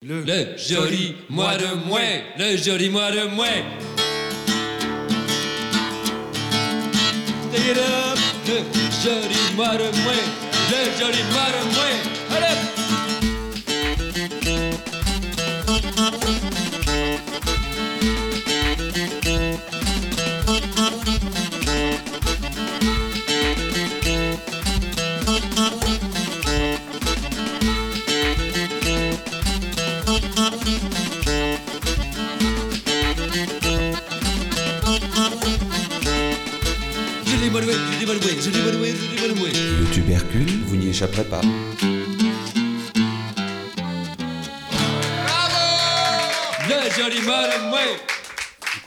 Le, 0.00 0.56
joli 0.56 1.16
mois 1.28 1.56
de 1.56 1.74
mai, 1.90 2.22
le 2.38 2.56
joli 2.56 2.88
mois 2.88 3.10
de 3.10 3.26
up, 7.78 8.18
le 8.46 8.58
joli 9.02 9.56
mois 9.56 9.76
de 9.76 9.90
mai, 10.04 10.22
le 10.70 10.80
joli 11.00 11.22
mois 11.32 11.50
de 11.50 11.62
mai. 11.74 12.17
Échapperez 40.98 41.24
pas. 41.24 41.40
Le 46.68 46.90
joli 46.96 47.20
mois 47.22 47.46
de 47.46 47.70
mai. 47.70 48.17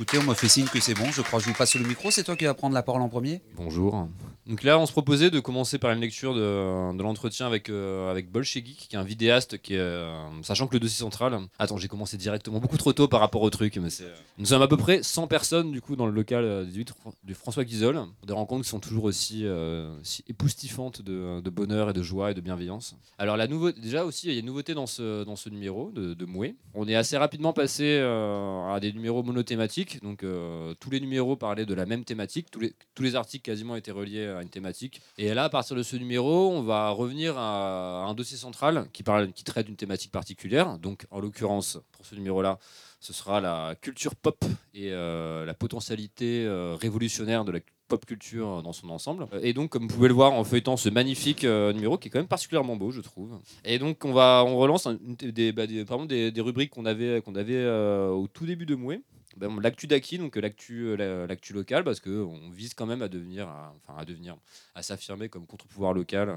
Écoutez, 0.01 0.17
on 0.17 0.23
m'a 0.23 0.33
fait 0.33 0.47
signe 0.47 0.65
que 0.65 0.79
c'est 0.79 0.95
bon, 0.95 1.11
je 1.11 1.21
crois 1.21 1.37
que 1.37 1.45
je 1.45 1.51
vous 1.51 1.55
passe 1.55 1.75
le 1.75 1.85
micro, 1.85 2.09
c'est 2.09 2.23
toi 2.23 2.35
qui 2.35 2.45
vas 2.45 2.55
prendre 2.55 2.73
la 2.73 2.81
parole 2.81 3.03
en 3.03 3.07
premier 3.07 3.39
Bonjour. 3.55 4.07
Donc 4.47 4.63
là, 4.63 4.79
on 4.79 4.87
se 4.87 4.91
proposait 4.91 5.29
de 5.29 5.39
commencer 5.39 5.77
par 5.77 5.91
une 5.91 6.01
lecture 6.01 6.33
de, 6.33 6.97
de 6.97 7.03
l'entretien 7.03 7.45
avec, 7.45 7.69
euh, 7.69 8.09
avec 8.09 8.31
qui 8.31 8.87
est 8.91 8.95
un 8.95 9.03
vidéaste, 9.03 9.61
qui 9.61 9.75
est, 9.75 9.79
euh, 9.79 10.11
sachant 10.41 10.65
que 10.65 10.73
le 10.73 10.79
dossier 10.79 10.97
central. 10.97 11.37
Attends, 11.59 11.77
j'ai 11.77 11.87
commencé 11.87 12.17
directement 12.17 12.59
beaucoup 12.59 12.77
trop 12.77 12.93
tôt 12.93 13.07
par 13.07 13.19
rapport 13.19 13.43
au 13.43 13.49
truc. 13.51 13.77
Mais 13.77 13.91
c'est, 13.91 14.05
euh, 14.05 14.15
Nous 14.39 14.47
sommes 14.47 14.63
à 14.63 14.67
peu 14.67 14.77
près 14.77 15.03
100 15.03 15.27
personnes 15.27 15.71
du 15.71 15.81
coup 15.81 15.95
dans 15.95 16.07
le 16.07 16.11
local 16.11 16.43
euh, 16.43 16.65
18 16.65 16.93
du 17.23 17.35
François 17.35 17.63
Guizol. 17.63 18.01
Des 18.25 18.33
rencontres 18.33 18.63
qui 18.63 18.69
sont 18.69 18.79
toujours 18.79 19.03
aussi, 19.03 19.45
euh, 19.45 19.93
si 20.01 20.23
époustifantes 20.27 21.03
de, 21.03 21.41
de 21.41 21.49
bonheur 21.51 21.91
et 21.91 21.93
de 21.93 22.01
joie 22.01 22.31
et 22.31 22.33
de 22.33 22.41
bienveillance. 22.41 22.95
Alors 23.19 23.37
la 23.37 23.47
nouveauté, 23.47 23.79
déjà 23.79 24.03
aussi, 24.03 24.27
il 24.27 24.33
y 24.33 24.37
a 24.37 24.39
une 24.39 24.47
nouveauté 24.47 24.73
dans 24.73 24.87
ce, 24.87 25.23
dans 25.23 25.35
ce 25.35 25.49
numéro 25.49 25.91
de, 25.91 26.15
de 26.15 26.25
Mouet. 26.25 26.55
On 26.73 26.87
est 26.87 26.95
assez 26.95 27.17
rapidement 27.17 27.53
passé 27.53 27.83
euh, 27.83 28.73
à 28.73 28.79
des 28.79 28.91
numéros 28.91 29.21
monothématiques. 29.21 29.90
Donc 29.99 30.23
euh, 30.23 30.73
tous 30.79 30.89
les 30.89 30.99
numéros 30.99 31.35
parlaient 31.35 31.65
de 31.65 31.73
la 31.73 31.85
même 31.85 32.03
thématique. 32.03 32.47
Tous 32.51 32.59
les, 32.59 33.15
articles 33.15 33.43
quasiment 33.43 33.75
étaient 33.75 33.91
reliés 33.91 34.25
à 34.25 34.41
une 34.41 34.49
thématique. 34.49 35.01
Et 35.17 35.33
là, 35.33 35.45
à 35.45 35.49
partir 35.49 35.75
de 35.75 35.83
ce 35.83 35.95
numéro, 35.95 36.49
on 36.51 36.61
va 36.61 36.89
revenir 36.91 37.37
à 37.37 38.05
un 38.05 38.13
dossier 38.13 38.37
central 38.37 38.87
qui, 38.93 39.03
traite 39.03 39.65
d'une 39.65 39.75
thématique 39.75 40.11
particulière. 40.11 40.77
Donc 40.77 41.05
en 41.11 41.19
l'occurrence, 41.19 41.79
pour 41.91 42.05
ce 42.05 42.15
numéro-là, 42.15 42.57
ce 42.99 43.13
sera 43.13 43.41
la 43.41 43.75
culture 43.81 44.15
pop 44.15 44.45
et 44.73 44.91
euh, 44.91 45.45
la 45.45 45.53
potentialité 45.53 46.45
euh, 46.45 46.75
révolutionnaire 46.79 47.43
de 47.43 47.51
la 47.51 47.59
pop 47.87 48.05
culture 48.05 48.63
dans 48.63 48.71
son 48.71 48.89
ensemble. 48.89 49.27
Et 49.41 49.53
donc, 49.53 49.71
comme 49.71 49.83
vous 49.83 49.95
pouvez 49.95 50.07
le 50.07 50.13
voir 50.13 50.31
en 50.31 50.43
feuilletant 50.45 50.77
ce 50.77 50.87
magnifique 50.87 51.43
numéro 51.43 51.97
qui 51.97 52.07
est 52.07 52.11
quand 52.11 52.19
même 52.19 52.27
particulièrement 52.27 52.77
beau, 52.77 52.91
je 52.91 53.01
trouve. 53.01 53.37
Et 53.65 53.79
donc, 53.79 54.05
on 54.05 54.13
va, 54.13 54.41
relance 54.41 54.87
un- 54.87 54.93
bah, 54.93 55.67
des, 55.67 56.31
des, 56.31 56.41
rubriques 56.41 56.69
qu'on 56.69 56.85
avait, 56.85 57.21
qu'on 57.21 57.35
avait 57.35 57.65
au 57.65 58.27
tout 58.31 58.45
début 58.45 58.65
de 58.65 58.75
Mouet. 58.75 59.01
Ben, 59.37 59.59
l'actu 59.61 59.87
d'Aki, 59.87 60.17
donc 60.17 60.37
euh, 60.37 60.41
l'actu, 60.41 60.83
euh, 60.87 60.95
la- 60.95 61.27
l'actu 61.27 61.53
locale, 61.53 61.83
parce 61.83 61.99
que 61.99 62.09
on 62.23 62.49
vise 62.49 62.73
quand 62.73 62.85
même 62.85 63.01
à 63.01 63.07
devenir, 63.07 63.47
à- 63.47 63.73
enfin 63.77 63.97
à 63.99 64.05
devenir, 64.05 64.37
à 64.75 64.83
s'affirmer 64.83 65.29
comme 65.29 65.45
contre-pouvoir 65.47 65.93
local, 65.93 66.29
euh, 66.29 66.35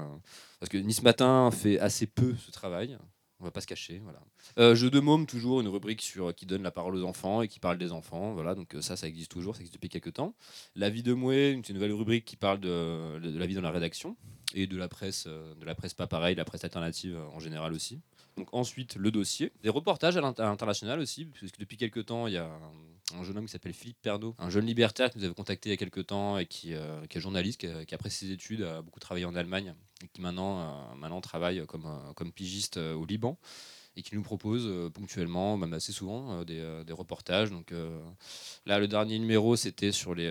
parce 0.59 0.69
que 0.69 0.77
Nice 0.77 1.03
Matin 1.03 1.49
fait 1.51 1.79
assez 1.79 2.07
peu 2.07 2.35
ce 2.37 2.51
travail. 2.51 2.97
On 3.41 3.43
va 3.43 3.51
pas 3.51 3.59
se 3.59 3.67
cacher, 3.67 3.99
voilà. 4.01 4.21
Euh, 4.59 4.75
Jeu 4.75 4.89
de 4.89 5.01
môme, 5.01 5.25
toujours 5.25 5.59
une 5.59 5.67
rubrique 5.67 6.01
sur 6.01 6.33
qui 6.33 6.45
donne 6.45 6.63
la 6.63 6.71
parole 6.71 6.95
aux 6.95 7.03
enfants 7.03 7.41
et 7.41 7.49
qui 7.49 7.59
parle 7.59 7.77
des 7.77 7.91
enfants, 7.91 8.33
voilà. 8.33 8.55
Donc 8.55 8.73
ça, 8.79 8.95
ça 8.95 9.07
existe 9.07 9.29
toujours, 9.29 9.55
ça 9.55 9.59
existe 9.59 9.73
depuis 9.73 9.89
quelques 9.89 10.13
temps. 10.13 10.33
La 10.73 10.89
vie 10.89 11.03
de 11.03 11.13
c'est 11.13 11.69
une 11.69 11.75
nouvelle 11.75 11.91
rubrique 11.91 12.23
qui 12.23 12.37
parle 12.37 12.61
de, 12.61 13.19
de 13.19 13.37
la 13.37 13.45
vie 13.45 13.55
dans 13.55 13.61
la 13.61 13.71
rédaction 13.71 14.15
et 14.53 14.67
de 14.67 14.77
la 14.77 14.87
presse, 14.87 15.27
de 15.27 15.65
la 15.65 15.75
presse 15.75 15.93
pas 15.93 16.07
pareil, 16.07 16.33
de 16.35 16.39
la 16.39 16.45
presse 16.45 16.63
alternative 16.63 17.19
en 17.33 17.41
général 17.41 17.73
aussi. 17.73 17.99
Donc 18.37 18.47
ensuite 18.53 18.95
le 18.95 19.11
dossier, 19.11 19.51
des 19.63 19.69
reportages 19.69 20.15
à 20.15 20.21
l'int- 20.21 20.39
à 20.39 20.43
l'international 20.45 20.99
aussi, 21.01 21.25
puisque 21.25 21.57
depuis 21.59 21.75
quelques 21.75 22.05
temps 22.05 22.27
il 22.27 22.33
y 22.33 22.37
a 22.37 22.49
un, 23.13 23.19
un 23.19 23.23
jeune 23.23 23.37
homme 23.37 23.45
qui 23.45 23.51
s'appelle 23.51 23.73
Philippe 23.73 24.01
Pernaud, 24.01 24.35
un 24.39 24.49
jeune 24.49 24.65
libertaire 24.65 25.11
que 25.11 25.17
nous 25.17 25.25
avons 25.25 25.33
contacté 25.33 25.69
il 25.69 25.71
y 25.71 25.73
a 25.73 25.77
quelques 25.77 26.07
temps 26.07 26.37
et 26.37 26.45
qui, 26.45 26.73
euh, 26.73 27.05
qui 27.07 27.17
est 27.17 27.21
journaliste, 27.21 27.59
qui, 27.59 27.67
qui, 27.85 27.95
après 27.95 28.09
ses 28.09 28.31
études 28.31 28.63
a 28.63 28.81
beaucoup 28.81 28.99
travaillé 28.99 29.25
en 29.25 29.35
Allemagne 29.35 29.75
et 30.03 30.07
qui 30.07 30.21
maintenant, 30.21 30.93
euh, 31.01 31.19
travaille 31.21 31.65
comme, 31.67 31.85
euh, 31.85 32.31
pigiste 32.31 32.77
au 32.77 33.05
Liban 33.05 33.37
et 33.97 34.01
qui 34.01 34.13
nous 34.15 34.23
propose 34.23 34.91
ponctuellement, 34.91 35.55
même 35.55 35.71
assez 35.71 35.93
souvent, 35.93 36.43
des, 36.43 36.61
reportages. 36.91 37.49
Donc 37.49 37.73
là, 38.65 38.77
le 38.77 38.89
dernier 38.89 39.17
numéro, 39.19 39.55
c'était 39.55 39.93
sur 39.93 40.13
les, 40.13 40.29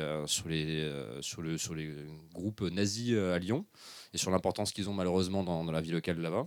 groupes 2.34 2.60
nazis 2.60 3.16
à 3.16 3.38
Lyon 3.38 3.64
et 4.12 4.18
sur 4.18 4.30
l'importance 4.30 4.70
qu'ils 4.70 4.90
ont 4.90 4.92
malheureusement 4.92 5.42
dans, 5.44 5.64
dans 5.64 5.72
la 5.72 5.80
vie 5.80 5.92
locale 5.92 6.20
là-bas. 6.20 6.46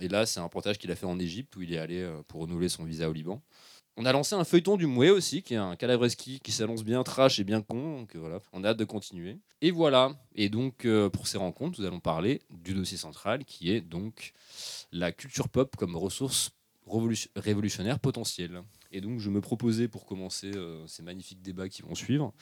Et 0.00 0.08
là, 0.08 0.26
c'est 0.26 0.38
un 0.38 0.44
reportage 0.44 0.76
qu'il 0.76 0.90
a 0.90 0.96
fait 0.96 1.06
en 1.06 1.18
Égypte 1.18 1.56
où 1.56 1.62
il 1.62 1.72
est 1.72 1.78
allé 1.78 2.06
pour 2.28 2.42
renouveler 2.42 2.68
son 2.68 2.84
visa 2.84 3.08
au 3.08 3.14
Liban. 3.14 3.40
On 4.02 4.06
a 4.06 4.12
lancé 4.12 4.34
un 4.34 4.44
feuilleton 4.44 4.78
du 4.78 4.86
Mouet 4.86 5.10
aussi, 5.10 5.42
qui 5.42 5.52
est 5.52 5.58
un 5.58 5.76
calabreski 5.76 6.40
qui 6.40 6.52
s'annonce 6.52 6.84
bien 6.84 7.02
trash 7.02 7.38
et 7.38 7.44
bien 7.44 7.60
con. 7.60 7.98
Donc 7.98 8.16
euh, 8.16 8.18
voilà, 8.18 8.40
on 8.54 8.64
a 8.64 8.68
hâte 8.68 8.78
de 8.78 8.86
continuer. 8.86 9.36
Et 9.60 9.70
voilà. 9.70 10.18
Et 10.34 10.48
donc, 10.48 10.86
euh, 10.86 11.10
pour 11.10 11.26
ces 11.26 11.36
rencontres, 11.36 11.78
nous 11.78 11.86
allons 11.86 12.00
parler 12.00 12.40
du 12.48 12.72
dossier 12.72 12.96
central 12.96 13.44
qui 13.44 13.70
est 13.70 13.82
donc 13.82 14.32
la 14.90 15.12
culture 15.12 15.50
pop 15.50 15.76
comme 15.76 15.96
ressource 15.96 16.52
révolu- 16.88 17.28
révolutionnaire 17.36 17.98
potentielle. 17.98 18.62
Et 18.90 19.02
donc, 19.02 19.20
je 19.20 19.28
me 19.28 19.42
proposais 19.42 19.86
pour 19.86 20.06
commencer 20.06 20.50
euh, 20.54 20.82
ces 20.86 21.02
magnifiques 21.02 21.42
débats 21.42 21.68
qui 21.68 21.82
vont 21.82 21.94
suivre, 21.94 22.32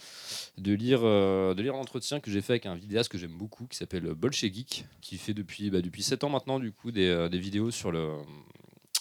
de 0.58 0.72
lire, 0.72 1.00
euh, 1.02 1.54
de 1.54 1.62
lire 1.62 1.72
l'entretien 1.72 2.20
que 2.20 2.30
j'ai 2.30 2.40
fait 2.40 2.52
avec 2.52 2.66
un 2.66 2.76
vidéaste 2.76 3.10
que 3.10 3.18
j'aime 3.18 3.36
beaucoup, 3.36 3.66
qui 3.66 3.76
s'appelle 3.76 4.04
Bolshevik, 4.14 4.86
qui 5.00 5.18
fait 5.18 5.34
depuis, 5.34 5.70
bah, 5.70 5.80
depuis 5.80 6.04
7 6.04 6.22
ans 6.22 6.30
maintenant 6.30 6.60
du 6.60 6.70
coup 6.70 6.92
des 6.92 7.28
vidéos 7.32 7.72
sur 7.72 7.90
le 7.90 8.12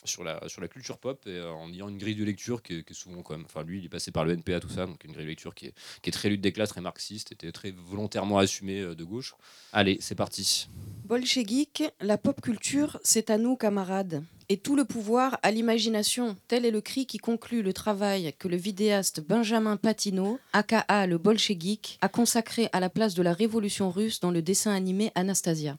sur 0.07 0.23
la, 0.23 0.41
sur 0.47 0.61
la 0.61 0.67
culture 0.67 0.97
pop 0.97 1.21
euh, 1.27 1.49
en 1.49 1.71
ayant 1.71 1.89
une 1.89 1.97
grille 1.97 2.15
de 2.15 2.23
lecture 2.23 2.61
qui 2.61 2.73
est, 2.73 2.93
souvent 2.93 3.21
quand 3.21 3.35
même. 3.35 3.45
Enfin, 3.45 3.63
lui, 3.63 3.79
il 3.79 3.85
est 3.85 3.89
passé 3.89 4.11
par 4.11 4.25
le 4.25 4.33
NPA, 4.33 4.59
tout 4.59 4.69
ça, 4.69 4.85
donc 4.85 5.03
une 5.03 5.11
grille 5.11 5.25
de 5.25 5.29
lecture 5.29 5.53
qui 5.53 5.67
est, 5.67 5.73
qui 6.01 6.09
est 6.09 6.13
très 6.13 6.29
lutte 6.29 6.41
des 6.41 6.51
classes, 6.51 6.69
très 6.69 6.81
marxiste, 6.81 7.31
était 7.31 7.51
très 7.51 7.71
volontairement 7.71 8.37
assumée 8.39 8.81
euh, 8.81 8.95
de 8.95 9.03
gauche. 9.03 9.35
Allez, 9.73 9.97
c'est 10.01 10.15
parti. 10.15 10.69
Bolchegeek, 11.05 11.83
la 12.01 12.17
pop 12.17 12.41
culture, 12.41 12.99
c'est 13.03 13.29
à 13.29 13.37
nous, 13.37 13.55
camarades. 13.55 14.23
Et 14.49 14.57
tout 14.57 14.77
le 14.77 14.85
pouvoir 14.85 15.37
à 15.43 15.51
l'imagination. 15.51 16.37
Tel 16.47 16.65
est 16.65 16.71
le 16.71 16.79
cri 16.79 17.05
qui 17.05 17.17
conclut 17.17 17.61
le 17.61 17.73
travail 17.73 18.33
que 18.39 18.47
le 18.47 18.55
vidéaste 18.55 19.19
Benjamin 19.19 19.75
Patino, 19.75 20.39
aka 20.53 21.05
le 21.05 21.17
Bolchegeek, 21.17 21.97
a 22.01 22.07
consacré 22.07 22.69
à 22.71 22.79
la 22.79 22.89
place 22.89 23.13
de 23.13 23.23
la 23.23 23.33
révolution 23.33 23.91
russe 23.91 24.21
dans 24.21 24.31
le 24.31 24.41
dessin 24.41 24.71
animé 24.71 25.11
Anastasia. 25.15 25.77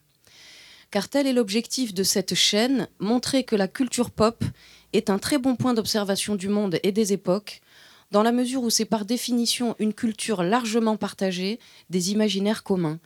Car 0.91 1.07
tel 1.07 1.27
est 1.27 1.33
l'objectif 1.33 1.93
de 1.93 2.03
cette 2.03 2.33
chaîne, 2.33 2.87
montrer 2.99 3.43
que 3.43 3.55
la 3.55 3.67
culture 3.67 4.09
pop 4.09 4.43
est 4.93 5.09
un 5.09 5.19
très 5.19 5.37
bon 5.37 5.55
point 5.55 5.75
d'observation 5.75 6.35
du 6.35 6.49
monde 6.49 6.79
et 6.81 6.91
des 6.91 7.13
époques, 7.13 7.61
dans 8.11 8.23
la 8.23 8.31
mesure 8.31 8.63
où 8.63 8.71
c'est 8.71 8.85
par 8.85 9.05
définition 9.05 9.75
une 9.77 9.93
culture 9.93 10.41
largement 10.41 10.97
partagée 10.97 11.59
des 11.91 12.11
imaginaires 12.11 12.63
communs. 12.63 12.99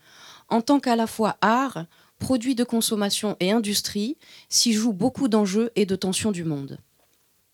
En 0.49 0.61
tant 0.61 0.79
qu'à 0.79 0.95
la 0.95 1.07
fois 1.07 1.37
art, 1.41 1.85
produit 2.19 2.55
de 2.55 2.63
consommation 2.63 3.35
et 3.41 3.51
industrie, 3.51 4.17
s'y 4.47 4.71
jouent 4.71 4.93
beaucoup 4.93 5.27
d'enjeux 5.27 5.71
et 5.75 5.85
de 5.85 5.97
tensions 5.97 6.31
du 6.31 6.45
monde. 6.45 6.77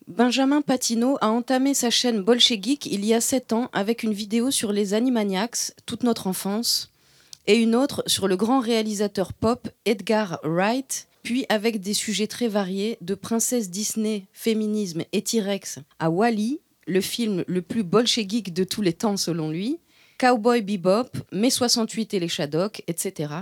Benjamin 0.08 0.62
Patino 0.62 1.18
a 1.22 1.30
entamé 1.30 1.74
sa 1.74 1.90
chaîne 1.90 2.22
Bolchegeek 2.22 2.86
il 2.86 3.04
y 3.06 3.14
a 3.14 3.22
7 3.22 3.54
ans 3.54 3.70
avec 3.74 4.04
une 4.04 4.14
vidéo 4.14 4.52
sur 4.52 4.72
les 4.72 4.94
Animaniacs, 4.94 5.74
toute 5.86 6.04
notre 6.04 6.28
enfance, 6.28 6.92
et 7.50 7.58
une 7.58 7.76
autre 7.76 8.04
sur 8.06 8.28
le 8.28 8.38
grand 8.38 8.60
réalisateur 8.60 9.34
pop 9.34 9.70
Edgar 9.84 10.40
Wright, 10.44 11.08
puis 11.24 11.48
avec 11.50 11.82
des 11.82 11.96
sujets 11.96 12.28
très 12.28 12.48
variés 12.48 13.00
de 13.02 13.16
princesse 13.16 13.72
Disney, 13.72 14.28
féminisme 14.32 15.02
et 15.14 15.24
T-Rex 15.24 15.80
à 15.98 16.12
Wally, 16.12 16.62
le 16.86 17.02
film 17.02 17.44
le 17.48 17.64
plus 17.64 17.82
bolchegeek 17.82 18.54
de 18.54 18.64
tous 18.64 18.84
les 18.84 18.94
temps 18.94 19.18
selon 19.18 19.50
lui, 19.50 19.80
Cowboy 20.20 20.62
Bebop, 20.62 21.10
Mai 21.32 21.50
68 21.50 22.14
et 22.14 22.20
les 22.20 22.28
Shadocks, 22.28 22.84
etc. 22.86 23.34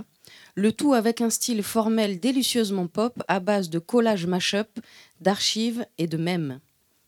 Le 0.54 0.72
tout 0.72 0.94
avec 0.94 1.20
un 1.20 1.28
style 1.28 1.62
formel 1.62 2.18
délicieusement 2.18 2.86
pop 2.86 3.22
à 3.28 3.40
base 3.40 3.68
de 3.68 3.78
collage 3.78 4.24
mash-up, 4.24 4.70
d'archives 5.20 5.84
et 5.98 6.06
de 6.06 6.16
mèmes. 6.16 6.60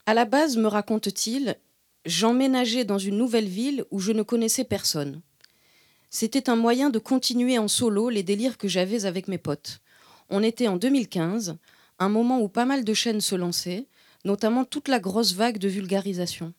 À 0.05 0.13
la 0.13 0.27
base, 0.27 0.59
me 0.59 0.67
raconte-t-il, 0.67 1.57
j'emménageais 2.05 2.85
dans 2.85 2.99
une 2.99 3.17
nouvelle 3.17 3.49
ville 3.49 3.87
où 3.91 4.01
je 4.01 4.13
ne 4.13 4.23
connaissais 4.23 4.65
personne. 4.65 5.23
C'était 6.11 6.51
un 6.51 6.57
moyen 6.57 6.91
de 6.91 6.99
continuer 6.99 7.57
en 7.59 7.69
solo 7.69 8.09
les 8.09 8.25
délires 8.25 8.59
que 8.59 8.67
j'avais 8.67 9.07
avec 9.07 9.29
mes 9.29 9.39
potes. 9.39 9.81
On 10.29 10.43
était 10.43 10.67
en 10.67 10.77
2015, 10.77 11.57
un 12.01 12.09
moment 12.09 12.41
où 12.41 12.49
pas 12.49 12.65
mal 12.65 12.85
de 12.85 12.95
chaînes 12.95 13.21
se 13.21 13.37
lançaient, 13.37 13.87
notamment 14.25 14.65
toute 14.65 14.89
la 14.89 14.99
grosse 14.99 15.35
vague 15.35 15.59
de 15.59 15.69
vulgarisation. 15.69 16.53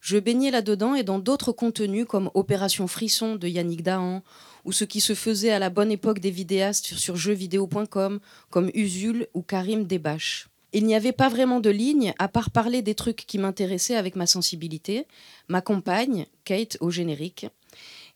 Je 0.00 0.18
baignais 0.18 0.52
là-dedans 0.52 0.94
et 0.94 1.02
dans 1.02 1.18
d'autres 1.18 1.50
contenus 1.50 2.06
comme 2.06 2.30
Opération 2.34 2.86
Frisson 2.86 3.34
de 3.34 3.48
Yannick 3.48 3.82
Dahan 3.82 4.22
ou 4.64 4.70
ce 4.70 4.84
qui 4.84 5.00
se 5.00 5.14
faisait 5.14 5.50
à 5.50 5.58
la 5.58 5.70
bonne 5.70 5.90
époque 5.90 6.20
des 6.20 6.30
vidéastes 6.30 6.94
sur, 6.94 7.16
jeuxvideo.com 7.16 8.20
comme 8.50 8.70
Usul 8.74 9.26
ou 9.34 9.42
Karim 9.42 9.86
Debache. 9.86 10.48
Il 10.72 10.84
n'y 10.84 10.94
avait 10.94 11.12
pas 11.12 11.28
vraiment 11.28 11.60
de 11.60 11.70
ligne 11.70 12.14
à 12.18 12.28
part 12.28 12.50
parler 12.50 12.82
des 12.82 12.94
trucs 12.94 13.24
qui 13.26 13.38
m'intéressaient 13.38 13.96
avec 13.96 14.14
ma 14.14 14.26
sensibilité. 14.26 15.06
Ma 15.48 15.60
compagne, 15.60 16.26
Kate 16.44 16.76
au 16.80 16.90
générique, 16.90 17.46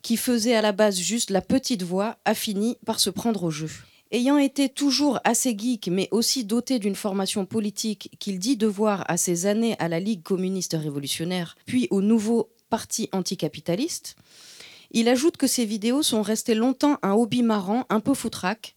qui 0.02 0.16
faisait 0.16 0.54
à 0.54 0.62
la 0.62 0.72
base 0.72 0.98
juste 0.98 1.30
la 1.30 1.40
petite 1.40 1.82
voix, 1.82 2.16
a 2.24 2.34
fini 2.34 2.76
par 2.86 3.00
se 3.00 3.10
prendre 3.10 3.44
au 3.44 3.50
jeu. 3.50 3.70
Ayant 4.10 4.38
été 4.38 4.70
toujours 4.70 5.20
assez 5.24 5.54
geek, 5.56 5.88
mais 5.88 6.08
aussi 6.12 6.44
doté 6.44 6.78
d'une 6.78 6.94
formation 6.94 7.44
politique 7.44 8.10
qu'il 8.18 8.38
dit 8.38 8.56
devoir 8.56 9.04
à 9.06 9.18
ses 9.18 9.44
années 9.44 9.76
à 9.78 9.88
la 9.88 10.00
Ligue 10.00 10.22
communiste 10.22 10.74
révolutionnaire, 10.78 11.56
puis 11.66 11.88
au 11.90 12.00
nouveau 12.00 12.50
parti 12.70 13.10
anticapitaliste, 13.12 14.16
il 14.90 15.08
ajoute 15.08 15.36
que 15.36 15.46
ses 15.46 15.66
vidéos 15.66 16.02
sont 16.02 16.22
restées 16.22 16.54
longtemps 16.54 16.98
un 17.02 17.12
hobby 17.12 17.42
marrant, 17.42 17.84
un 17.90 18.00
peu 18.00 18.14
foutraque, 18.14 18.74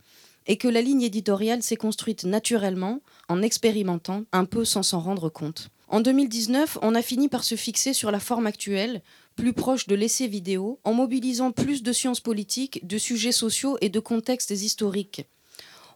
et 0.47 0.57
que 0.57 0.67
la 0.67 0.81
ligne 0.81 1.03
éditoriale 1.03 1.63
s'est 1.63 1.77
construite 1.77 2.25
naturellement, 2.25 3.00
en 3.29 3.41
expérimentant, 3.41 4.24
un 4.33 4.44
peu 4.44 4.65
sans 4.65 4.83
s'en 4.83 5.00
rendre 5.00 5.29
compte. 5.29 5.69
En 5.88 6.01
2019, 6.01 6.79
on 6.81 6.95
a 6.95 7.01
fini 7.01 7.29
par 7.29 7.44
se 7.44 7.56
fixer 7.56 7.94
sur 7.94 8.12
la 8.12 8.19
forme 8.19 8.47
actuelle, 8.47 9.01
plus 9.36 9.54
proche 9.54 9.88
de 9.88 9.95
l'essai 9.95 10.28
vidéo, 10.28 10.80
en 10.83 10.94
mobilisant 10.94 11.51
plus 11.51 11.83
de 11.83 11.92
sciences 11.92 12.19
politiques, 12.19 12.86
de 12.86 12.98
sujets 12.98 13.31
sociaux 13.31 13.78
et 13.81 13.89
de 13.89 14.00
contextes 14.00 14.51
historiques. 14.51 15.25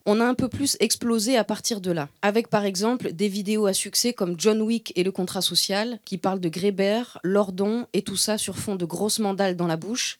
On 0.07 0.21
a 0.21 0.25
un 0.25 0.35
peu 0.35 0.49
plus 0.49 0.77
explosé 0.79 1.35
à 1.35 1.43
partir 1.43 1.81
de 1.81 1.91
là, 1.91 2.09
avec 2.21 2.47
par 2.47 2.63
exemple 2.63 3.11
des 3.11 3.27
vidéos 3.27 3.65
à 3.65 3.73
succès 3.73 4.13
comme 4.13 4.35
John 4.37 4.61
Wick 4.61 4.93
et 4.95 5.03
le 5.03 5.11
contrat 5.11 5.41
social, 5.41 5.99
qui 6.05 6.19
parlent 6.19 6.39
de 6.39 6.49
Grébert, 6.49 7.17
Lordon 7.23 7.87
et 7.93 8.03
tout 8.03 8.15
ça 8.15 8.37
sur 8.37 8.55
fond 8.55 8.75
de 8.75 8.85
grosses 8.85 9.19
mandales 9.19 9.55
dans 9.55 9.65
la 9.65 9.77
bouche, 9.77 10.19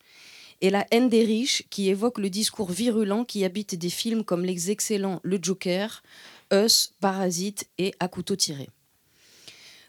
et 0.60 0.70
La 0.70 0.86
haine 0.90 1.08
des 1.08 1.24
riches, 1.24 1.62
qui 1.70 1.88
évoque 1.88 2.18
le 2.18 2.30
discours 2.30 2.70
virulent 2.70 3.24
qui 3.24 3.44
habite 3.44 3.74
des 3.76 3.90
films 3.90 4.24
comme 4.24 4.44
les 4.44 4.70
excellents 4.70 5.20
Le 5.22 5.38
Joker, 5.40 6.02
Us, 6.52 6.94
Parasite 7.00 7.68
et 7.78 7.94
À 8.00 8.08
couteau 8.08 8.36
tiré. 8.36 8.68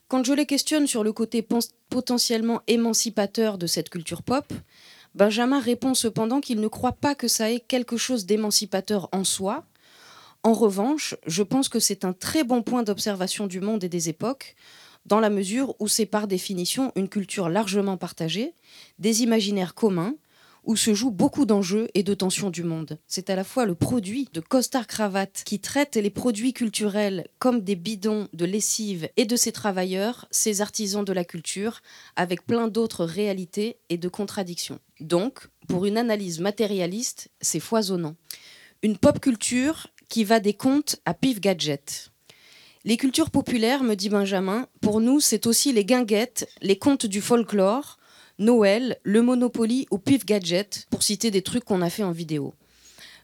Quand 0.07 0.23
je 0.23 0.31
les 0.31 0.45
questionne 0.45 0.87
sur 0.87 1.03
le 1.03 1.11
côté 1.11 1.45
potentiellement 1.89 2.61
émancipateur 2.67 3.57
de 3.57 3.67
cette 3.67 3.89
culture 3.89 4.23
pop, 4.23 4.53
Benjamin 5.15 5.59
répond 5.59 5.93
cependant 5.93 6.39
qu'il 6.39 6.61
ne 6.61 6.67
croit 6.69 6.93
pas 6.93 7.13
que 7.13 7.27
ça 7.27 7.51
ait 7.51 7.59
quelque 7.59 7.97
chose 7.97 8.25
d'émancipateur 8.25 9.09
en 9.11 9.25
soi. 9.25 9.65
En 10.43 10.53
revanche, 10.53 11.15
je 11.25 11.43
pense 11.43 11.67
que 11.67 11.79
c'est 11.79 12.05
un 12.05 12.13
très 12.13 12.45
bon 12.45 12.61
point 12.61 12.83
d'observation 12.83 13.47
du 13.47 13.59
monde 13.59 13.83
et 13.83 13.89
des 13.89 14.07
époques, 14.07 14.55
dans 15.05 15.19
la 15.19 15.29
mesure 15.29 15.75
où 15.79 15.89
c'est 15.89 16.05
par 16.05 16.27
définition 16.27 16.93
une 16.95 17.09
culture 17.09 17.49
largement 17.49 17.97
partagée, 17.97 18.53
des 18.99 19.23
imaginaires 19.23 19.73
communs, 19.73 20.13
où 20.67 20.75
se 20.75 20.93
jouent 20.93 21.11
beaucoup 21.11 21.45
d'enjeux 21.45 21.87
et 21.95 22.03
de 22.03 22.13
tensions 22.13 22.51
du 22.51 22.63
monde. 22.63 22.99
C'est 23.07 23.29
à 23.29 23.35
la 23.35 23.45
fois 23.45 23.65
le 23.65 23.73
produit 23.73 24.27
de 24.33 24.41
costard-cravate 24.41 25.43
qui 25.45 25.59
traite 25.59 25.95
les 25.95 26.09
produits 26.09 26.53
culturels 26.53 27.25
comme 27.39 27.61
des 27.61 27.77
bidons 27.77 28.27
de 28.33 28.45
lessive 28.45 29.09
et 29.15 29.25
de 29.25 29.35
ses 29.37 29.53
travailleurs, 29.53 30.27
ses 30.29 30.61
artisans 30.61 31.05
de 31.05 31.13
la 31.13 31.23
culture, 31.23 31.81
avec 32.17 32.45
plein 32.45 32.67
d'autres 32.67 33.05
réalités 33.05 33.77
et 33.89 33.97
de 33.97 34.09
contradictions. 34.09 34.79
Donc, 34.99 35.47
pour 35.69 35.85
une 35.85 35.97
analyse 35.97 36.41
matérialiste, 36.41 37.29
c'est 37.39 37.61
foisonnant. 37.61 38.15
Une 38.83 38.97
pop 38.97 39.19
culture 39.19 39.87
qui 40.09 40.25
va 40.25 40.41
des 40.41 40.53
contes 40.53 40.97
à 41.05 41.13
pif 41.13 41.39
gadget. 41.39 42.11
Les 42.83 42.97
cultures 42.97 43.31
populaires, 43.31 43.83
me 43.83 43.95
dit 43.95 44.09
Benjamin, 44.09 44.67
pour 44.81 45.01
nous, 45.01 45.19
c'est 45.19 45.47
aussi 45.47 45.71
les 45.73 45.85
guinguettes, 45.85 46.49
les 46.61 46.77
contes 46.77 47.05
du 47.05 47.21
folklore, 47.21 47.97
Noël, 48.39 48.97
le 49.03 49.21
Monopoly 49.21 49.87
ou 49.89 49.97
Pif 49.97 50.25
Gadget, 50.25 50.85
pour 50.89 51.01
citer 51.01 51.31
des 51.31 51.41
trucs 51.41 51.63
qu'on 51.63 51.81
a 51.81 51.89
fait 51.89 52.03
en 52.03 52.11
vidéo. 52.11 52.53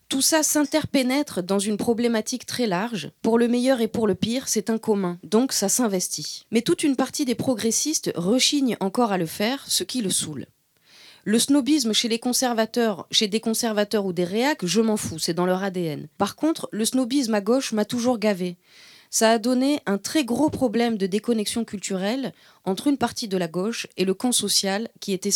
Tout 0.09 0.21
ça 0.21 0.43
s'interpénètre 0.43 1.43
dans 1.43 1.59
une 1.59 1.77
problématique 1.77 2.45
très 2.45 2.67
large. 2.67 3.11
Pour 3.21 3.37
le 3.37 3.47
meilleur 3.47 3.81
et 3.81 3.87
pour 3.87 4.07
le 4.07 4.15
pire, 4.15 4.47
c'est 4.47 4.69
un 4.69 4.77
commun, 4.77 5.19
donc 5.23 5.53
ça 5.53 5.69
s'investit. 5.69 6.45
Mais 6.51 6.61
toute 6.61 6.83
une 6.83 6.95
partie 6.95 7.25
des 7.25 7.35
progressistes 7.35 8.11
rechignent 8.15 8.77
encore 8.79 9.11
à 9.11 9.17
le 9.17 9.25
faire, 9.25 9.63
ce 9.67 9.83
qui 9.83 10.01
le 10.01 10.09
saoule. 10.09 10.47
Le 11.25 11.39
snobisme 11.39 11.93
chez 11.93 12.09
les 12.09 12.19
conservateurs, 12.19 13.07
chez 13.09 13.27
des 13.27 13.39
conservateurs 13.39 14.05
ou 14.05 14.13
des 14.13 14.25
réacs, 14.25 14.65
je 14.65 14.81
m'en 14.81 14.97
fous, 14.97 15.19
c'est 15.19 15.33
dans 15.33 15.45
leur 15.45 15.63
ADN. 15.63 16.07
Par 16.17 16.35
contre, 16.35 16.67
le 16.71 16.85
snobisme 16.85 17.33
à 17.33 17.41
gauche 17.41 17.71
m'a 17.71 17.85
toujours 17.85 18.17
gavé 18.17 18.57
ça 19.13 19.29
a 19.29 19.37
donné 19.37 19.79
un 19.85 19.99
très 19.99 20.25
gros 20.25 20.49
problème 20.49 20.97
de 20.97 21.05
déconnexion 21.05 21.65
culturelle 21.65 22.33
entre 22.65 22.87
une 22.87 22.97
partie 22.97 23.27
de 23.27 23.37
la 23.37 23.47
gauche 23.47 23.85
et 23.95 24.05
le 24.05 24.15
camp 24.15 24.31
social 24.31 24.89
qui, 24.99 25.13
est 25.13 25.29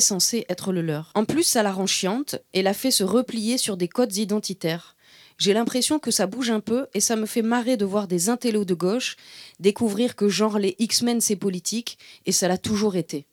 censé 0.00 0.46
être 0.48 0.72
le 0.72 0.80
leur. 0.80 1.12
En 1.14 1.26
plus, 1.26 1.42
ça 1.42 1.62
la 1.62 1.70
rend 1.70 1.86
chiante 1.86 2.36
et 2.54 2.62
la 2.62 2.72
fait 2.72 2.90
se 2.90 3.04
replier 3.04 3.58
sur 3.58 3.76
des 3.76 3.88
codes 3.88 4.16
identitaires. 4.16 4.96
J'ai 5.36 5.52
l'impression 5.52 5.98
que 5.98 6.10
ça 6.10 6.26
bouge 6.26 6.48
un 6.48 6.60
peu 6.60 6.86
et 6.94 7.00
ça 7.00 7.14
me 7.14 7.26
fait 7.26 7.42
marrer 7.42 7.76
de 7.76 7.84
voir 7.84 8.08
des 8.08 8.30
intellos 8.30 8.64
de 8.64 8.72
gauche 8.72 9.16
découvrir 9.60 10.16
que 10.16 10.30
genre 10.30 10.58
les 10.58 10.74
X-Men 10.78 11.20
c'est 11.20 11.36
politique 11.36 11.98
et 12.24 12.32
ça 12.32 12.48
l'a 12.48 12.56
toujours 12.56 12.96
été. 12.96 13.26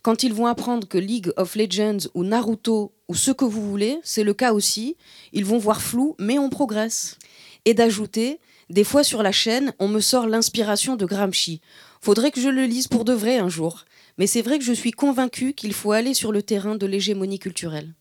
Quand 0.00 0.22
ils 0.22 0.32
vont 0.32 0.46
apprendre 0.46 0.88
que 0.88 0.96
League 0.96 1.32
of 1.36 1.54
Legends 1.54 2.08
ou 2.14 2.24
Naruto 2.24 2.92
ou 3.08 3.14
ce 3.14 3.30
que 3.30 3.44
vous 3.44 3.68
voulez, 3.68 3.98
c'est 4.04 4.24
le 4.24 4.32
cas 4.32 4.54
aussi, 4.54 4.96
ils 5.34 5.44
vont 5.44 5.58
voir 5.58 5.82
flou 5.82 6.16
mais 6.18 6.38
on 6.38 6.48
progresse. 6.48 7.18
Et 7.66 7.74
d'ajouter, 7.74 8.38
des 8.68 8.84
fois 8.84 9.04
sur 9.04 9.22
la 9.22 9.32
chaîne, 9.32 9.72
on 9.78 9.88
me 9.88 10.00
sort 10.00 10.26
l'inspiration 10.26 10.96
de 10.96 11.06
Gramsci. 11.06 11.60
Faudrait 12.00 12.30
que 12.30 12.40
je 12.40 12.48
le 12.48 12.64
lise 12.64 12.88
pour 12.88 13.04
de 13.04 13.12
vrai 13.12 13.38
un 13.38 13.48
jour. 13.48 13.84
Mais 14.18 14.26
c'est 14.26 14.42
vrai 14.42 14.58
que 14.58 14.64
je 14.64 14.72
suis 14.72 14.92
convaincue 14.92 15.52
qu'il 15.52 15.72
faut 15.72 15.92
aller 15.92 16.14
sur 16.14 16.32
le 16.32 16.42
terrain 16.42 16.74
de 16.74 16.86
l'hégémonie 16.86 17.38
culturelle. 17.38 17.94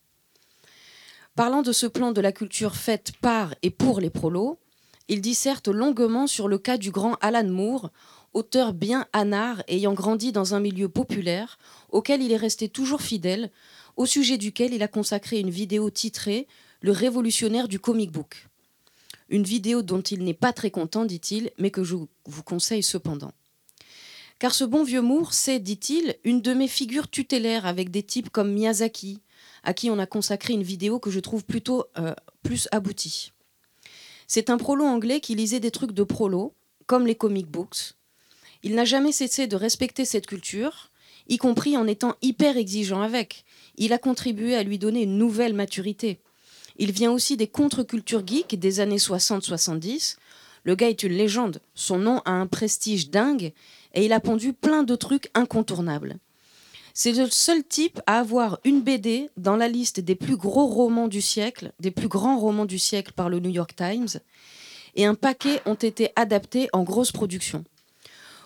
Parlant 1.36 1.62
de 1.62 1.74
ce 1.74 1.86
plan 1.86 2.14
de 2.14 2.22
la 2.22 2.32
culture 2.32 2.76
faite 2.76 3.12
par 3.22 3.54
et 3.62 3.70
pour 3.70 4.00
les 4.00 4.10
prolos, 4.10 4.58
il 5.08 5.22
disserte 5.22 5.68
longuement 5.68 6.28
sur 6.28 6.48
le 6.48 6.58
cas 6.58 6.78
du 6.78 6.92
grand 6.92 7.16
Alan 7.22 7.48
Moore, 7.48 7.92
auteur 8.34 8.74
bien 8.74 9.06
anard 9.14 9.62
ayant 9.68 9.94
grandi 9.94 10.32
dans 10.32 10.56
un 10.56 10.60
milieu 10.60 10.90
populaire, 10.90 11.60
auquel 11.90 12.22
il 12.22 12.32
est 12.32 12.38
resté 12.38 12.70
toujours 12.70 13.02
fidèle, 13.02 13.52
au 13.98 14.06
sujet 14.06 14.38
duquel 14.38 14.74
il 14.74 14.82
a 14.82 14.88
consacré 14.88 15.40
une 15.40 15.50
vidéo 15.50 15.90
titrée 15.90 16.48
Le 16.82 16.92
révolutionnaire 16.92 17.68
du 17.68 17.80
comic 17.80 18.12
book. 18.12 18.48
Une 19.30 19.44
vidéo 19.44 19.81
dont 19.81 20.01
il 20.01 20.24
n'est 20.24 20.33
pas 20.33 20.54
très 20.54 20.72
content, 20.72 21.06
dit-il, 21.06 21.51
mais 21.57 21.72
que 21.72 21.83
je 21.83 21.95
vous 21.95 22.44
conseille 22.44 22.83
cependant. 22.83 23.31
Car 24.38 24.54
ce 24.54 24.63
bon 24.63 24.83
vieux 24.83 25.01
Moore, 25.01 25.33
c'est, 25.33 25.60
dit-il, 25.60 26.16
une 26.24 26.42
de 26.42 26.54
mes 26.54 26.68
figures 26.68 27.10
tutélaires 27.10 27.66
avec 27.66 27.89
des 27.89 28.04
types 28.04 28.30
comme 28.30 28.51
Miyazaki, 28.51 29.22
à 29.63 29.74
qui 29.74 29.89
on 29.89 29.98
a 29.98 30.06
consacré 30.06 30.54
une 30.54 30.63
vidéo 30.63 31.00
que 31.00 31.10
je 31.10 31.19
trouve 31.19 31.45
plutôt 31.45 31.86
euh, 31.98 32.13
plus 32.44 32.68
aboutie. 32.72 33.31
C'est 34.27 34.50
un 34.50 34.57
prolo 34.57 34.83
anglais 34.83 35.22
qui 35.22 35.36
lisait 35.36 35.60
des 35.60 35.71
trucs 35.71 35.94
de 35.94 36.04
prolo, 36.04 36.54
comme 36.86 37.07
les 37.07 37.16
comic 37.16 37.48
books. 37.48 37.94
Il 38.63 38.75
n'a 38.75 38.86
jamais 38.86 39.12
cessé 39.12 39.48
de 39.48 39.56
respecter 39.56 40.06
cette 40.06 40.28
culture, 40.28 40.92
y 41.28 41.38
compris 41.38 41.78
en 41.78 41.88
étant 41.88 42.16
hyper 42.21 42.57
exigeant 42.57 43.02
avec. 43.02 43.45
Il 43.78 43.94
a 43.94 43.97
contribué 43.97 44.56
à 44.56 44.64
lui 44.64 44.78
donner 44.78 45.04
une 45.04 45.18
nouvelle 45.18 45.54
maturité. 45.54 46.19
Il 46.78 46.92
vient 46.92 47.12
aussi 47.12 47.38
des 47.38 47.48
contre-cultures 47.48 48.26
geeks 48.26 48.60
des 48.60 48.80
années 48.80 48.98
60-70. 48.98 50.18
Le 50.64 50.76
gars 50.76 50.90
est 50.90 51.04
une 51.04 51.14
légende. 51.14 51.62
Son 51.74 52.00
nom 52.00 52.22
a 52.26 52.32
un 52.32 52.48
prestige 52.48 53.10
dingue 53.10 53.54
et 53.94 54.06
il 54.06 54.14
a 54.14 54.20
pondu 54.20 54.54
plein 54.54 54.84
de 54.84 54.96
trucs 54.96 55.30
incontournables. 55.34 56.18
C'est 56.94 57.12
le 57.12 57.30
seul 57.30 57.64
type 57.64 58.00
à 58.06 58.20
avoir 58.20 58.60
une 58.64 58.82
BD 58.82 59.30
dans 59.36 59.58
la 59.58 59.68
liste 59.68 60.00
des 60.00 60.16
plus 60.16 60.38
gros 60.38 60.66
romans 60.66 61.08
du 61.08 61.22
siècle, 61.22 61.72
des 61.80 61.92
plus 61.92 62.08
grands 62.08 62.40
romans 62.40 62.66
du 62.66 62.80
siècle 62.80 63.12
par 63.14 63.30
le 63.30 63.40
New 63.40 63.50
York 63.50 63.76
Times, 63.76 64.20
et 64.96 65.06
un 65.06 65.16
paquet 65.16 65.62
ont 65.66 65.76
été 65.76 66.12
adaptés 66.16 66.70
en 66.72 66.84
grosse 66.84 67.12
production. 67.12 67.66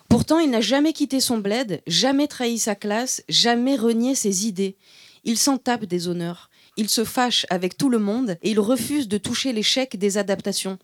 Pourtant, 0.08 0.40
il 0.40 0.50
n'a 0.50 0.60
jamais 0.60 0.92
quitté 0.92 1.20
son 1.20 1.38
bled, 1.38 1.80
jamais 1.86 2.26
trahi 2.26 2.58
sa 2.58 2.74
classe, 2.74 3.22
jamais 3.28 3.76
renié 3.76 4.16
ses 4.16 4.48
idées. 4.48 4.76
Il 5.22 5.38
s'en 5.38 5.56
tape 5.56 5.84
des 5.84 6.08
honneurs 6.08 6.49
il 6.76 6.88
se 6.88 7.04
fâche 7.04 7.46
avec 7.50 7.76
tout 7.76 7.88
le 7.88 7.98
monde 7.98 8.36
et 8.42 8.50
il 8.50 8.60
refuse 8.60 9.08
de 9.08 9.18
toucher 9.18 9.52
l'échec 9.52 9.98
des 9.98 10.18
adaptations. 10.18 10.78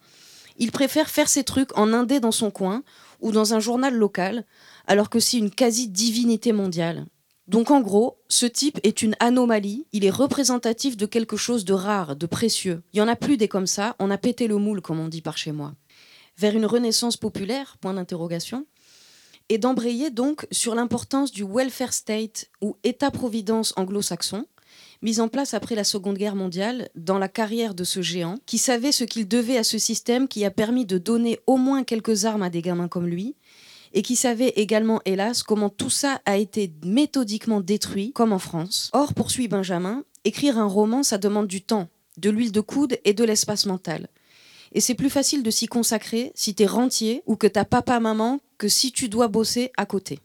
Il 0.59 0.73
préfère 0.73 1.11
faire 1.11 1.28
ses 1.28 1.45
trucs 1.45 1.76
en 1.76 1.93
indé 1.93 2.21
dans 2.21 2.33
son 2.33 2.50
coin 2.50 2.83
ou 3.21 3.33
dans 3.33 3.55
un 3.55 3.61
journal 3.61 3.95
local, 3.95 4.45
alors 4.87 5.11
que 5.11 5.21
c'est 5.21 5.38
une 5.38 5.50
quasi-divinité 5.50 6.52
mondiale. 6.52 7.07
Donc 7.49 7.71
en 7.71 7.81
gros, 7.81 8.19
ce 8.28 8.47
type 8.47 8.81
est 8.83 9.02
une 9.02 9.14
anomalie, 9.21 9.87
il 9.93 10.05
est 10.05 10.11
représentatif 10.11 10.97
de 10.97 11.07
quelque 11.07 11.37
chose 11.37 11.64
de 11.64 11.75
rare, 11.75 12.16
de 12.16 12.26
précieux. 12.26 12.83
Il 12.93 12.99
y 12.99 13.02
en 13.02 13.09
a 13.09 13.14
plus 13.14 13.37
des 13.37 13.49
comme 13.49 13.69
ça, 13.69 13.95
on 14.00 14.11
a 14.11 14.19
pété 14.19 14.49
le 14.49 14.59
moule 14.59 14.81
comme 14.81 14.99
on 14.99 15.09
dit 15.09 15.23
par 15.23 15.38
chez 15.38 15.52
moi. 15.52 15.75
Vers 16.38 16.57
une 16.57 16.66
renaissance 16.66 17.16
populaire, 17.16 17.76
point 17.81 17.95
d'interrogation, 17.95 18.66
et 19.49 19.59
d'embrayer 19.59 20.11
donc 20.11 20.47
sur 20.50 20.75
l'importance 20.75 21.31
du 21.31 21.45
welfare 21.45 21.93
state 21.93 22.50
ou 22.61 22.76
État-providence 22.83 23.75
anglo-saxon, 23.76 24.45
mise 25.03 25.21
en 25.21 25.29
place 25.29 25.55
après 25.55 25.75
la 25.75 25.85
Seconde 25.85 26.19
Guerre 26.19 26.35
mondiale 26.35 26.88
dans 26.95 27.19
la 27.19 27.29
carrière 27.29 27.75
de 27.75 27.85
ce 27.85 28.03
géant, 28.03 28.37
qui 28.47 28.59
savait 28.59 28.93
ce 28.93 29.05
qu'il 29.05 29.29
devait 29.29 29.59
à 29.59 29.65
ce 29.65 29.79
système 29.79 30.29
qui 30.29 30.45
a 30.45 30.50
permis 30.50 30.87
de 30.87 30.99
donner 30.99 31.38
au 31.47 31.57
moins 31.57 31.85
quelques 31.85 32.25
armes 32.25 32.43
à 32.43 32.50
des 32.50 32.62
gamins 32.62 32.88
comme 32.88 33.07
lui, 33.07 33.35
et 33.93 34.03
qui 34.03 34.17
savait 34.17 34.53
également, 34.57 35.00
hélas, 35.05 35.43
comment 35.43 35.71
tout 35.71 35.91
ça 35.91 36.21
a 36.26 36.37
été 36.37 36.73
méthodiquement 36.85 37.61
détruit, 37.61 38.12
comme 38.12 38.33
en 38.33 38.38
France. 38.38 38.91
Or, 38.93 39.15
poursuit 39.15 39.49
Benjamin, 39.49 40.05
écrire 40.25 40.59
un 40.59 40.67
roman, 40.67 41.03
ça 41.03 41.19
demande 41.19 41.47
du 41.47 41.62
temps, 41.62 41.88
de 42.19 42.31
l'huile 42.31 42.53
de 42.53 42.61
coude 42.61 42.99
et 43.05 43.15
de 43.15 43.25
l'espace 43.25 43.67
mental. 43.67 44.09
Et 44.73 44.81
c'est 44.81 44.95
plus 44.95 45.11
facile 45.11 45.43
de 45.43 45.50
s'y 45.50 45.67
consacrer 45.67 46.33
si 46.35 46.55
t'es 46.55 46.67
rentier 46.67 47.23
ou 47.26 47.37
que 47.37 47.47
t'as 47.47 47.65
papa-maman 47.65 48.41
que 48.59 48.69
si 48.69 48.93
tu 48.93 49.09
dois 49.09 49.29
bosser 49.29 49.71
à 49.76 49.87
côté. 49.87 50.19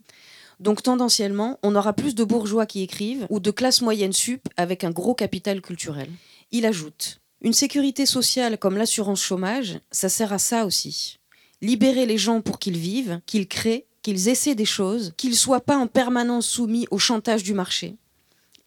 Donc 0.62 0.84
tendanciellement, 0.84 1.58
on 1.64 1.76
aura 1.76 1.92
plus 1.94 2.14
de 2.14 2.24
bourgeois 2.24 2.68
qui 2.68 2.84
écrivent 2.84 3.26
ou 3.32 3.40
de 3.40 3.50
classe 3.50 3.82
moyenne 3.82 4.14
sup 4.14 4.48
avec 4.58 4.84
un 4.84 4.92
gros 4.92 5.16
capital 5.16 5.60
culturel. 5.60 6.08
Il 6.52 6.68
ajoute 6.68 7.20
Une 7.42 7.52
sécurité 7.52 8.06
sociale 8.06 8.60
comme 8.60 8.78
l'assurance 8.78 9.24
chômage, 9.24 9.80
ça 9.90 10.08
sert 10.08 10.32
à 10.32 10.38
ça 10.38 10.68
aussi. 10.68 11.18
Libérer 11.62 12.06
les 12.06 12.20
gens 12.20 12.42
pour 12.42 12.60
qu'ils 12.60 12.78
vivent, 12.78 13.22
qu'ils 13.26 13.48
créent, 13.48 13.88
qu'ils 14.04 14.30
essaient 14.30 14.54
des 14.54 14.66
choses, 14.66 15.14
qu'ils 15.18 15.36
soient 15.36 15.62
pas 15.62 15.78
en 15.78 15.88
permanence 15.88 16.46
soumis 16.46 16.86
au 16.92 17.00
chantage 17.00 17.42
du 17.42 17.56
marché. 17.56 17.96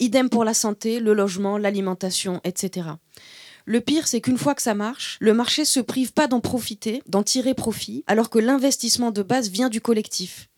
Idem 0.01 0.29
pour 0.29 0.45
la 0.45 0.55
santé, 0.55 0.99
le 0.99 1.15
logement, 1.15 1.59
l'alimentation, 1.59 2.41
etc. 2.43 2.89
Le 3.67 3.81
pire, 3.81 4.09
c'est 4.09 4.21
qu'une 4.21 4.37
fois 4.37 4.57
que 4.57 4.63
ça 4.63 4.75
marche, 4.75 5.17
le 5.21 5.33
marché 5.33 5.65
se 5.65 5.79
prive 5.79 6.13
pas 6.13 6.27
d'en 6.27 6.41
profiter, 6.41 7.03
d'en 7.07 7.23
tirer 7.23 7.55
profit, 7.55 8.03
alors 8.09 8.31
que 8.31 8.41
l'investissement 8.41 9.13
de 9.13 9.23
base 9.23 9.49
vient 9.49 9.69
du 9.69 9.81
collectif. 9.81 10.49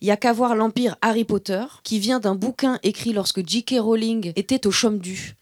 Il 0.00 0.08
y 0.08 0.10
a 0.10 0.16
qu'à 0.16 0.32
voir 0.32 0.54
l'empire 0.54 0.96
Harry 1.02 1.24
Potter, 1.24 1.64
qui 1.82 1.98
vient 1.98 2.20
d'un 2.20 2.34
bouquin 2.34 2.78
écrit 2.82 3.12
lorsque 3.12 3.46
J.K. 3.46 3.76
Rowling 3.78 4.32
était 4.36 4.66
au 4.66 4.70
chaume 4.70 4.98
du. 4.98 5.34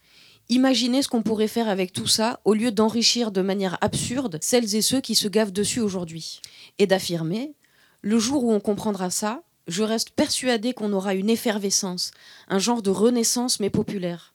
Imaginez 0.48 1.02
ce 1.02 1.08
qu'on 1.08 1.22
pourrait 1.22 1.48
faire 1.48 1.68
avec 1.68 1.92
tout 1.92 2.06
ça 2.06 2.40
au 2.44 2.52
lieu 2.52 2.70
d'enrichir 2.70 3.30
de 3.30 3.40
manière 3.40 3.78
absurde 3.80 4.38
celles 4.42 4.74
et 4.74 4.82
ceux 4.82 5.00
qui 5.00 5.14
se 5.14 5.28
gavent 5.28 5.52
dessus 5.52 5.80
aujourd'hui. 5.80 6.40
Et 6.78 6.86
d'affirmer, 6.86 7.54
le 8.02 8.18
jour 8.18 8.44
où 8.44 8.52
on 8.52 8.60
comprendra 8.60 9.08
ça, 9.08 9.42
je 9.66 9.82
reste 9.82 10.10
persuadée 10.10 10.74
qu'on 10.74 10.92
aura 10.92 11.14
une 11.14 11.30
effervescence, 11.30 12.10
un 12.48 12.58
genre 12.58 12.82
de 12.82 12.90
renaissance 12.90 13.60
mais 13.60 13.70
populaire 13.70 14.33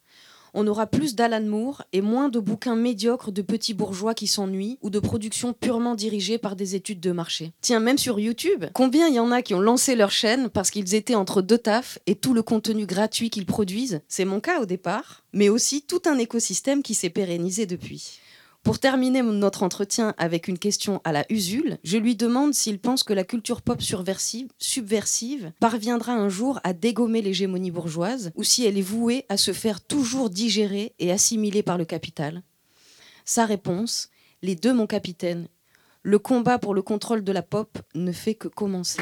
on 0.54 0.68
aura 0.68 0.88
plus 0.88 1.16
d'Alan 1.16 1.42
Moore 1.42 1.84
et 1.94 2.02
moins 2.02 2.30
de 2.30 2.40
bouquins 2.40 2.76
médiocres 2.76 3.32
de 3.32 3.42
petits 3.42 3.74
bourgeois 3.74 4.14
qui 4.14 4.28
s'ennuient 4.28 4.78
ou 4.82 4.90
de 4.90 5.00
productions 5.00 5.54
purement 5.54 5.96
dirigées 5.96 6.38
par 6.38 6.56
des 6.56 6.76
études 6.76 7.00
de 7.00 7.12
marché. 7.12 7.52
Tiens, 7.62 7.80
même 7.80 7.98
sur 7.98 8.20
YouTube, 8.20 8.66
combien 8.74 9.08
il 9.08 9.16
y 9.16 9.20
en 9.20 9.32
a 9.32 9.42
qui 9.42 9.54
ont 9.54 9.62
lancé 9.62 9.96
leur 9.96 10.12
chaîne 10.12 10.50
parce 10.50 10.72
qu'ils 10.72 10.96
étaient 10.96 11.16
entre 11.16 11.42
deux 11.42 11.58
tafs 11.58 12.00
et 12.08 12.16
tout 12.16 12.34
le 12.34 12.44
contenu 12.44 12.86
gratuit 12.86 13.30
qu'ils 13.30 13.46
produisent? 13.46 14.02
C'est 14.08 14.26
mon 14.26 14.40
cas 14.40 14.62
au 14.62 14.66
départ, 14.66 15.24
mais 15.34 15.50
aussi 15.50 15.82
tout 15.82 16.02
un 16.06 16.18
écosystème 16.18 16.84
qui 16.84 16.94
s'est 16.94 17.10
pérennisé 17.10 17.66
depuis. 17.66 18.20
Pour 18.64 18.80
terminer 18.80 19.22
notre 19.22 19.64
entretien 19.64 20.14
avec 20.18 20.48
une 20.48 20.60
question 20.60 21.02
à 21.04 21.12
la 21.12 21.26
Usule, 21.30 21.78
je 21.84 21.98
lui 21.98 22.16
demande 22.16 22.54
s'il 22.54 22.78
pense 22.78 23.04
que 23.04 23.14
la 23.14 23.24
culture 23.24 23.62
pop 23.62 23.82
subversive 23.82 25.52
parviendra 25.60 26.14
un 26.14 26.30
jour 26.30 26.60
à 26.64 26.74
dégommer 26.74 27.22
l'hégémonie 27.22 27.72
bourgeoise 27.72 28.32
ou 28.36 28.44
si 28.44 28.66
elle 28.66 28.78
est 28.78 28.82
vouée 28.82 29.26
à 29.30 29.38
se 29.38 29.54
faire 29.54 29.82
toujours 29.82 30.30
digérer 30.30 30.94
et 31.00 31.12
assimiler 31.12 31.64
par 31.64 31.78
le 31.78 31.86
capital. 31.86 32.44
Sa 33.26 33.46
réponse 33.46 34.10
Les 34.42 34.56
deux, 34.56 34.74
mon 34.74 34.88
capitaine. 34.88 35.48
Le 36.04 36.20
combat 36.20 36.60
pour 36.60 36.74
le 36.74 36.82
contrôle 36.82 37.24
de 37.24 37.32
la 37.32 37.42
pop 37.42 37.78
ne 37.96 38.12
fait 38.12 38.36
que 38.36 38.48
commencer. 38.48 39.02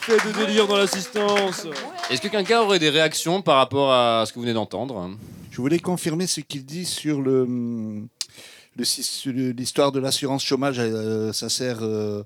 Fait 0.00 0.16
de 0.16 0.46
délire 0.46 0.66
dans 0.66 0.76
l'assistance. 0.76 1.66
Est-ce 2.10 2.20
que 2.20 2.28
quelqu'un 2.28 2.60
aurait 2.60 2.78
des 2.78 2.90
réactions 2.90 3.42
par 3.42 3.56
rapport 3.56 3.92
à 3.92 4.24
ce 4.24 4.32
que 4.32 4.36
vous 4.36 4.42
venez 4.42 4.54
d'entendre? 4.54 5.10
Je 5.50 5.60
voulais 5.60 5.78
confirmer 5.78 6.26
ce 6.26 6.40
qu'il 6.40 6.64
dit 6.64 6.84
sur 6.84 7.20
le 7.20 8.06
l'histoire 8.76 9.92
de 9.92 10.00
l'assurance 10.00 10.44
chômage, 10.44 10.76
euh, 10.78 11.32
ça 11.32 11.48
sert, 11.48 11.82
euh, 11.82 12.22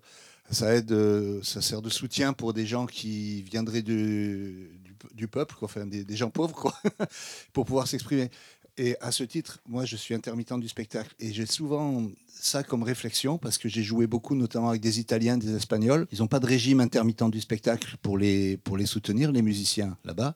ça 0.50 0.74
aide, 0.74 0.92
euh, 0.92 1.40
ça 1.42 1.60
sert 1.60 1.82
de 1.82 1.90
soutien 1.90 2.32
pour 2.32 2.52
des 2.52 2.66
gens 2.66 2.86
qui 2.86 3.42
viendraient 3.42 3.82
du, 3.82 4.70
du, 5.14 5.28
peuple, 5.28 5.54
quoi, 5.58 5.66
enfin 5.66 5.86
des, 5.86 6.16
gens 6.16 6.30
pauvres, 6.30 6.54
quoi, 6.54 6.74
pour 7.52 7.64
pouvoir 7.64 7.86
s'exprimer. 7.86 8.30
Et 8.78 8.96
à 9.00 9.12
ce 9.12 9.24
titre, 9.24 9.58
moi, 9.68 9.84
je 9.84 9.96
suis 9.96 10.14
intermittent 10.14 10.58
du 10.58 10.68
spectacle 10.68 11.14
et 11.18 11.32
j'ai 11.32 11.44
souvent 11.44 12.08
ça 12.28 12.62
comme 12.62 12.82
réflexion 12.82 13.36
parce 13.36 13.58
que 13.58 13.68
j'ai 13.68 13.82
joué 13.82 14.06
beaucoup, 14.06 14.34
notamment 14.34 14.70
avec 14.70 14.80
des 14.80 15.00
Italiens, 15.00 15.36
des 15.36 15.54
Espagnols. 15.54 16.06
Ils 16.12 16.20
n'ont 16.20 16.28
pas 16.28 16.40
de 16.40 16.46
régime 16.46 16.80
intermittent 16.80 17.24
du 17.30 17.40
spectacle 17.40 17.96
pour 18.00 18.16
les, 18.16 18.56
pour 18.56 18.78
les 18.78 18.86
soutenir, 18.86 19.32
les 19.32 19.42
musiciens 19.42 19.98
là-bas. 20.04 20.34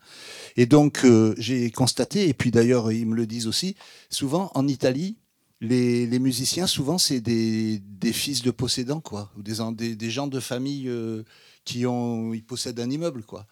Et 0.57 0.67
donc, 0.67 1.07
j'ai 1.39 1.71
constaté, 1.71 2.29
et 2.29 2.35
puis 2.35 2.51
d'ailleurs, 2.51 2.93
ils 2.93 3.07
me 3.07 3.15
le 3.15 3.27
disent 3.27 3.47
aussi, 3.47 3.77
souvent 4.11 4.51
en 4.55 4.69
Italie, 4.69 5.17
les, 5.61 6.19
musiciens, 6.19 6.67
souvent, 6.67 6.99
c'est 6.99 7.21
des, 7.21 7.81
fils 8.13 8.43
de 8.43 8.51
possédants, 8.51 9.01
quoi, 9.01 9.31
ou 9.37 9.43
des, 9.43 10.11
gens 10.11 10.27
de 10.27 10.41
famille 10.41 10.89
euh, 10.89 11.23
qui 11.65 11.87
ont, 11.87 12.35
ils 12.35 12.45
possèdent 12.45 12.81
un 12.81 12.91
immeuble, 12.91 13.23
quoi. 13.23 13.47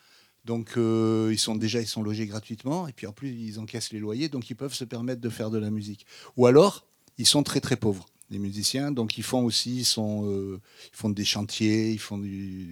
Donc, 0.44 0.72
euh, 0.76 1.30
ils 1.32 1.38
sont 1.38 1.54
déjà, 1.54 1.78
logés 2.02 2.26
gratuitement, 2.26 2.88
et 2.88 2.92
puis 2.92 3.06
en 3.06 3.12
plus, 3.12 3.30
ils 3.30 3.60
encaissent 3.60 3.92
les 3.92 4.00
loyers, 4.00 4.28
donc 4.28 4.50
ils 4.50 4.56
peuvent 4.56 4.74
se 4.74 4.84
permettre 4.84 5.20
de 5.20 5.28
faire 5.28 5.50
de 5.50 5.58
la 5.58 5.70
musique. 5.70 6.04
Ou 6.36 6.46
alors, 6.46 6.84
ils 7.18 7.26
sont 7.26 7.42
très 7.42 7.60
très 7.60 7.76
pauvres, 7.76 8.06
les 8.32 8.38
musiciens, 8.38 8.90
donc 8.90 9.18
ils 9.18 9.22
font 9.22 9.44
aussi, 9.44 9.80
ils, 9.80 10.00
euh, 10.00 10.58
font 10.92 11.10
des 11.10 11.24
chantiers, 11.24 11.92
ils 11.92 11.98
font 11.98 12.20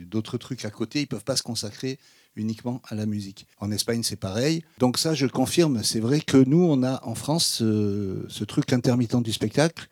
d'autres 0.07 0.39
trucs 0.39 0.65
à 0.65 0.71
côté, 0.71 1.03
ils 1.03 1.07
peuvent 1.07 1.25
pas 1.25 1.37
se 1.37 1.43
consacrer 1.43 1.99
uniquement 2.37 2.81
à 2.89 2.95
la 2.95 3.07
musique. 3.07 3.47
En 3.59 3.71
Espagne, 3.71 4.03
c'est 4.03 4.17
pareil. 4.17 4.65
Donc 4.79 4.99
ça, 4.99 5.15
je 5.15 5.27
confirme, 5.27 5.83
c'est 5.83 6.01
vrai 6.01 6.21
que 6.21 6.37
nous, 6.37 6.63
on 6.63 6.83
a 6.83 7.05
en 7.05 7.15
France 7.15 7.47
ce, 7.59 8.45
truc 8.45 8.73
intermittent 8.73 9.23
du 9.23 9.33
spectacle 9.33 9.89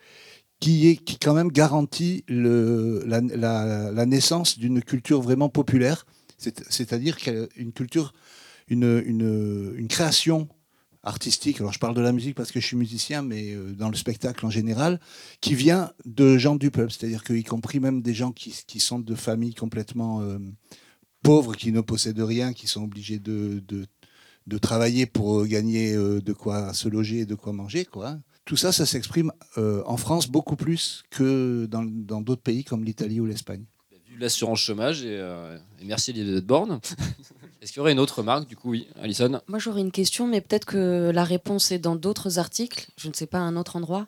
qui, 0.58 0.88
est, 0.88 0.96
qui 0.96 1.18
quand 1.18 1.34
même 1.34 1.52
garantit 1.52 2.25
le, 2.26 3.04
la, 3.06 4.06
naissance 4.06 4.58
d'une 4.58 4.82
culture 4.82 5.20
vraiment 5.20 5.48
populaire, 5.48 6.06
c'est-à-dire 6.38 7.18
une 7.56 7.72
culture, 7.72 8.12
une, 8.68 9.02
une, 9.04 9.75
une, 9.76 9.88
création 9.88 10.48
artistique, 11.02 11.61
alors 11.61 11.73
je 11.73 11.78
parle 11.78 11.95
de 11.95 12.00
la 12.00 12.12
musique 12.12 12.35
parce 12.35 12.52
que 12.52 12.61
je 12.61 12.67
suis 12.67 12.76
musicien, 12.76 13.23
mais 13.23 13.52
euh, 13.52 13.73
dans 13.73 13.88
le 13.88 13.97
spectacle 13.97 14.45
en 14.45 14.50
général, 14.50 15.00
qui 15.40 15.55
vient 15.55 15.93
de 16.05 16.38
gens 16.38 16.57
du 16.57 16.71
peuple, 16.71 16.93
c'est-à-dire 16.93 17.25
qu'y 17.25 17.45
compris 17.45 17.81
même 17.81 18.02
des 18.02 18.14
gens 18.14 18.33
qui, 18.33 18.55
qui 18.67 18.81
sont 18.81 18.99
de 18.99 19.14
familles 19.14 19.55
complètement... 19.55 20.21
Euh, 20.23 20.38
pauvres 21.21 21.57
qui 21.57 21.73
ne 21.73 21.81
possèdent 21.81 22.21
rien, 22.21 22.52
qui 22.52 22.69
sont 22.69 22.85
obligés 22.85 23.19
de, 23.19 23.61
de, 24.47 24.59
travailler 24.59 25.05
pour 25.05 25.45
gagner 25.47 25.93
euh, 25.93 26.21
de 26.21 26.33
quoi 26.33 26.73
se 26.73 26.88
loger 26.88 27.19
et 27.19 27.26
de 27.26 27.35
quoi 27.35 27.52
manger. 27.52 27.85
Quoi. 27.85 28.21
Tout 28.45 28.57
ça, 28.57 28.71
ça 28.71 28.87
s'exprime 28.87 29.33
en 29.57 29.97
France 29.97 30.28
beaucoup 30.28 30.55
plus 30.55 31.02
que 31.11 31.67
dans 31.67 32.23
d'autres 32.23 32.40
pays 32.40 32.62
comme 32.62 32.85
l'Italie 32.85 33.19
ou 33.19 33.26
l'Espagne. 33.26 33.64
L'assurance 34.18 34.60
chômage, 34.60 35.04
et, 35.04 35.16
euh, 35.16 35.56
merci 35.82 36.10
Elisabeth 36.10 36.44
Borne. 36.44 36.80
Est-ce 37.62 37.72
qu'il 37.72 37.78
y 37.78 37.80
aurait 37.80 37.92
une 37.92 38.00
autre 38.00 38.18
remarque? 38.18 38.48
Du 38.48 38.56
coup, 38.56 38.70
oui, 38.70 38.88
Alison 39.00 39.40
Moi, 39.48 39.58
j'aurais 39.58 39.80
une 39.80 39.92
question, 39.92 40.26
mais 40.26 40.40
peut-être 40.40 40.64
que 40.64 41.10
la 41.12 41.25
réponse 41.25 41.72
est 41.72 41.78
dans 41.78 41.96
d'autres 41.96 42.38
articles, 42.38 42.88
je 42.96 43.08
ne 43.08 43.14
sais 43.14 43.26
pas, 43.26 43.38
un 43.38 43.56
autre 43.56 43.76
endroit. 43.76 44.06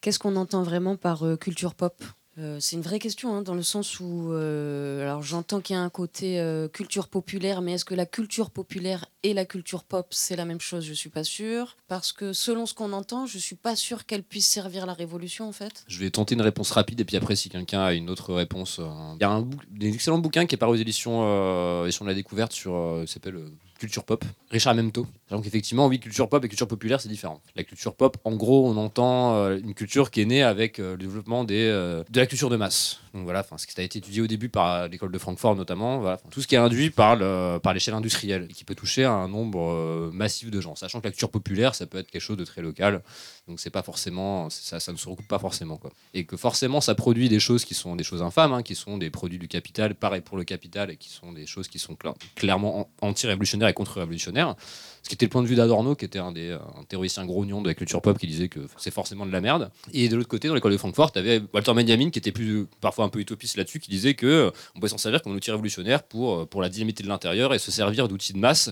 Qu'est-ce 0.00 0.18
qu'on 0.18 0.36
entend 0.36 0.62
vraiment 0.62 0.96
par 0.96 1.24
culture 1.40 1.74
pop? 1.74 1.94
Euh, 2.38 2.58
c'est 2.60 2.76
une 2.76 2.82
vraie 2.82 2.98
question, 2.98 3.34
hein, 3.34 3.42
dans 3.42 3.54
le 3.54 3.62
sens 3.62 3.98
où, 3.98 4.32
euh, 4.32 5.20
j'entends 5.22 5.60
qu'il 5.60 5.74
y 5.74 5.78
a 5.78 5.82
un 5.82 5.90
côté 5.90 6.38
euh, 6.38 6.68
culture 6.68 7.08
populaire, 7.08 7.62
mais 7.62 7.72
est-ce 7.72 7.84
que 7.84 7.94
la 7.94 8.06
culture 8.06 8.50
populaire 8.50 9.06
et 9.24 9.34
la 9.34 9.44
culture 9.44 9.82
pop, 9.82 10.06
c'est 10.10 10.36
la 10.36 10.44
même 10.44 10.60
chose? 10.60 10.84
Je 10.84 10.92
suis 10.92 11.08
pas 11.08 11.24
sûre, 11.24 11.76
parce 11.88 12.12
que 12.12 12.32
selon 12.32 12.66
ce 12.66 12.74
qu'on 12.74 12.92
entend, 12.92 13.26
je 13.26 13.38
suis 13.38 13.56
pas 13.56 13.74
sûre 13.74 14.06
qu'elle 14.06 14.22
puisse 14.22 14.46
servir 14.46 14.86
la 14.86 14.92
révolution, 14.94 15.48
en 15.48 15.52
fait. 15.52 15.84
Je 15.88 15.98
vais 15.98 16.10
tenter 16.10 16.34
une 16.34 16.42
réponse 16.42 16.70
rapide, 16.70 17.00
et 17.00 17.04
puis 17.04 17.16
après, 17.16 17.34
si 17.34 17.48
quelqu'un 17.48 17.80
a 17.80 17.92
une 17.92 18.08
autre 18.08 18.32
réponse, 18.32 18.80
il 18.80 19.20
y 19.20 19.24
a 19.24 19.30
un, 19.30 19.48
excellent 19.80 20.18
bouquin 20.18 20.46
qui 20.46 20.54
est 20.54 20.58
paru 20.58 20.72
aux 20.72 20.80
éditions, 20.80 21.84
éditions 21.84 22.04
de 22.04 22.10
la 22.10 22.14
découverte 22.14 22.52
sur, 22.52 23.02
s'appelle 23.06 23.40
culture 23.78 24.04
pop, 24.04 24.24
Richard 24.50 24.74
Memto. 24.74 25.06
Donc 25.30 25.46
effectivement, 25.46 25.86
oui, 25.86 26.00
culture 26.00 26.28
pop 26.28 26.44
et 26.44 26.48
culture 26.48 26.66
populaire, 26.68 27.00
c'est 27.00 27.08
différent. 27.08 27.40
La 27.56 27.62
culture 27.62 27.94
pop, 27.94 28.16
en 28.24 28.34
gros, 28.36 28.68
on 28.68 28.76
entend 28.76 29.36
euh, 29.36 29.58
une 29.58 29.74
culture 29.74 30.10
qui 30.10 30.20
est 30.20 30.24
née 30.24 30.42
avec 30.42 30.78
euh, 30.78 30.92
le 30.92 30.98
développement 30.98 31.44
des, 31.44 31.68
euh, 31.68 32.02
de 32.10 32.20
la 32.20 32.26
culture 32.26 32.50
de 32.50 32.56
masse. 32.56 33.00
Donc 33.14 33.22
voilà, 33.22 33.44
ce 33.56 33.66
qui 33.66 33.80
a 33.80 33.84
été 33.84 33.98
étudié 33.98 34.20
au 34.20 34.26
début 34.26 34.48
par 34.48 34.88
l'école 34.88 35.12
de 35.12 35.18
Francfort 35.18 35.54
notamment, 35.54 36.00
voilà, 36.00 36.18
tout 36.30 36.42
ce 36.42 36.46
qui 36.46 36.56
est 36.56 36.58
induit 36.58 36.90
par, 36.90 37.16
le, 37.16 37.58
par 37.58 37.72
l'échelle 37.72 37.94
industrielle 37.94 38.48
qui 38.48 38.64
peut 38.64 38.74
toucher 38.74 39.04
un 39.04 39.28
nombre 39.28 40.10
massif 40.12 40.50
de 40.50 40.60
gens. 40.60 40.74
Sachant 40.74 41.00
que 41.00 41.06
la 41.06 41.10
culture 41.10 41.30
populaire, 41.30 41.74
ça 41.74 41.86
peut 41.86 41.98
être 41.98 42.10
quelque 42.10 42.22
chose 42.22 42.36
de 42.36 42.44
très 42.44 42.62
local, 42.62 43.02
donc 43.48 43.60
c'est 43.60 43.70
pas 43.70 43.82
forcément, 43.82 44.50
ça, 44.50 44.78
ça 44.78 44.92
ne 44.92 44.96
se 44.98 45.08
recoupe 45.08 45.26
pas 45.26 45.38
forcément. 45.38 45.78
Quoi. 45.78 45.90
Et 46.14 46.24
que 46.24 46.36
forcément, 46.36 46.80
ça 46.80 46.94
produit 46.94 47.28
des 47.28 47.40
choses 47.40 47.64
qui 47.64 47.74
sont 47.74 47.96
des 47.96 48.04
choses 48.04 48.22
infâmes, 48.22 48.52
hein, 48.52 48.62
qui 48.62 48.74
sont 48.74 48.98
des 48.98 49.10
produits 49.10 49.38
du 49.38 49.48
capital, 49.48 49.94
pareil 49.94 50.20
pour 50.20 50.36
le 50.36 50.44
capital, 50.44 50.90
et 50.90 50.96
qui 50.96 51.08
sont 51.08 51.32
des 51.32 51.46
choses 51.46 51.68
qui 51.68 51.78
sont 51.78 51.96
clairement 52.34 52.90
anti-révolutionnaires 53.00 53.68
et 53.68 53.74
contre-révolutionnaires. 53.74 54.54
Ce 55.02 55.08
qui 55.08 55.14
était 55.14 55.26
le 55.26 55.30
point 55.30 55.42
de 55.42 55.46
vue 55.46 55.54
d'Adorno, 55.54 55.94
qui 55.94 56.04
était 56.04 56.18
un 56.18 56.32
des 56.32 56.52
un 56.52 56.84
théoricien 56.84 57.24
grognon 57.24 57.62
de 57.62 57.68
la 57.68 57.74
culture 57.74 58.02
pop, 58.02 58.18
qui 58.18 58.26
disait 58.26 58.48
que 58.48 58.60
c'est 58.76 58.90
forcément 58.90 59.26
de 59.26 59.32
la 59.32 59.40
merde. 59.40 59.70
Et 59.92 60.08
de 60.08 60.16
l'autre 60.16 60.28
côté, 60.28 60.48
dans 60.48 60.54
l'école 60.54 60.72
de 60.72 60.76
Francfort, 60.76 61.12
tu 61.12 61.18
avais 61.18 61.42
Walter 61.52 61.72
Benjamin, 61.72 62.10
qui 62.10 62.18
était 62.18 62.32
plus 62.32 62.66
parfois 62.80 63.04
un 63.04 63.08
peu 63.08 63.18
utopiste 63.18 63.56
là-dessus, 63.56 63.80
qui 63.80 63.90
disait 63.90 64.14
que 64.14 64.26
euh, 64.26 64.50
on 64.74 64.80
pouvait 64.80 64.90
s'en 64.90 64.98
servir 64.98 65.22
comme 65.22 65.32
un 65.32 65.36
outil 65.36 65.50
révolutionnaire 65.50 66.02
pour, 66.02 66.40
euh, 66.40 66.46
pour 66.46 66.60
la 66.60 66.68
dynamité 66.68 67.02
de 67.02 67.08
l'intérieur 67.08 67.54
et 67.54 67.58
se 67.58 67.70
servir 67.70 68.08
d'outils 68.08 68.32
de 68.32 68.38
masse 68.38 68.70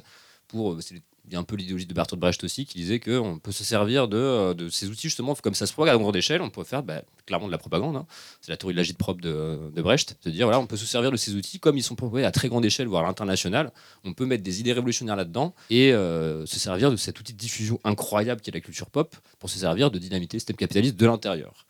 pour 0.49 0.73
euh, 0.73 0.80
il 1.26 1.33
y 1.33 1.37
a 1.37 1.38
un 1.38 1.45
peu 1.45 1.56
l'idéologie 1.56 1.87
de 1.87 1.95
Bertolt 1.95 2.21
Brecht 2.21 2.42
aussi 2.45 2.66
qui 2.66 2.78
disait 2.78 3.00
qu'on 3.00 3.38
peut 3.38 3.52
se 3.52 3.64
servir 3.64 4.09
de, 4.09 4.16
euh, 4.16 4.54
de, 4.54 4.68
ces 4.68 4.88
outils 4.88 5.09
justement 5.09 5.35
comme 5.35 5.54
ça 5.54 5.66
se 5.66 5.73
propage. 5.73 5.95
À 5.95 5.99
grande 5.99 6.16
échelle 6.16 6.42
on 6.42 6.50
peut 6.50 6.64
faire 6.64 6.83
bah, 6.83 7.02
clairement 7.26 7.47
de 7.47 7.52
la 7.52 7.59
propagande 7.59 7.97
hein. 7.97 8.06
c'est 8.40 8.50
la 8.50 8.56
théorie 8.56 8.75
de 8.75 8.78
l'agite 8.78 8.99
propre 8.99 9.21
de, 9.21 9.71
de, 9.75 9.83
Brecht 9.83 10.16
de 10.25 10.30
dire 10.30 10.47
voilà 10.47 10.61
on 10.61 10.66
peut 10.66 10.76
se 10.76 10.87
servir 10.87 11.11
de 11.11 11.16
ces 11.16 11.35
outils 11.35 11.59
comme 11.59 11.76
ils 11.76 11.83
sont 11.83 11.97
propagés 11.97 12.25
à 12.25 12.30
très 12.30 12.49
grande 12.49 12.64
échelle 12.64 12.87
voire 12.87 13.04
à 13.04 13.06
l'international. 13.06 13.73
On 14.04 14.12
peut 14.12 14.26
mettre 14.26 14.42
des 14.42 14.61
idées 14.61 14.73
révolutionnaires 14.73 15.16
là-dedans 15.16 15.54
et 15.71 15.92
euh, 15.92 16.47
se 16.47 16.59
servir 16.59 16.90
de 16.90 16.97
cet 16.97 17.18
outil 17.21 17.33
de 17.33 17.38
diffusion 17.38 17.80
incroyable 17.85 18.40
qui 18.40 18.50
est 18.50 18.54
la 18.54 18.61
culture 18.61 18.90
pop 18.90 19.16
pour 19.38 19.50
se 19.50 19.59
servir 19.59 19.90
de 19.90 19.99
dynamiter 19.99 20.37
le 20.37 20.40
système 20.40 20.56
capitaliste 20.56 20.97
de 20.97 21.06
l'intérieur 21.06 21.66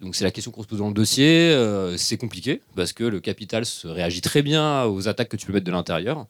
Donc 0.00 0.14
c'est 0.14 0.24
la 0.24 0.30
question 0.30 0.50
qu'on 0.50 0.62
se 0.62 0.66
pose 0.66 0.78
dans 0.78 0.88
le 0.88 0.94
dossier. 0.94 1.50
Euh, 1.52 1.96
c'est 1.98 2.16
compliqué 2.16 2.62
parce 2.74 2.94
que 2.94 3.04
le 3.04 3.20
capital 3.20 3.66
se 3.66 3.86
réagit 3.86 4.22
très 4.22 4.40
bien 4.40 4.84
aux 4.84 5.08
attaques 5.08 5.28
que 5.28 5.36
tu 5.36 5.46
peux 5.46 5.52
mettre 5.52 5.66
de 5.66 5.70
l'intérieur. 5.70 6.26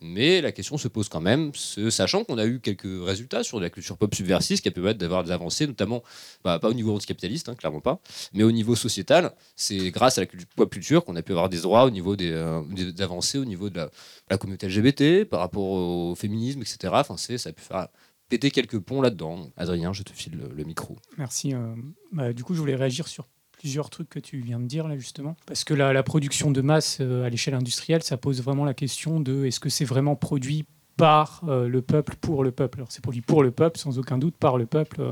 Mais 0.00 0.40
la 0.40 0.50
question 0.50 0.76
se 0.76 0.88
pose 0.88 1.08
quand 1.08 1.20
même, 1.20 1.52
sachant 1.54 2.24
qu'on 2.24 2.38
a 2.38 2.44
eu 2.44 2.58
quelques 2.58 3.06
résultats 3.06 3.44
sur 3.44 3.60
la 3.60 3.70
culture 3.70 3.96
pop 3.96 4.12
subversive 4.14 4.60
qui 4.60 4.68
a 4.68 4.72
permettre 4.72 4.98
d'avoir 4.98 5.22
des 5.22 5.30
avancées, 5.30 5.66
notamment 5.66 6.02
bah, 6.42 6.58
pas 6.58 6.68
au 6.68 6.74
niveau 6.74 6.92
anticapitaliste, 6.94 7.48
hein, 7.48 7.54
clairement 7.54 7.80
pas, 7.80 8.00
mais 8.32 8.42
au 8.42 8.50
niveau 8.50 8.74
sociétal. 8.74 9.32
C'est 9.54 9.90
grâce 9.92 10.18
à 10.18 10.22
la 10.22 10.26
pop 10.56 10.70
culture 10.70 11.04
qu'on 11.04 11.14
a 11.14 11.22
pu 11.22 11.32
avoir 11.32 11.48
des 11.48 11.60
droits 11.60 11.84
au 11.84 11.90
niveau 11.90 12.16
des, 12.16 12.32
euh, 12.32 12.62
avancées 12.98 13.38
au 13.38 13.44
niveau 13.44 13.70
de 13.70 13.88
la, 14.28 14.38
communauté 14.38 14.66
LGBT, 14.66 15.24
par 15.24 15.38
rapport 15.38 15.62
au 15.62 16.14
féminisme, 16.16 16.60
etc. 16.62 16.92
Enfin, 16.92 17.16
ça 17.16 17.32
a 17.48 17.52
pu 17.52 17.62
faire 17.62 17.88
péter 18.28 18.50
quelques 18.50 18.78
ponts 18.78 19.00
là-dedans. 19.00 19.50
Adrien, 19.56 19.92
je 19.92 20.02
te 20.02 20.12
file 20.12 20.38
le, 20.54 20.64
micro. 20.64 20.96
Merci. 21.18 21.54
euh, 21.54 21.74
bah, 22.12 22.32
du 22.32 22.44
coup, 22.44 22.54
je 22.54 22.60
voulais 22.60 22.76
réagir 22.76 23.08
sur 23.08 23.28
plusieurs 23.52 23.90
trucs 23.90 24.08
que 24.08 24.18
tu 24.18 24.38
viens 24.40 24.60
de 24.60 24.66
dire 24.66 24.88
là 24.88 24.98
justement. 24.98 25.36
Parce 25.46 25.64
que 25.64 25.74
la, 25.74 25.92
la 25.92 26.02
production 26.02 26.50
de 26.50 26.60
masse 26.60 26.98
euh, 27.00 27.24
à 27.24 27.30
l'échelle 27.30 27.54
industrielle, 27.54 28.02
ça 28.02 28.16
pose 28.16 28.42
vraiment 28.42 28.64
la 28.64 28.74
question 28.74 29.20
de 29.20 29.44
est-ce 29.46 29.60
que 29.60 29.68
c'est 29.68 29.84
vraiment 29.84 30.16
produit 30.16 30.66
par 30.96 31.42
euh, 31.48 31.68
le 31.68 31.82
peuple 31.82 32.16
pour 32.20 32.44
le 32.44 32.52
peuple? 32.52 32.78
Alors 32.78 32.92
c'est 32.92 33.02
produit 33.02 33.22
pour 33.22 33.42
le 33.42 33.50
peuple 33.50 33.78
sans 33.78 33.98
aucun 33.98 34.18
doute, 34.18 34.36
par 34.36 34.58
le 34.58 34.66
peuple, 34.66 35.10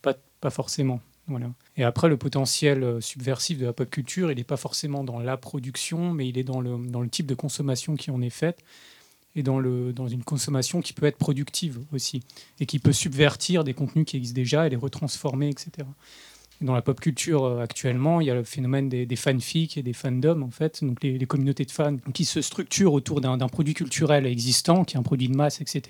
pas, 0.00 0.14
pas 0.40 0.50
forcément. 0.50 1.00
Voilà. 1.28 1.52
Et 1.76 1.84
après, 1.84 2.08
le 2.08 2.16
potentiel 2.16 3.00
subversif 3.00 3.58
de 3.58 3.66
la 3.66 3.72
pop 3.72 3.88
culture, 3.88 4.32
il 4.32 4.36
n'est 4.36 4.44
pas 4.44 4.56
forcément 4.56 5.04
dans 5.04 5.20
la 5.20 5.36
production, 5.36 6.12
mais 6.12 6.28
il 6.28 6.36
est 6.36 6.42
dans 6.44 6.60
le, 6.60 6.78
dans 6.84 7.00
le 7.00 7.08
type 7.08 7.26
de 7.26 7.34
consommation 7.34 7.94
qui 7.94 8.10
en 8.10 8.20
est 8.22 8.30
faite 8.30 8.64
et 9.34 9.42
dans, 9.42 9.58
le, 9.58 9.92
dans 9.92 10.08
une 10.08 10.22
consommation 10.22 10.82
qui 10.82 10.92
peut 10.92 11.06
être 11.06 11.16
productive 11.16 11.80
aussi 11.92 12.22
et 12.60 12.66
qui 12.66 12.78
peut 12.78 12.92
subvertir 12.92 13.64
des 13.64 13.74
contenus 13.74 14.04
qui 14.04 14.16
existent 14.16 14.34
déjà 14.34 14.66
et 14.66 14.70
les 14.70 14.76
retransformer, 14.76 15.48
etc. 15.48 15.86
Et 16.60 16.64
dans 16.64 16.74
la 16.74 16.82
pop 16.82 17.00
culture 17.00 17.44
euh, 17.44 17.60
actuellement, 17.60 18.20
il 18.20 18.26
y 18.26 18.30
a 18.30 18.34
le 18.34 18.44
phénomène 18.44 18.88
des, 18.88 19.16
fanfics 19.16 19.76
et 19.76 19.82
des 19.82 19.92
fandoms, 19.92 20.42
en 20.42 20.50
fait, 20.50 20.84
donc 20.84 21.02
les, 21.02 21.18
communautés 21.26 21.64
de 21.64 21.70
fans 21.70 21.96
qui 22.12 22.24
se 22.24 22.40
structurent 22.40 22.92
autour 22.92 23.20
d'un 23.20 23.36
produit 23.48 23.74
culturel 23.74 24.26
existant, 24.26 24.84
qui 24.84 24.96
est 24.96 24.98
un 24.98 25.02
produit 25.02 25.28
de 25.28 25.36
masse, 25.36 25.60
etc. 25.60 25.82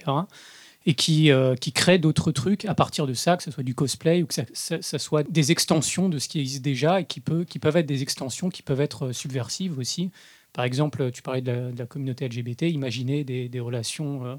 Et 0.85 0.95
qui, 0.95 1.31
euh, 1.31 1.55
qui 1.55 1.73
créent 1.73 2.01
d'autres 2.01 2.33
trucs 2.33 2.65
à 2.65 2.75
partir 2.75 3.07
de 3.07 3.15
ça, 3.15 3.37
que 3.37 3.45
ce 3.45 3.53
soit 3.53 3.63
du 3.63 3.73
cosplay 3.75 4.23
ou 4.23 4.27
que 4.27 4.35
ça- 4.35 4.83
ça 4.83 4.99
soit 4.99 5.23
des 5.31 5.53
extensions 5.53 6.09
de 6.09 6.19
ce 6.19 6.29
qui 6.29 6.41
existe 6.41 6.63
déjà 6.63 7.01
et 7.01 7.05
qui, 7.05 7.21
peut, 7.21 7.45
qui 7.45 7.61
peuvent 7.61 7.77
être 7.77 7.87
des 7.87 8.03
extensions 8.03 8.51
qui 8.51 8.63
peuvent 8.63 8.81
être 8.81 9.07
euh, 9.07 9.13
subversives 9.13 9.79
aussi. 9.79 10.11
Par 10.52 10.64
exemple, 10.64 11.11
tu 11.11 11.23
parlais 11.23 11.40
de 11.40 11.73
la, 11.76 11.87
communauté 11.87 12.28
LGBT, 12.28 12.64
imaginez 12.64 13.25
des, 13.25 13.61
relations 13.61 14.26
euh, 14.26 14.37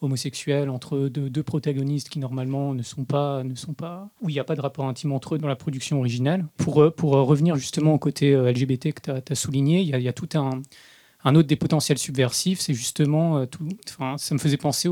homosexuels 0.00 0.68
entre 0.68 1.08
deux, 1.08 1.42
protagonistes 1.42 2.08
qui 2.08 2.18
normalement 2.18 2.74
ne 2.74 2.82
sont 2.82 3.04
pas, 3.04 3.44
ne 3.44 3.54
sont 3.54 3.74
pas, 3.74 4.10
où 4.20 4.28
il 4.28 4.32
n'y 4.32 4.40
a 4.40 4.44
pas 4.44 4.56
de 4.56 4.60
rapport 4.60 4.86
intime 4.86 5.12
entre 5.12 5.36
eux 5.36 5.38
dans 5.38 5.48
la 5.48 5.56
production 5.56 6.00
originale. 6.00 6.46
Pour, 6.56 6.82
euh, 6.82 6.90
pour 6.90 7.16
euh, 7.16 7.22
revenir 7.22 7.54
justement 7.56 7.94
au 7.94 7.98
côté 7.98 8.32
LGBT 8.32 8.92
que 8.92 9.20
tu 9.20 9.32
as, 9.32 9.34
souligné, 9.36 9.82
il 9.82 9.88
y, 9.88 10.08
a- 10.08 10.12
tout 10.12 10.28
un, 10.34 11.34
autre 11.34 11.48
des 11.48 11.56
potentiels 11.56 11.98
subversifs, 11.98 12.60
c'est 12.60 12.74
justement, 12.74 13.46
tout, 13.46 13.68
ça 14.16 14.34
me 14.34 14.40
faisait 14.40 14.56
penser 14.56 14.88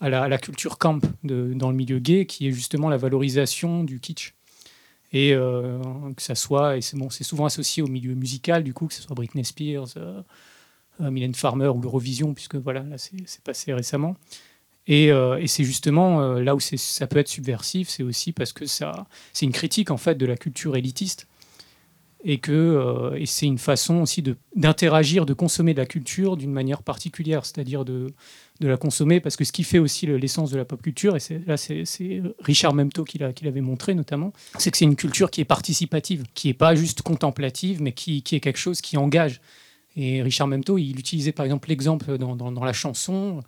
à, 0.00 0.10
la, 0.10 0.38
culture 0.38 0.76
camp 0.76 1.00
dans 1.22 1.70
le 1.70 1.76
milieu 1.76 2.00
gay, 2.00 2.26
qui 2.26 2.48
est 2.48 2.52
justement 2.52 2.90
la 2.90 2.98
valorisation 2.98 3.82
du 3.82 3.98
kitsch. 3.98 4.34
Et 5.14 5.32
euh, 5.32 5.78
que 6.16 6.22
ça 6.22 6.34
soit, 6.34 6.76
et 6.76 6.80
c'est 6.80 6.96
bon, 6.96 7.08
c'est 7.08 7.22
souvent 7.22 7.46
associé 7.46 7.84
au 7.84 7.86
milieu 7.86 8.16
musical, 8.16 8.64
du 8.64 8.74
coup, 8.74 8.88
que 8.88 8.94
ce 8.94 9.00
soit 9.00 9.14
Britney 9.14 9.44
Spears, 9.44 9.86
euh, 9.96 10.20
euh, 11.00 11.10
Mylène 11.10 11.36
Farmer 11.36 11.68
ou 11.68 11.80
l'Eurovision, 11.80 12.34
puisque 12.34 12.56
voilà, 12.56 12.82
là, 12.82 12.98
c'est 12.98 13.40
passé 13.44 13.72
récemment. 13.72 14.16
Et, 14.88 15.12
euh, 15.12 15.38
et 15.38 15.46
c'est 15.46 15.62
justement 15.62 16.34
là 16.34 16.56
où 16.56 16.60
ça 16.60 17.06
peut 17.06 17.18
être 17.18 17.28
subversif, 17.28 17.88
c'est 17.88 18.02
aussi 18.02 18.32
parce 18.32 18.52
que 18.52 18.66
ça, 18.66 19.06
c'est 19.32 19.46
une 19.46 19.52
critique 19.52 19.92
en 19.92 19.96
fait 19.96 20.16
de 20.16 20.26
la 20.26 20.36
culture 20.36 20.76
élitiste 20.76 21.28
et 22.26 22.38
que 22.38 22.52
euh, 22.52 23.24
c'est 23.26 23.46
une 23.46 23.58
façon 23.58 23.96
aussi 24.00 24.22
d'interagir, 24.56 25.26
de 25.26 25.34
consommer 25.34 25.74
de 25.74 25.78
la 25.78 25.86
culture 25.86 26.36
d'une 26.36 26.52
manière 26.52 26.82
particulière, 26.82 27.44
c'est-à-dire 27.44 27.84
de 27.84 28.12
de 28.60 28.68
la 28.68 28.76
consommer 28.76 29.18
parce 29.18 29.34
que 29.34 29.42
ce 29.42 29.50
qui 29.50 29.64
fait 29.64 29.80
aussi 29.80 30.06
le- 30.06 30.16
l'essence 30.16 30.52
de 30.52 30.56
la 30.56 30.64
pop 30.64 30.80
culture 30.80 31.16
et 31.16 31.20
là 31.44 31.56
c'est 31.56 31.82
Richard 32.38 32.72
Memto 32.72 33.02
qui 33.02 33.18
l'a 33.18 33.32
qui 33.32 33.44
l'avait 33.44 33.60
montré 33.60 33.94
notamment, 33.94 34.32
c'est 34.58 34.70
que 34.70 34.76
c'est 34.76 34.84
une 34.84 34.94
culture 34.94 35.28
qui 35.30 35.40
est 35.40 35.44
participative, 35.44 36.22
qui 36.34 36.50
est 36.50 36.54
pas 36.54 36.76
juste 36.76 37.02
contemplative, 37.02 37.82
mais 37.82 37.90
qui 37.92 38.22
qui 38.22 38.36
est 38.36 38.40
quelque 38.40 38.58
chose 38.58 38.80
qui 38.80 38.96
engage. 38.96 39.40
Et 39.96 40.22
Richard 40.22 40.46
Memto, 40.48 40.78
il 40.78 40.98
utilisait 40.98 41.32
par 41.32 41.44
exemple 41.44 41.68
l'exemple 41.68 42.16
dans, 42.16 42.34
dans, 42.36 42.64
la 42.64 42.72
chanson. 42.72 43.42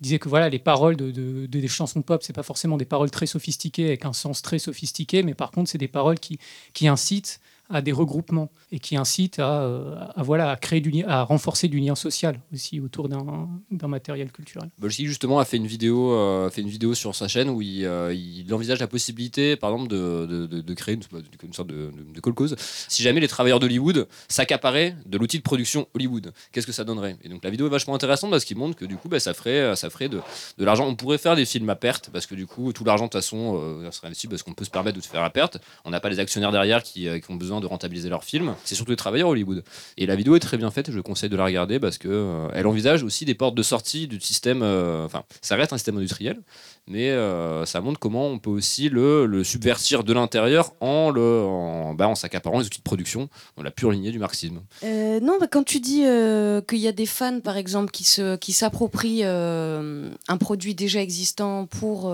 Il 0.00 0.04
disait 0.04 0.18
que 0.20 0.28
voilà, 0.28 0.48
les 0.48 0.58
paroles 0.58 0.96
de, 0.96 1.10
de- 1.10 1.46
de- 1.46 1.60
des 1.60 1.68
chansons 1.68 2.02
pop, 2.02 2.22
c'est 2.24 2.32
pas 2.32 2.42
forcément 2.44 2.76
des 2.76 2.84
paroles 2.84 3.10
très 3.10 3.26
sophistiquées 3.26 3.86
avec 3.86 4.04
un 4.04 4.12
sens 4.12 4.42
très 4.42 4.58
sophistiqué, 4.58 5.22
mais 5.24 5.34
par 5.34 5.50
contre, 5.50 5.70
c'est 5.70 5.78
des 5.78 5.86
paroles 5.88 6.18
qui, 6.18 6.38
qui 6.72 6.88
incitent 6.88 7.40
à 7.72 7.82
des 7.82 7.92
regroupements 7.92 8.50
et 8.70 8.78
qui 8.78 8.96
incitent 8.96 9.38
à, 9.38 9.62
euh, 9.62 9.94
à, 10.14 10.22
voilà, 10.22 10.50
à 10.50 10.56
créer 10.56 10.80
du 10.80 11.04
à 11.04 11.22
renforcer 11.22 11.68
du 11.68 11.78
lien 11.80 11.94
social 11.94 12.38
aussi 12.52 12.78
autour 12.80 13.08
d'un 13.08 13.88
matériel 13.88 14.30
culturel. 14.30 14.68
Bolsky 14.78 15.06
justement 15.06 15.38
a 15.38 15.44
fait 15.44 15.56
une 15.56 15.66
vidéo, 15.66 16.12
euh, 16.12 16.50
fait 16.50 16.60
une 16.60 16.68
vidéo 16.68 16.94
sur 16.94 17.14
sa 17.14 17.28
chaîne 17.28 17.48
où 17.48 17.62
il, 17.62 17.84
euh, 17.84 18.12
il 18.14 18.52
envisage 18.52 18.78
la 18.80 18.86
possibilité, 18.86 19.56
par 19.56 19.70
exemple, 19.72 19.88
de, 19.90 20.26
de- 20.46 20.60
de- 20.60 20.74
créer 20.74 20.94
une, 20.94 21.52
sorte 21.52 21.68
de, 21.68 21.90
de 22.14 22.20
kolkhoz. 22.20 22.54
Si 22.88 23.02
jamais 23.02 23.20
les 23.20 23.28
travailleurs 23.28 23.60
d'Hollywood 23.60 24.06
s'accaparaient 24.28 24.96
de 25.06 25.18
l'outil 25.18 25.38
de 25.38 25.42
production 25.42 25.86
Hollywood, 25.94 26.32
qu'est-ce 26.52 26.66
que 26.66 26.72
ça 26.72 26.84
donnerait? 26.84 27.16
Et 27.22 27.28
donc 27.28 27.42
la 27.44 27.50
vidéo 27.50 27.66
est 27.66 27.70
vachement 27.70 27.94
intéressante 27.94 28.30
parce 28.30 28.44
qu'il 28.44 28.56
montre 28.56 28.76
que 28.76 28.84
du 28.84 28.96
coup, 28.96 29.08
bah, 29.08 29.20
ça 29.20 29.34
ferait, 29.34 29.74
ça 29.76 29.90
ferait 29.90 30.08
de, 30.08 30.20
de 30.58 30.64
l'argent. 30.64 30.86
On 30.86 30.94
pourrait 30.94 31.18
faire 31.18 31.36
des 31.36 31.44
films 31.44 31.70
à 31.70 31.76
perte 31.76 32.10
parce 32.12 32.26
que 32.26 32.34
du 32.34 32.46
coup, 32.46 32.72
tout 32.72 32.84
l'argent 32.84 33.04
de 33.04 33.10
toute 33.10 33.20
façon 33.20 33.58
euh, 33.62 33.90
serait 33.90 34.08
investi 34.08 34.26
parce 34.28 34.42
qu'on 34.42 34.54
peut 34.54 34.64
se 34.64 34.70
permettre 34.70 34.96
de 34.98 35.02
se 35.02 35.08
faire 35.08 35.22
à 35.22 35.30
perte. 35.30 35.58
On 35.84 35.90
n'a 35.90 36.00
pas 36.00 36.08
les 36.08 36.18
actionnaires 36.18 36.52
derrière 36.52 36.82
qui, 36.82 37.08
euh, 37.08 37.18
qui 37.18 37.30
ont 37.30 37.36
besoin 37.36 37.60
de 37.62 37.66
rentabiliser 37.66 38.08
leurs 38.08 38.24
films. 38.24 38.54
C'est 38.64 38.74
surtout 38.74 38.90
les 38.90 38.96
travailleurs 38.96 39.28
Hollywood. 39.30 39.64
Et 39.96 40.06
la 40.06 40.16
vidéo 40.16 40.36
est 40.36 40.40
très 40.40 40.58
bien 40.58 40.70
faite. 40.70 40.90
Je 40.90 41.00
conseille 41.00 41.30
de 41.30 41.36
la 41.36 41.44
regarder 41.44 41.80
parce 41.80 41.98
que 41.98 42.08
euh, 42.08 42.48
elle 42.52 42.66
envisage 42.66 43.02
aussi 43.02 43.24
des 43.24 43.34
portes 43.34 43.54
de 43.54 43.62
sortie 43.62 44.06
du 44.06 44.20
système. 44.20 44.62
euh, 44.62 45.06
Enfin, 45.06 45.22
ça 45.40 45.56
reste 45.56 45.72
un 45.72 45.78
système 45.78 45.96
industriel, 45.96 46.40
mais 46.86 47.10
euh, 47.10 47.64
ça 47.64 47.80
montre 47.80 47.98
comment 47.98 48.28
on 48.28 48.38
peut 48.38 48.50
aussi 48.50 48.88
le, 48.88 49.42
subvertir 49.44 50.04
de 50.04 50.12
l'intérieur 50.12 50.72
en 50.80 51.10
le 51.10 51.22
en, 51.42 51.94
bah, 51.94 52.08
en 52.08 52.14
s'accaparant 52.14 52.58
les 52.58 52.66
outils 52.66 52.78
de 52.78 52.84
production 52.84 53.28
dans 53.56 53.62
la 53.62 53.70
pure 53.70 53.90
lignée 53.90 54.10
du 54.10 54.18
marxisme. 54.18 54.60
Euh, 54.84 55.20
non, 55.20 55.38
bah, 55.40 55.46
quand 55.50 55.64
tu 55.64 55.80
dis 55.80 56.04
euh, 56.04 56.60
qu'il 56.60 56.78
y 56.78 56.88
a 56.88 56.92
des 56.92 57.06
fans, 57.06 57.40
par 57.40 57.56
exemple, 57.56 57.90
qui 57.90 58.04
se, 58.04 58.36
qui 58.36 58.52
s'approprient 58.52 59.24
euh, 59.24 60.10
un 60.28 60.36
produit 60.36 60.74
déjà 60.74 61.00
existant 61.00 61.66
pour 61.66 62.12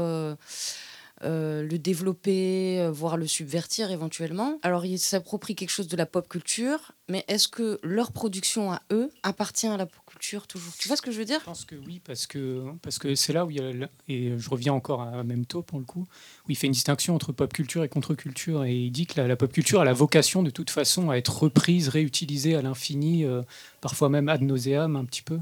euh, 1.25 1.63
le 1.63 1.79
développer, 1.79 2.81
euh, 2.81 2.91
voire 2.93 3.17
le 3.17 3.27
subvertir 3.27 3.91
éventuellement. 3.91 4.59
Alors, 4.63 4.85
ils 4.85 5.01
s'approprient 5.01 5.57
quelque 5.57 5.71
chose 5.71 5.89
de 5.89 5.97
la 5.97 6.07
pop 6.07 6.29
culture, 6.29 6.93
mais 7.09 7.25
est-ce 7.27 7.49
que 7.49 7.81
leur 7.83 8.13
production 8.13 8.71
à 8.71 8.83
eux 8.93 9.11
appartient 9.25 9.67
à 9.67 9.77
la 9.77 9.87
pop 9.87 10.01
culture 10.07 10.47
toujours? 10.47 10.73
Tu 10.79 10.87
vois 10.87 10.97
ce 10.97 11.03
que 11.03 11.11
je 11.11 11.19
veux 11.19 11.25
dire? 11.25 11.41
Je 11.41 11.45
pense 11.47 11.65
que 11.65 11.75
oui, 11.75 12.01
parce 12.05 12.27
que 12.27 12.63
parce 12.83 12.99
que 12.99 13.17
c'est 13.17 13.33
là 13.33 13.45
où 13.45 13.51
il 13.51 13.57
y 13.57 13.61
a 13.61 13.89
et 14.09 14.39
je 14.39 14.51
reviens 14.51 14.73
encore 14.73 15.03
à 15.03 15.25
Memto 15.25 15.63
pour 15.63 15.79
le 15.79 15.85
coup, 15.85 16.07
où 16.47 16.51
il 16.51 16.57
fait 16.57 16.69
une 16.69 16.73
distinction 16.73 17.15
entre 17.15 17.33
pop 17.33 17.53
culture 17.53 17.83
et 17.83 17.89
contre-culture 17.89 18.65
et 18.65 18.77
il 18.77 18.91
dit 18.93 19.07
que 19.07 19.21
la, 19.21 19.37
pop 19.37 19.53
culture 19.53 19.81
a 19.81 19.85
la 19.85 19.93
vocation 19.93 20.43
de 20.43 20.51
toute 20.51 20.71
façon 20.71 21.11
à 21.11 21.17
être 21.17 21.43
reprise, 21.43 21.89
réutilisée 21.89 22.55
à 22.55 22.63
l'infini, 22.63 23.25
euh, 23.25 23.43
parfois 23.81 24.09
même 24.09 24.29
ad 24.29 24.43
nauseam 24.43 24.95
un 24.95 25.05
petit 25.05 25.23
peu. 25.23 25.39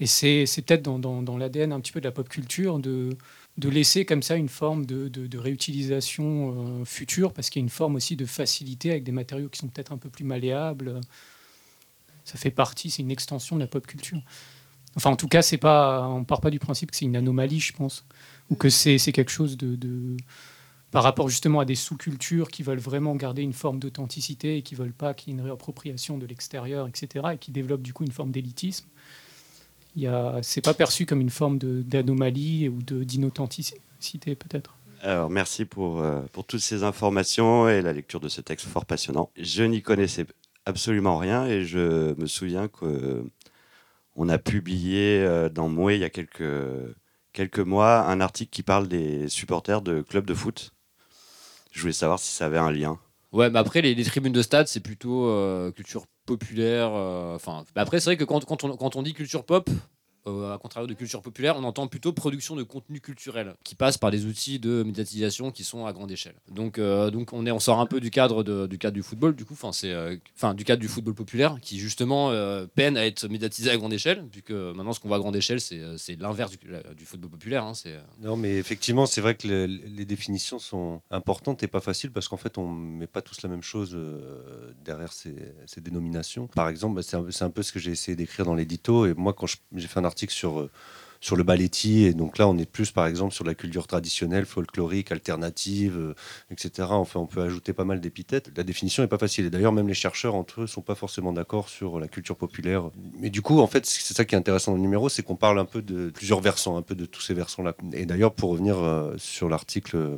Et 0.00 0.06
c'est 0.06 0.46
c'est 0.46 0.62
peut-être 0.62 0.82
dans, 0.82 0.98
dans, 0.98 1.22
dans 1.22 1.36
l'ADN 1.36 1.72
un 1.72 1.80
petit 1.80 1.92
peu 1.92 2.00
de 2.00 2.06
la 2.06 2.12
pop 2.12 2.28
culture 2.28 2.78
de 2.78 3.10
de 3.58 3.68
laisser 3.68 4.04
comme 4.04 4.22
ça 4.22 4.36
une 4.36 4.48
forme 4.48 4.86
de, 4.86 5.38
réutilisation 5.38 6.80
euh, 6.80 6.84
future, 6.84 7.32
parce 7.32 7.50
qu'il 7.50 7.60
y 7.60 7.62
a 7.62 7.66
une 7.66 7.70
forme 7.70 7.96
aussi 7.96 8.16
de 8.16 8.24
facilité 8.24 8.90
avec 8.90 9.04
des 9.04 9.12
matériaux 9.12 9.48
qui 9.48 9.58
sont 9.58 9.68
peut-être 9.68 9.92
un 9.92 9.98
peu 9.98 10.08
plus 10.08 10.24
malléables. 10.24 11.00
Ça 12.24 12.38
fait 12.38 12.50
partie, 12.50 12.90
c'est 12.90 13.02
une 13.02 13.10
extension 13.10 13.56
de 13.56 13.60
la 13.60 13.66
pop 13.66 13.86
culture. 13.86 14.22
Enfin, 14.94 15.10
en 15.10 15.16
tout 15.16 15.28
cas, 15.28 15.42
c'est 15.42 15.58
pas, 15.58 16.06
on 16.08 16.24
part 16.24 16.40
pas 16.40 16.50
du 16.50 16.58
principe 16.58 16.90
que 16.90 16.96
c'est 16.96 17.04
une 17.04 17.16
anomalie, 17.16 17.60
je 17.60 17.72
pense, 17.72 18.04
ou 18.50 18.54
que 18.54 18.68
c'est 18.68 18.98
quelque 19.12 19.30
chose 19.30 19.56
de, 19.56 19.74
de- 19.76 20.16
par 20.90 21.02
rapport 21.02 21.28
justement 21.28 21.60
à 21.60 21.64
des 21.64 21.74
sous-cultures 21.74 22.48
qui 22.48 22.62
veulent 22.62 22.78
vraiment 22.78 23.16
garder 23.16 23.42
une 23.42 23.54
forme 23.54 23.78
d'authenticité 23.78 24.58
et 24.58 24.62
qui 24.62 24.74
veulent 24.74 24.92
pas 24.92 25.14
qu'il 25.14 25.32
y 25.32 25.36
ait 25.36 25.38
une 25.38 25.44
réappropriation 25.44 26.18
de 26.18 26.26
l'extérieur, 26.26 26.86
etc., 26.86 27.26
et 27.32 27.38
qui 27.38 27.50
développent 27.50 27.82
du 27.82 27.94
coup 27.94 28.04
une 28.04 28.12
forme 28.12 28.30
d'élitisme. 28.30 28.86
C'est 30.42 30.62
pas 30.62 30.74
perçu 30.74 31.06
comme 31.06 31.20
une 31.20 31.30
forme 31.30 31.58
d'anomalie 31.58 32.68
ou 32.68 32.82
d'inauthenticité 32.82 34.34
peut-être? 34.34 34.74
Alors, 35.02 35.30
merci 35.30 35.64
pour, 35.64 36.00
euh, 36.00 36.22
pour 36.32 36.46
toutes 36.46 36.60
ces 36.60 36.84
informations 36.84 37.68
et 37.68 37.82
la 37.82 37.92
lecture 37.92 38.20
de 38.20 38.28
ce 38.28 38.40
texte 38.40 38.66
fort 38.66 38.86
passionnant. 38.86 39.30
Je 39.36 39.64
n'y 39.64 39.82
connaissais 39.82 40.26
absolument 40.64 41.18
rien 41.18 41.44
et 41.46 41.64
je 41.64 42.14
me 42.20 42.26
souviens 42.26 42.68
qu'on 42.68 44.28
a 44.28 44.38
publié 44.38 45.18
euh, 45.24 45.48
dans 45.48 45.68
Mouet 45.68 45.96
il 45.96 46.00
y 46.00 46.04
a 46.04 46.10
quelques, 46.10 46.44
quelques 47.32 47.58
mois 47.58 48.02
un 48.02 48.20
article 48.20 48.50
qui 48.50 48.62
parle 48.62 48.86
des 48.86 49.28
supporters 49.28 49.82
de 49.82 50.02
clubs 50.02 50.24
de 50.26 50.34
foot. 50.34 50.70
Je 51.72 51.80
voulais 51.80 51.92
savoir 51.92 52.20
si 52.20 52.32
ça 52.32 52.46
avait 52.46 52.58
un 52.58 52.70
lien. 52.70 52.98
Ouais, 53.32 53.50
mais 53.50 53.58
après, 53.58 53.80
les, 53.80 53.94
les 53.94 54.04
tribunes 54.04 54.32
de 54.32 54.42
stade, 54.42 54.68
c'est 54.68 54.80
plutôt 54.80 55.26
euh, 55.26 55.72
culture 55.72 56.04
populaire. 56.26 56.90
euh, 56.94 57.34
Enfin, 57.34 57.64
bah 57.74 57.82
après, 57.82 58.00
c'est 58.00 58.10
vrai 58.10 58.16
que 58.16 58.24
quand, 58.24 58.44
quand, 58.44 58.64
on, 58.64 58.76
quand 58.76 58.96
on 58.96 59.02
dit 59.02 59.14
culture 59.14 59.44
pop, 59.44 59.68
à 60.26 60.58
contrario 60.60 60.86
de 60.86 60.94
culture 60.94 61.22
populaire, 61.22 61.56
on 61.56 61.64
entend 61.64 61.86
plutôt 61.88 62.12
production 62.12 62.56
de 62.56 62.62
contenu 62.62 63.00
culturel 63.00 63.54
qui 63.64 63.74
passe 63.74 63.98
par 63.98 64.10
des 64.10 64.26
outils 64.26 64.58
de 64.58 64.82
médiatisation 64.82 65.50
qui 65.50 65.64
sont 65.64 65.86
à 65.86 65.92
grande 65.92 66.10
échelle. 66.10 66.34
Donc, 66.50 66.78
euh, 66.78 67.10
donc 67.10 67.32
on, 67.32 67.44
est, 67.46 67.50
on 67.50 67.60
sort 67.60 67.80
un 67.80 67.86
peu 67.86 68.00
du 68.00 68.10
cadre, 68.10 68.42
du 68.66 68.78
cadre 68.78 68.94
du 68.94 69.02
football, 69.02 69.34
du 69.34 69.44
coup, 69.44 69.54
enfin, 69.54 69.72
c'est, 69.72 69.92
euh, 69.92 70.16
enfin, 70.36 70.54
du 70.54 70.64
cadre 70.64 70.80
du 70.80 70.88
football 70.88 71.14
populaire 71.14 71.58
qui 71.60 71.78
justement 71.78 72.30
euh, 72.30 72.66
peine 72.74 72.96
à 72.96 73.06
être 73.06 73.26
médiatisé 73.28 73.70
à 73.70 73.76
grande 73.76 73.92
échelle, 73.92 74.24
puisque 74.30 74.50
maintenant 74.52 74.92
ce 74.92 75.00
qu'on 75.00 75.08
voit 75.08 75.16
à 75.16 75.20
grande 75.20 75.36
échelle, 75.36 75.60
c'est, 75.60 75.80
euh, 75.80 75.96
l'inverse 76.18 76.52
du, 76.96 77.04
football 77.04 77.30
populaire. 77.30 77.64
hein, 77.64 77.72
euh, 77.86 78.00
Non, 78.20 78.36
mais 78.36 78.56
effectivement, 78.58 79.06
c'est 79.06 79.20
vrai 79.20 79.34
que 79.34 79.48
le- 79.48 79.66
les 79.66 80.04
définitions 80.04 80.58
sont 80.58 81.00
importantes 81.10 81.62
et 81.62 81.68
pas 81.68 81.80
faciles 81.80 82.12
parce 82.12 82.28
qu'en 82.28 82.36
fait, 82.36 82.58
on 82.58 82.68
met 82.68 83.06
pas 83.06 83.22
tous 83.22 83.42
la 83.42 83.48
même 83.48 83.62
chose 83.62 83.92
euh, 83.94 84.72
derrière 84.84 85.12
ces, 85.12 85.34
ces 85.66 85.80
dénominations. 85.80 86.46
Par 86.48 86.68
exemple, 86.68 86.96
bah, 86.96 87.02
c'est 87.02 87.16
un, 87.16 87.26
un 87.46 87.50
peu 87.50 87.62
ce 87.62 87.72
que 87.72 87.78
j'ai 87.78 87.90
essayé 87.90 88.16
d'écrire 88.16 88.44
dans 88.44 88.54
l'édito. 88.54 89.06
Et 89.06 89.14
moi, 89.14 89.32
quand 89.32 89.46
j'ai 89.74 89.88
fait 89.88 89.98
un 90.00 90.04
sur, 90.30 90.60
euh, 90.60 90.70
sur 91.22 91.36
le 91.36 91.44
balletti, 91.44 92.02
et 92.04 92.14
donc 92.14 92.36
là, 92.36 92.48
on 92.48 92.58
est 92.58 92.68
plus, 92.68 92.90
par 92.90 93.06
exemple, 93.06 93.32
sur 93.32 93.44
la 93.44 93.54
culture 93.54 93.86
traditionnelle, 93.86 94.44
folklorique, 94.44 95.12
alternative, 95.12 95.96
euh, 95.96 96.14
etc. 96.50 96.88
Enfin, 96.90 97.20
on 97.20 97.26
peut 97.26 97.40
ajouter 97.42 97.72
pas 97.72 97.84
mal 97.84 98.00
d'épithètes. 98.00 98.50
La 98.56 98.64
définition 98.64 99.04
n'est 99.04 99.08
pas 99.08 99.18
facile. 99.18 99.46
Et 99.46 99.50
d'ailleurs, 99.50 99.72
même 99.72 99.86
les 99.86 99.94
chercheurs 99.94 100.34
entre 100.34 100.62
eux 100.62 100.66
sont 100.66 100.82
pas 100.82 100.96
forcément 100.96 101.32
d'accord 101.32 101.68
sur 101.68 102.00
la 102.00 102.08
culture 102.08 102.34
populaire. 102.34 102.90
Mais 103.20 103.30
du 103.30 103.40
coup, 103.40 103.60
en 103.60 103.68
fait, 103.68 103.86
c'est 103.86 104.14
ça 104.14 104.24
qui 104.24 104.34
est 104.34 104.38
intéressant 104.38 104.72
dans 104.72 104.78
le 104.78 104.82
numéro, 104.82 105.08
c'est 105.08 105.22
qu'on 105.22 105.36
parle 105.36 105.60
un 105.60 105.64
peu 105.64 105.80
de 105.80 106.10
plusieurs 106.10 106.40
versants, 106.40 106.76
un 106.76 106.82
peu 106.82 106.96
de 106.96 107.06
tous 107.06 107.22
ces 107.22 107.34
versants-là. 107.34 107.74
Et 107.92 108.04
d'ailleurs, 108.04 108.34
pour 108.34 108.50
revenir 108.50 108.80
euh, 108.80 109.14
sur 109.16 109.48
l'article 109.48 110.16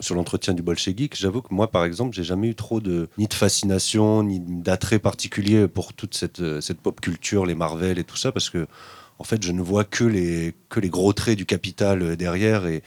sur 0.00 0.14
l'entretien 0.14 0.54
du 0.54 0.62
bolchevique, 0.62 1.16
j'avoue 1.18 1.42
que 1.42 1.52
moi, 1.52 1.70
par 1.70 1.84
exemple, 1.84 2.14
j'ai 2.14 2.24
jamais 2.24 2.48
eu 2.48 2.54
trop 2.54 2.80
de 2.80 3.10
ni 3.18 3.26
de 3.26 3.34
fascination 3.34 4.22
ni 4.22 4.40
d'attrait 4.40 4.98
particulier 4.98 5.68
pour 5.68 5.92
toute 5.92 6.14
cette, 6.14 6.60
cette 6.60 6.80
pop 6.80 6.98
culture, 6.98 7.44
les 7.44 7.54
Marvel 7.54 7.98
et 7.98 8.04
tout 8.04 8.16
ça, 8.16 8.32
parce 8.32 8.48
que 8.48 8.66
en 9.20 9.24
fait, 9.24 9.42
je 9.44 9.52
ne 9.52 9.60
vois 9.60 9.84
que 9.84 10.02
les 10.02 10.54
que 10.70 10.80
les 10.80 10.88
gros 10.88 11.12
traits 11.12 11.36
du 11.36 11.44
capital 11.46 12.02
euh, 12.02 12.16
derrière 12.16 12.66
et 12.66 12.82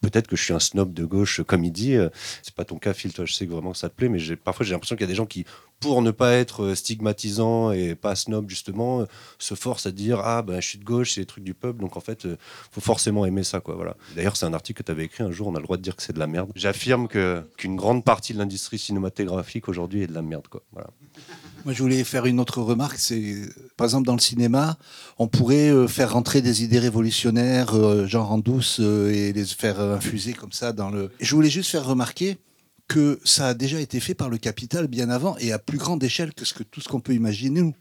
Peut-être 0.00 0.28
que 0.28 0.36
je 0.36 0.44
suis 0.44 0.54
un 0.54 0.60
snob 0.60 0.94
de 0.94 1.04
gauche, 1.04 1.42
comme 1.42 1.64
il 1.64 1.72
dit. 1.72 1.96
Euh, 1.96 2.08
C'est 2.44 2.54
pas 2.54 2.64
ton 2.64 2.78
cas, 2.78 2.94
Phil. 2.94 3.12
Toi, 3.12 3.24
je 3.24 3.34
sais 3.34 3.48
que 3.48 3.50
vraiment 3.50 3.74
ça 3.74 3.88
te 3.88 3.96
plaît, 3.96 4.08
mais 4.08 4.20
parfois 4.36 4.64
j'ai 4.64 4.70
l'impression 4.70 4.94
qu'il 4.94 5.02
y 5.02 5.08
a 5.08 5.08
des 5.08 5.16
gens 5.16 5.26
qui, 5.26 5.44
pour 5.80 6.02
ne 6.02 6.10
pas 6.10 6.32
être 6.34 6.64
euh, 6.64 6.74
stigmatisant 6.74 7.72
et 7.72 7.94
pas 7.94 8.14
snob 8.14 8.48
justement, 8.48 9.00
euh, 9.00 9.04
se 9.38 9.54
forcent 9.54 9.86
à 9.86 9.90
dire 9.90 10.20
ah 10.20 10.42
ben 10.42 10.60
je 10.60 10.68
suis 10.68 10.78
de 10.78 10.84
gauche, 10.84 11.12
c'est 11.12 11.20
les 11.20 11.26
trucs 11.26 11.44
du 11.44 11.54
peuple, 11.54 11.80
donc 11.80 11.96
en 11.96 12.00
fait 12.00 12.26
euh, 12.26 12.36
faut 12.70 12.80
forcément 12.80 13.24
aimer 13.26 13.44
ça 13.44 13.60
quoi. 13.60 13.74
Voilà. 13.74 13.96
D'ailleurs 14.16 14.36
c'est 14.36 14.46
un 14.46 14.54
article 14.54 14.82
que 14.82 14.86
tu 14.86 14.92
avais 14.92 15.04
écrit 15.04 15.22
un 15.22 15.30
jour. 15.30 15.46
On 15.48 15.54
a 15.54 15.58
le 15.58 15.64
droit 15.64 15.76
de 15.76 15.82
dire 15.82 15.96
que 15.96 16.02
c'est 16.02 16.12
de 16.12 16.18
la 16.18 16.26
merde. 16.26 16.50
J'affirme 16.54 17.08
qu'une 17.08 17.76
grande 17.76 18.04
partie 18.04 18.32
de 18.32 18.38
l'industrie 18.38 18.78
cinématographique 18.78 19.68
aujourd'hui 19.68 20.02
est 20.02 20.08
de 20.08 20.14
la 20.14 20.22
merde 20.22 20.48
quoi. 20.48 20.62
Voilà. 20.72 20.88
Moi, 21.64 21.74
je 21.74 21.82
voulais 21.82 22.04
faire 22.04 22.26
une 22.26 22.40
autre 22.40 22.62
remarque. 22.62 22.98
C'est, 22.98 23.34
par 23.76 23.86
exemple, 23.86 24.06
dans 24.06 24.14
le 24.14 24.20
cinéma, 24.20 24.78
on 25.18 25.28
pourrait 25.28 25.70
euh, 25.70 25.88
faire 25.88 26.12
rentrer 26.12 26.40
des 26.40 26.62
idées 26.62 26.78
révolutionnaires, 26.78 27.74
euh, 27.74 28.06
genre 28.06 28.32
en 28.32 28.38
douce, 28.38 28.78
euh, 28.80 29.12
et 29.12 29.32
les 29.32 29.44
faire 29.44 29.80
infuser 29.80 30.32
comme 30.32 30.52
ça 30.52 30.72
dans 30.72 30.90
le. 30.90 31.10
Je 31.20 31.34
voulais 31.34 31.50
juste 31.50 31.70
faire 31.70 31.84
remarquer 31.84 32.38
que 32.86 33.20
ça 33.24 33.48
a 33.48 33.54
déjà 33.54 33.80
été 33.80 34.00
fait 34.00 34.14
par 34.14 34.30
le 34.30 34.38
capital 34.38 34.86
bien 34.86 35.10
avant 35.10 35.36
et 35.38 35.52
à 35.52 35.58
plus 35.58 35.78
grande 35.78 36.02
échelle 36.02 36.32
que 36.32 36.44
ce 36.44 36.54
que 36.54 36.62
tout 36.62 36.80
ce 36.80 36.88
qu'on 36.88 37.00
peut 37.00 37.14
imaginer 37.14 37.60
nous. 37.60 37.74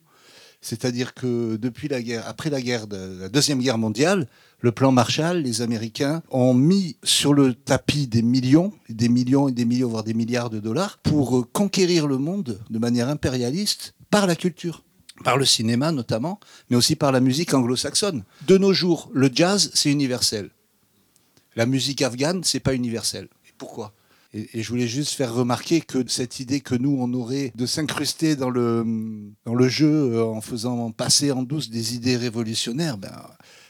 C'est-à-dire 0.59 1.13
que 1.13 1.55
depuis 1.55 1.87
la 1.87 2.01
guerre, 2.01 2.27
après 2.27 2.49
la 2.49 2.61
guerre 2.61 2.87
de 2.87 3.19
la 3.21 3.29
deuxième 3.29 3.59
guerre 3.59 3.77
mondiale, 3.77 4.27
le 4.59 4.71
plan 4.71 4.91
Marshall, 4.91 5.43
les 5.43 5.61
Américains 5.61 6.23
ont 6.31 6.53
mis 6.55 6.97
sur 7.03 7.33
le 7.33 7.53
tapis 7.53 8.07
des 8.07 8.23
millions, 8.23 8.73
des 8.89 9.07
millions 9.07 9.49
et 9.49 9.51
des 9.51 9.65
millions, 9.65 9.87
voire 9.87 10.03
des 10.03 10.15
milliards 10.15 10.49
de 10.49 10.59
dollars 10.59 10.97
pour 11.03 11.37
euh, 11.37 11.43
conquérir 11.53 12.07
le 12.07 12.17
monde 12.17 12.59
de 12.69 12.79
manière 12.79 13.07
impérialiste 13.07 13.93
par 14.09 14.25
la 14.25 14.35
culture, 14.35 14.83
par 15.23 15.37
le 15.37 15.45
cinéma 15.45 15.91
notamment, 15.91 16.39
mais 16.69 16.75
aussi 16.75 16.95
par 16.95 17.11
la 17.11 17.19
musique 17.19 17.53
anglo-saxonne. 17.53 18.23
De 18.47 18.57
nos 18.57 18.73
jours, 18.73 19.11
le 19.13 19.29
jazz, 19.31 19.69
c'est 19.75 19.91
universel. 19.91 20.49
La 21.55 21.67
musique 21.67 22.01
afghane, 22.01 22.43
c'est 22.43 22.59
pas 22.59 22.73
universel. 22.73 23.27
Et 23.47 23.53
pourquoi? 23.59 23.93
Et, 24.33 24.61
je 24.61 24.69
voulais 24.69 24.87
juste 24.87 25.13
faire 25.13 25.33
remarquer 25.33 25.81
que 25.81 26.07
cette 26.07 26.39
idée 26.39 26.61
que 26.61 26.75
nous, 26.75 26.97
on 26.99 27.13
aurait 27.13 27.51
de 27.55 27.65
s'incruster 27.65 28.35
dans 28.35 28.49
le, 28.49 28.85
dans 29.45 29.55
le 29.55 29.67
jeu 29.67 30.13
euh, 30.15 30.25
en 30.25 30.41
faisant 30.41 30.91
passer 30.91 31.31
en 31.31 31.43
douce 31.43 31.69
des 31.69 31.95
idées 31.95 32.17
révolutionnaires, 32.17 32.97
ben, 32.97 33.11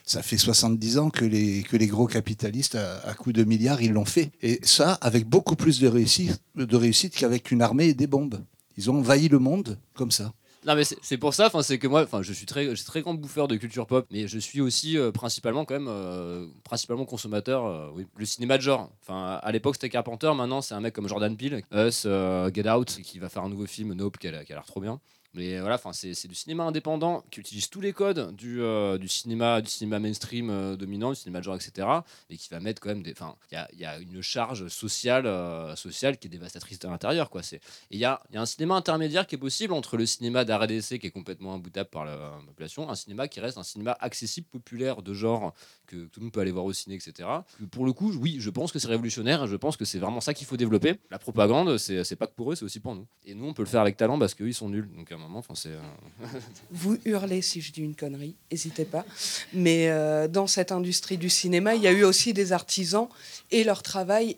ça 0.08 0.22
fait 0.22 0.38
70 0.38 0.98
ans 0.98 1.10
que 1.10 1.24
les, 1.24 1.62
gros 1.86 2.06
capitalistes, 2.06 2.76
à, 2.76 2.98
à 3.06 3.14
coups 3.14 3.34
de 3.36 3.44
milliards, 3.44 3.82
ils 3.82 3.92
l'ont 3.92 4.04
fait. 4.06 4.30
Et 4.42 4.58
ça, 4.62 4.94
avec 4.94 5.26
beaucoup 5.28 5.54
plus 5.54 5.80
de 5.80 5.88
réussite, 5.88 7.14
qu'avec 7.14 7.50
une 7.50 7.62
armée 7.62 7.88
et 7.88 7.94
des 7.94 8.06
bombes. 8.06 8.40
Ils 8.76 8.90
ont 8.90 8.98
envahi 8.98 9.28
le 9.28 9.38
monde 9.38 9.78
comme 9.94 10.10
ça. 10.10 10.32
Non 10.66 10.74
mais 10.74 10.84
c'est- 10.84 11.18
pour 11.18 11.34
ça, 11.34 11.50
c'est 11.62 11.78
que 11.78 11.86
moi, 11.86 12.06
je 12.22 12.32
suis 12.32 12.46
très, 12.46 12.72
très 12.74 13.02
grand 13.02 13.14
bouffeur 13.14 13.48
de 13.48 13.56
culture 13.56 13.86
pop, 13.86 14.06
mais 14.10 14.26
je 14.26 14.38
suis 14.38 14.60
aussi 14.60 14.98
euh, 14.98 15.12
principalement 15.12 15.64
quand 15.64 15.74
même, 15.74 15.88
euh, 15.88 16.46
principalement 16.64 17.04
consommateur, 17.04 17.66
euh, 17.66 17.90
le 18.16 18.26
cinéma 18.26 18.56
de 18.58 18.62
genre. 18.62 18.90
Enfin 19.02 19.38
à 19.42 19.52
l'époque 19.52 19.76
c'était 19.76 19.88
Carpenter, 19.88 20.32
maintenant 20.34 20.60
c'est 20.60 20.74
un 20.74 20.80
mec 20.80 20.94
comme 20.94 21.08
Jordan 21.08 21.36
Peele, 21.36 21.62
Us, 21.72 22.02
euh, 22.06 22.50
Get 22.52 22.68
Out, 22.68 22.98
qui 23.02 23.18
va 23.18 23.28
faire 23.28 23.44
un 23.44 23.48
nouveau 23.48 23.66
film, 23.66 23.94
Nope, 23.94 24.18
qui 24.18 24.26
a 24.28 24.32
l'air 24.32 24.64
trop 24.66 24.80
bien. 24.80 25.00
Mais 25.34 25.60
voilà, 25.60 25.74
enfin 25.74 25.92
c'est 25.92 26.26
du 26.26 26.34
cinéma 26.34 26.64
indépendant 26.64 27.22
qui 27.30 27.40
utilise 27.40 27.68
tous 27.68 27.80
les 27.80 27.92
codes 27.92 28.34
du, 28.34 28.62
euh, 28.62 28.96
du 28.96 29.08
cinéma, 29.08 29.60
du 29.60 29.68
cinéma 29.68 29.98
mainstream 29.98 30.48
euh, 30.48 30.76
dominant, 30.76 31.10
du 31.10 31.16
cinéma 31.16 31.40
de 31.40 31.44
genre, 31.44 31.56
etc. 31.56 31.86
Et 32.30 32.36
qui 32.36 32.48
va 32.48 32.60
mettre 32.60 32.80
quand 32.80 32.88
même 32.88 33.02
des, 33.02 33.12
enfin 33.12 33.36
il 33.52 33.66
y 33.78 33.80
y 33.80 33.84
a 33.84 33.98
une 33.98 34.22
charge 34.22 34.68
sociale, 34.68 35.26
euh, 35.26 35.76
sociale 35.76 36.18
qui 36.18 36.28
est 36.28 36.30
dévastatrice 36.30 36.78
de 36.78 36.88
l'intérieur, 36.88 37.28
quoi. 37.28 37.42
Et 37.52 37.60
il 37.90 37.98
y 37.98 38.06
a, 38.06 38.22
y 38.32 38.38
a 38.38 38.40
un 38.40 38.46
cinéma 38.46 38.74
intermédiaire 38.74 39.26
qui 39.26 39.34
est 39.34 39.38
possible 39.38 39.74
entre 39.74 39.96
le 39.98 40.06
cinéma 40.06 40.44
d'art 40.44 40.64
et 40.64 40.66
d'essai 40.66 40.98
qui 40.98 41.06
est 41.06 41.10
complètement 41.10 41.54
imboutable 41.54 41.90
par 41.90 42.04
la 42.06 42.38
population, 42.46 42.88
un 42.88 42.94
cinéma 42.94 43.28
qui 43.28 43.40
reste 43.40 43.58
un 43.58 43.62
cinéma 43.62 43.96
accessible, 44.00 44.46
populaire, 44.50 45.02
de 45.02 45.12
genre, 45.12 45.52
que 45.86 46.06
tout 46.06 46.20
le 46.20 46.24
monde 46.24 46.32
peut 46.32 46.40
aller 46.40 46.52
voir 46.52 46.64
au 46.64 46.72
ciné, 46.72 46.94
etc. 46.94 47.28
Pour 47.70 47.84
le 47.84 47.92
coup, 47.92 48.12
oui, 48.18 48.36
je 48.40 48.50
pense 48.50 48.72
que 48.72 48.78
c'est 48.78 48.88
révolutionnaire, 48.88 49.46
je 49.46 49.56
pense 49.56 49.76
que 49.76 49.84
c'est 49.84 49.98
vraiment 49.98 50.20
ça 50.20 50.32
qu'il 50.32 50.46
faut 50.46 50.56
développer. 50.56 50.98
La 51.10 51.18
propagande, 51.18 51.76
c'est 51.76 52.16
pas 52.16 52.26
que 52.26 52.34
pour 52.34 52.52
eux, 52.52 52.54
c'est 52.54 52.64
aussi 52.64 52.80
pour 52.80 52.94
nous. 52.94 53.06
Et 53.24 53.34
nous, 53.34 53.46
on 53.46 53.52
peut 53.52 53.62
le 53.62 53.68
faire 53.68 53.82
avec 53.82 53.96
talent 53.96 54.18
parce 54.18 54.34
qu'eux, 54.34 54.48
ils 54.48 54.54
sont 54.54 54.68
nuls. 54.70 54.90
Donc 54.96 55.12
à 55.12 55.17
un 55.18 55.22
moment, 55.22 55.38
enfin, 55.40 55.54
Vous 56.70 56.98
hurlez 57.04 57.42
si 57.42 57.60
je 57.60 57.72
dis 57.72 57.82
une 57.82 57.94
connerie, 57.94 58.34
n'hésitez 58.50 58.84
pas. 58.84 59.04
Mais 59.52 59.88
euh, 59.88 60.28
dans 60.28 60.46
cette 60.46 60.72
industrie 60.72 61.18
du 61.18 61.30
cinéma, 61.30 61.74
il 61.74 61.82
y 61.82 61.86
a 61.86 61.92
eu 61.92 62.04
aussi 62.04 62.32
des 62.32 62.52
artisans 62.52 63.08
et 63.50 63.64
leur 63.64 63.82
travail 63.82 64.36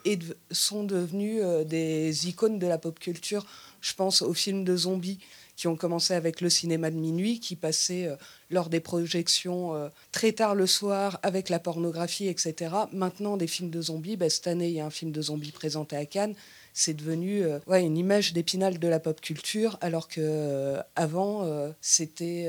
sont 0.50 0.84
devenus 0.84 1.40
euh, 1.42 1.64
des 1.64 2.28
icônes 2.28 2.58
de 2.58 2.66
la 2.66 2.78
pop 2.78 2.98
culture. 2.98 3.46
Je 3.80 3.94
pense 3.94 4.22
aux 4.22 4.34
films 4.34 4.64
de 4.64 4.76
zombies 4.76 5.18
qui 5.56 5.68
ont 5.68 5.76
commencé 5.76 6.14
avec 6.14 6.40
le 6.40 6.48
cinéma 6.48 6.90
de 6.90 6.96
minuit, 6.96 7.38
qui 7.38 7.54
passaient 7.54 8.06
euh, 8.06 8.16
lors 8.48 8.70
des 8.70 8.80
projections 8.80 9.90
très 10.10 10.32
tard 10.32 10.54
le 10.54 10.66
soir 10.66 11.20
avec 11.22 11.48
la 11.50 11.58
pornographie, 11.58 12.26
etc. 12.26 12.74
Maintenant, 12.92 13.36
des 13.36 13.46
films 13.46 13.70
de 13.70 13.80
zombies, 13.82 14.16
ben, 14.16 14.30
cette 14.30 14.46
année, 14.46 14.68
il 14.68 14.74
y 14.74 14.80
a 14.80 14.86
un 14.86 14.90
film 14.90 15.12
de 15.12 15.22
zombies 15.22 15.52
présenté 15.52 15.96
à 15.96 16.06
Cannes. 16.06 16.34
C'est 16.72 16.94
devenu 16.94 17.42
euh, 17.42 17.59
ouais, 17.66 17.85
une 17.85 17.96
image 17.96 18.33
d'épinal 18.33 18.78
de 18.78 18.88
la 18.88 19.00
pop 19.00 19.20
culture, 19.20 19.78
alors 19.80 20.09
que 20.09 20.20
euh, 20.20 20.80
avant, 20.96 21.44
euh, 21.44 21.70
c'était, 21.80 22.48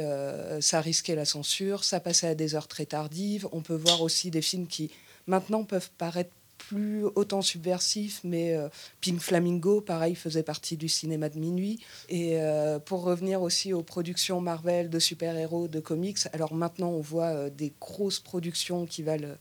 ça 0.62 0.82
risquait 0.82 1.16
la 1.16 1.26
censure, 1.26 1.84
ça 1.84 2.00
passait 2.00 2.28
à 2.28 2.36
des 2.36 2.56
heures 2.56 2.68
très 2.68 2.86
tardives. 2.86 3.48
On 3.52 3.62
peut 3.62 3.76
voir 3.76 4.02
aussi 4.02 4.32
des 4.32 4.42
films 4.42 4.68
qui 4.68 4.92
maintenant 5.28 5.64
peuvent 5.64 5.90
paraître 5.98 6.32
plus 6.58 7.06
autant 7.16 7.42
subversifs, 7.42 8.22
mais 8.24 8.56
Pink 9.02 9.20
Flamingo, 9.20 9.82
pareil, 9.82 10.14
faisait 10.14 10.44
partie 10.44 10.78
du 10.78 10.88
cinéma 10.88 11.28
de 11.30 11.40
minuit. 11.40 11.80
Et 12.08 12.38
pour 12.86 13.02
revenir 13.02 13.42
aussi 13.42 13.74
aux 13.74 13.82
productions 13.82 14.40
Marvel 14.42 14.90
de 14.90 15.00
super-héros, 15.00 15.68
de 15.68 15.80
comics, 15.80 16.20
alors 16.34 16.54
maintenant 16.54 16.90
on 16.90 17.02
voit 17.02 17.50
des 17.50 17.74
grosses 17.82 18.20
productions 18.20 18.86
qui 18.86 19.02
valent 19.02 19.36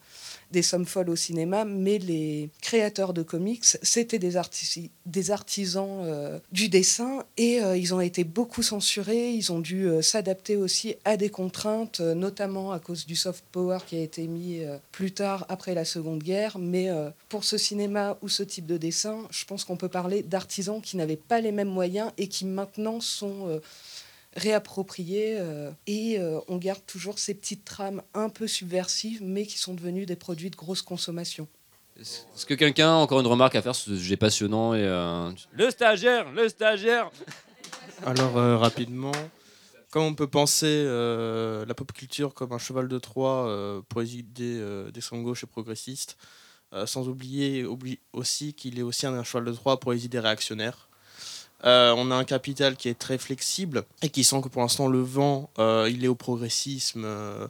des 0.51 0.63
sommes 0.63 0.87
folles 0.87 1.11
au 1.11 1.17
cinéma, 1.17 1.65
mais 1.65 1.99
les 1.99 2.51
créateurs 2.61 3.13
de 3.13 3.23
comics, 3.23 3.65
c'était 3.65 4.19
des, 4.19 4.37
artis- 4.37 4.91
des 5.07 5.31
artisans 5.31 6.03
euh, 6.05 6.39
du 6.53 6.69
dessin 6.69 7.25
et 7.37 7.63
euh, 7.63 7.77
ils 7.77 7.95
ont 7.95 8.01
été 8.01 8.25
beaucoup 8.25 8.63
censurés, 8.63 9.33
ils 9.33 9.53
ont 9.53 9.61
dû 9.61 9.87
euh, 9.87 10.03
s'adapter 10.03 10.57
aussi 10.57 10.97
à 11.05 11.17
des 11.17 11.29
contraintes, 11.31 12.01
notamment 12.01 12.73
à 12.73 12.79
cause 12.79 13.07
du 13.07 13.17
soft 13.17 13.45
power 13.53 13.79
qui 13.87 13.97
a 13.97 14.01
été 14.01 14.27
mis 14.27 14.63
plus 14.93 15.13
tard 15.13 15.47
après 15.49 15.75
la 15.75 15.85
Seconde 15.85 16.23
Guerre. 16.23 16.59
Mais 16.59 16.89
pour 17.29 17.45
ce 17.45 17.57
cinéma 17.59 18.17
ou 18.23 18.29
ce 18.29 18.43
type 18.43 18.67
de 18.67 18.77
dessin, 18.77 19.27
je 19.31 19.45
pense 19.45 19.65
qu'on 19.65 19.77
peut 19.77 19.89
parler 19.89 20.23
d'artisans 20.23 20.81
qui 20.81 20.97
n'avaient 20.97 21.17
pas 21.17 21.41
les 21.41 21.53
mêmes 21.53 21.69
moyens 21.69 22.11
et 22.19 22.29
qui 22.29 22.45
maintenant 22.45 23.01
sont... 23.01 23.61
réappropriés 24.35 25.37
euh, 25.39 25.71
et 25.87 26.19
euh, 26.19 26.39
on 26.49 26.57
garde 26.57 26.85
toujours 26.87 27.19
ces 27.19 27.35
petites 27.35 27.65
trames 27.65 28.03
un 28.15 28.29
peu 28.29 28.47
subversives 28.47 29.23
mais 29.23 29.45
qui 29.47 29.59
sont 29.59 29.75
devenues 29.75 30.07
des 30.07 30.17
produits 30.17 30.51
de 30.51 30.57
grosse 30.57 30.83
consommation. 30.83 31.49
Est-ce 31.99 32.47
que 32.47 32.55
quelqu'un 32.55 32.89
a 32.89 32.95
encore 32.95 33.21
une 33.21 33.27
remarque 33.27 33.57
à 33.57 33.63
faire 33.63 33.75
sur 33.75 33.93
ce 33.93 33.97
sujet 33.99 34.17
passionnant 34.17 34.75
et 34.75 34.83
euh, 34.85 35.31
Le 35.53 35.71
stagiaire, 35.71 36.31
le 36.33 36.49
stagiaire 36.49 37.11
Alors 38.07 38.39
euh, 38.39 38.57
rapidement, 38.57 39.13
comme 39.91 40.05
on 40.05 40.15
peut 40.15 40.29
penser 40.29 40.67
euh, 40.87 41.67
la 41.67 41.75
pop 41.75 41.93
culture 41.93 42.33
comme 42.33 42.53
un 42.53 42.59
cheval 42.59 42.89
de 42.89 42.99
Troie 42.99 43.49
euh, 43.49 43.83
pour 43.89 44.01
les 44.01 44.17
idées 44.17 44.59
euh, 44.61 44.91
d'extrême 44.91 45.23
gauche 45.23 45.43
et 45.43 45.47
progressistes, 45.47 46.17
euh, 46.73 46.87
sans 46.87 47.09
oublier 47.09 47.65
oublie 47.65 47.99
aussi 48.13 48.55
qu'il 48.55 48.79
est 48.79 48.83
aussi 48.83 49.07
un 49.07 49.25
cheval 49.25 49.45
de 49.45 49.53
Troie 49.53 49.81
pour 49.81 49.93
les 49.93 50.05
idées 50.05 50.21
réactionnaires. 50.21 50.89
Euh, 51.65 51.95
on 51.97 52.11
a 52.11 52.15
un 52.15 52.25
capital 52.25 52.77
qui 52.77 52.89
est 52.89 52.99
très 52.99 53.19
flexible 53.19 53.85
et 54.03 54.09
qui 54.09 54.25
sent 54.25 54.41
que 54.43 54.49
pour 54.49 54.63
l'instant 54.63 54.89
le 54.89 55.01
vent 55.01 55.51
euh, 55.59 55.91
il 55.93 56.05
est 56.05 56.09
au 56.09 56.15
progressisme 56.15 57.03
euh, 57.05 57.49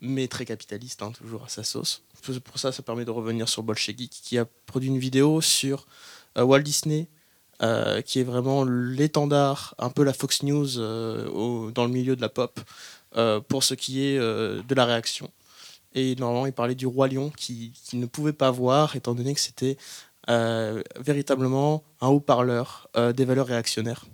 mais 0.00 0.28
très 0.28 0.44
capitaliste, 0.44 1.02
hein, 1.02 1.12
toujours 1.12 1.44
à 1.44 1.48
sa 1.48 1.64
sauce. 1.64 2.02
Pour 2.44 2.58
ça, 2.58 2.70
ça 2.70 2.82
permet 2.82 3.04
de 3.04 3.10
revenir 3.10 3.48
sur 3.48 3.62
Bolshevik, 3.64 4.10
qui 4.10 4.38
a 4.38 4.44
produit 4.66 4.88
une 4.88 4.98
vidéo 4.98 5.40
sur 5.40 5.86
Walt 6.36 6.60
Disney, 6.60 7.08
qui 8.04 8.20
est 8.20 8.24
vraiment 8.24 8.62
l'étendard, 8.64 9.74
un 9.78 9.90
peu 9.90 10.04
la 10.04 10.12
Fox 10.12 10.44
News 10.44 10.76
dans 10.76 11.84
le 11.84 11.88
milieu 11.88 12.14
de 12.14 12.20
la 12.20 12.28
pop, 12.28 12.60
pour 13.48 13.64
ce 13.64 13.74
qui 13.74 14.04
est 14.04 14.18
de 14.18 14.74
la 14.74 14.84
réaction. 14.84 15.32
Et 15.94 16.14
normalement, 16.16 16.46
il 16.46 16.52
parlait 16.52 16.74
du 16.74 16.86
roi 16.86 17.08
lion 17.08 17.30
qui, 17.30 17.72
ne 17.92 18.06
pouvait 18.06 18.32
pas 18.32 18.50
voir, 18.50 18.94
étant 18.94 19.14
donné 19.14 19.34
que 19.34 19.40
c'était 19.40 19.76
véritablement 20.28 21.82
un 22.00 22.08
haut-parleur 22.08 22.88
euh, 22.96 23.12
des 23.12 23.24
valeurs 23.24 23.46
réactionnaires. 23.46 24.04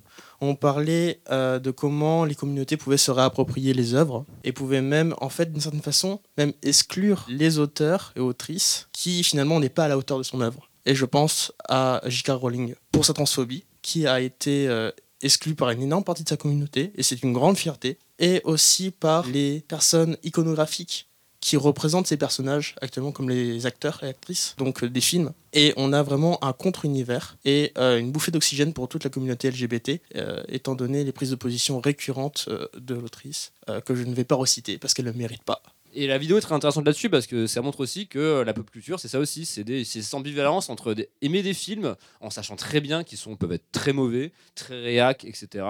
On 0.40 0.55
parlait 0.55 1.20
euh, 1.31 1.59
de 1.59 1.70
comment 1.70 2.24
les 2.24 2.35
communautés 2.35 2.77
pouvaient 2.77 2.96
se 2.96 3.11
réapproprier 3.11 3.72
les 3.72 3.94
œuvres 3.94 4.24
et 4.42 4.53
pouvaient 4.53 4.83
même, 4.83 5.14
en 5.20 5.29
fait, 5.29 5.53
d'une 5.53 5.61
certaine 5.61 5.83
façon, 5.83 6.20
même 6.37 6.53
exclure 6.62 7.24
les 7.29 7.59
auteurs 7.59 8.12
et 8.16 8.20
autrices 8.20 8.88
qui 8.92 9.22
finalement 9.24 9.61
n'est 9.61 9.68
pas 9.68 9.85
à 9.85 9.88
la 9.88 9.96
hauteur 9.96 10.18
de 10.18 10.22
son 10.22 10.40
œuvre. 10.40 10.68
Et 10.87 10.94
je 10.94 11.05
pense 11.05 11.53
à 11.68 12.03
J.K. 12.05 12.31
Rowling 12.31 12.74
pour 12.92 13.05
sa 13.05 13.14
transphobie, 13.14 13.64
qui 13.81 14.07
a 14.07 14.20
été 14.20 14.68
euh, 14.68 14.90
exclue 15.22 15.55
par 15.55 15.70
une 15.70 15.83
énorme 15.83 16.05
partie 16.05 16.24
de 16.24 16.29
sa 16.29 16.37
communauté, 16.37 16.92
et 16.94 17.03
c'est 17.03 17.22
une 17.22 17.33
grande 17.33 17.57
fierté, 17.57 17.98
et 18.18 18.42
aussi 18.44 18.90
par 18.90 19.27
les 19.27 19.61
personnes 19.61 20.16
iconographiques 20.22 21.09
qui 21.44 21.59
représentent 21.59 22.07
ces 22.07 22.16
personnages 22.16 22.74
actuellement 22.80 23.12
comme 23.12 23.28
les 23.28 23.66
acteurs 23.66 24.02
et 24.02 24.09
actrices 24.09 24.54
donc 24.57 24.83
euh, 24.83 24.88
des 24.88 25.02
films 25.02 25.33
et 25.52 25.74
on 25.76 25.92
a 25.92 26.02
vraiment 26.02 26.42
un 26.42 26.54
contre-univers 26.54 27.37
et 27.44 27.72
euh, 27.76 27.98
une 27.98 28.11
bouffée 28.12 28.30
d'oxygène 28.30 28.72
pour 28.72 28.88
toute 28.88 29.04
la 29.04 29.11
communauté 29.11 29.50
LGBT 29.50 30.00
euh, 30.16 30.42
étant 30.48 30.74
donné 30.74 31.04
les 31.04 31.12
prises 31.12 31.30
de 31.30 31.37
position 31.37 31.80
récurrentes 31.80 32.48
de 32.76 32.94
l'autrice 32.94 33.52
que 33.85 33.94
je 33.94 34.02
ne 34.04 34.14
vais 34.14 34.24
pas 34.24 34.35
reciter 34.37 34.78
parce 34.78 34.92
qu'elle 34.94 35.07
ne 35.07 35.12
le 35.12 35.18
mérite 35.18 35.42
pas. 35.42 35.62
Et 35.94 36.07
la 36.07 36.18
vidéo 36.18 36.37
est 36.38 36.40
très 36.40 36.54
intéressante 36.54 36.85
là-dessus 36.87 37.09
parce 37.09 37.26
que 37.26 37.46
ça 37.46 37.62
montre 37.62 37.80
aussi 37.80 38.09
que 38.09 38.42
la 38.44 38.52
pop 38.52 38.68
culture, 38.70 38.98
c'est 38.98 39.09
ça 39.09 39.18
aussi, 39.20 39.46
c'est 39.46 39.64
des- 39.64 39.85
cette 39.85 40.12
ambivalence 40.14 40.68
entre 40.70 40.92
des- 40.92 41.09
aimer 41.22 41.42
des 41.42 41.54
films 41.54 41.94
en 42.20 42.30
sachant 42.30 42.57
très 42.57 42.80
bien 42.80 43.04
qu'ils 43.04 43.18
peuvent 43.37 43.52
être 43.52 43.70
très 43.72 43.92
mauvais, 43.92 44.33
très 44.54 44.80
réac, 44.83 45.24
etc. 45.24 45.64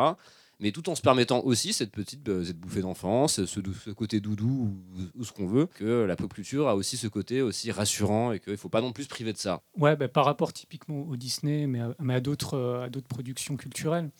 Mais 0.60 0.72
tout 0.72 0.88
en 0.88 0.94
se 0.94 1.02
permettant 1.02 1.40
aussi 1.42 1.72
cette 1.72 1.90
petite 1.90 2.28
euh, 2.28 2.44
cette 2.44 2.58
bouffée 2.58 2.80
d'enfance, 2.80 3.44
ce, 3.44 3.90
côté 3.90 4.20
doudou 4.20 4.74
ou, 5.16 5.24
ce 5.24 5.32
qu'on 5.32 5.46
veut, 5.46 5.66
que 5.66 6.04
la 6.04 6.16
pop 6.16 6.32
culture 6.32 6.68
a 6.68 6.76
aussi 6.76 6.96
ce 6.96 7.08
côté 7.08 7.42
aussi 7.42 7.70
rassurant 7.70 8.32
et 8.32 8.40
qu'il 8.40 8.52
ne 8.52 8.56
faut 8.56 8.68
pas 8.68 8.80
non 8.80 8.92
plus 8.92 9.04
se 9.04 9.08
priver 9.08 9.32
de 9.32 9.38
ça. 9.38 9.62
Ouais, 9.76 9.96
bah, 9.96 10.08
par 10.08 10.24
rapport 10.24 10.52
typiquement 10.52 11.02
au 11.02 11.16
Disney, 11.16 11.66
mais 11.66 11.80
à, 11.80 11.94
mais 12.00 12.14
à 12.14 12.20
d'autres 12.20 12.56
euh, 12.56 12.88
productions 13.08 13.56
culturelles. 13.56 14.10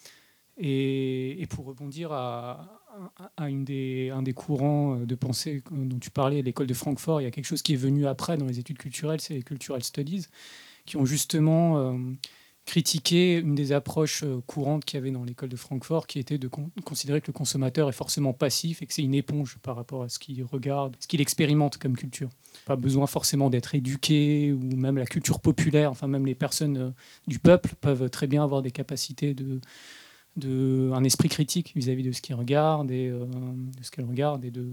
Et, 0.57 1.47
pour 1.51 1.67
rebondir 1.67 2.13
à 2.13 2.85
une 3.49 3.65
des, 3.65 4.11
un 4.11 4.23
des 4.23 4.33
courants 4.33 5.01
euh, 5.01 5.07
de 5.07 5.15
pensée 5.15 5.63
dont 5.71 5.99
tu 5.99 6.11
parlais, 6.11 6.43
l'école 6.43 6.67
de 6.67 6.75
Francfort, 6.75 7.21
il 7.21 7.25
y 7.25 7.27
a 7.27 7.31
quelque 7.31 7.47
chose 7.47 7.63
qui 7.63 7.75
est 7.75 7.77
venu 7.77 8.07
après 8.07 8.37
dans 8.37 8.47
les 8.47 8.59
études 8.59 8.79
culturelles, 8.79 9.21
c'est 9.21 9.35
les 9.35 9.43
Cultural 9.43 9.83
Studies, 9.83 10.27
qui 10.87 10.97
ont 10.97 11.05
justement 11.05 11.79
euh, 11.79 11.99
critiqué 12.67 13.39
une 13.39 13.55
des 13.55 13.73
approches 13.73 14.23
euh, 14.23 14.41
courantes 14.47 14.85
qu'il 14.85 14.99
y 14.99 15.01
avait 15.03 15.11
dans 15.11 15.25
l'école 15.25 15.51
de 15.51 15.57
Francfort, 15.57 16.07
qui 16.07 16.19
était 16.19 16.39
de 16.39 16.49
con- 16.49 16.71
considérer 16.85 17.21
que 17.21 17.27
le 17.27 17.33
consommateur 17.33 17.89
est 17.89 17.93
forcément 17.93 18.33
passif 18.33 18.81
et 18.81 18.87
que 18.87 18.95
c'est 18.95 19.03
une 19.03 19.15
éponge 19.15 19.59
par 19.63 19.77
rapport 19.77 20.03
à 20.03 20.09
ce 20.09 20.19
qu'il 20.19 20.43
regarde, 20.45 20.97
ce 20.99 21.07
qu'il 21.07 21.21
expérimente 21.21 21.77
comme 21.77 21.97
culture. 21.97 22.31
Pas 22.65 22.77
besoin 22.77 23.07
forcément 23.07 23.51
d'être 23.51 23.75
éduqué 23.75 24.53
ou 24.53 24.77
même 24.77 24.97
la 24.97 25.05
culture 25.05 25.41
populaire, 25.41 25.91
enfin 25.91 26.07
même 26.07 26.25
les 26.25 26.35
personnes 26.35 26.77
euh, 26.79 26.91
du 27.27 27.39
peuple 27.39 27.75
peuvent 27.81 28.09
très 28.09 28.27
bien 28.27 28.43
avoir 28.43 28.63
des 28.63 28.71
capacités 28.71 29.35
de, 29.35 29.61
de 30.37 30.91
un 30.95 31.05
esprit 31.05 31.29
critique 31.29 31.73
vis-à-vis 31.77 32.03
de 32.03 32.13
ce 32.13 32.23
qu'ils 32.23 32.35
regardent 32.35 32.91
et 32.91 33.09
euh, 33.09 33.27
de 33.27 33.85
ce 33.85 33.91
qu'elles 33.91 34.07
regardent 34.07 34.45
et 34.45 34.51
de 34.51 34.73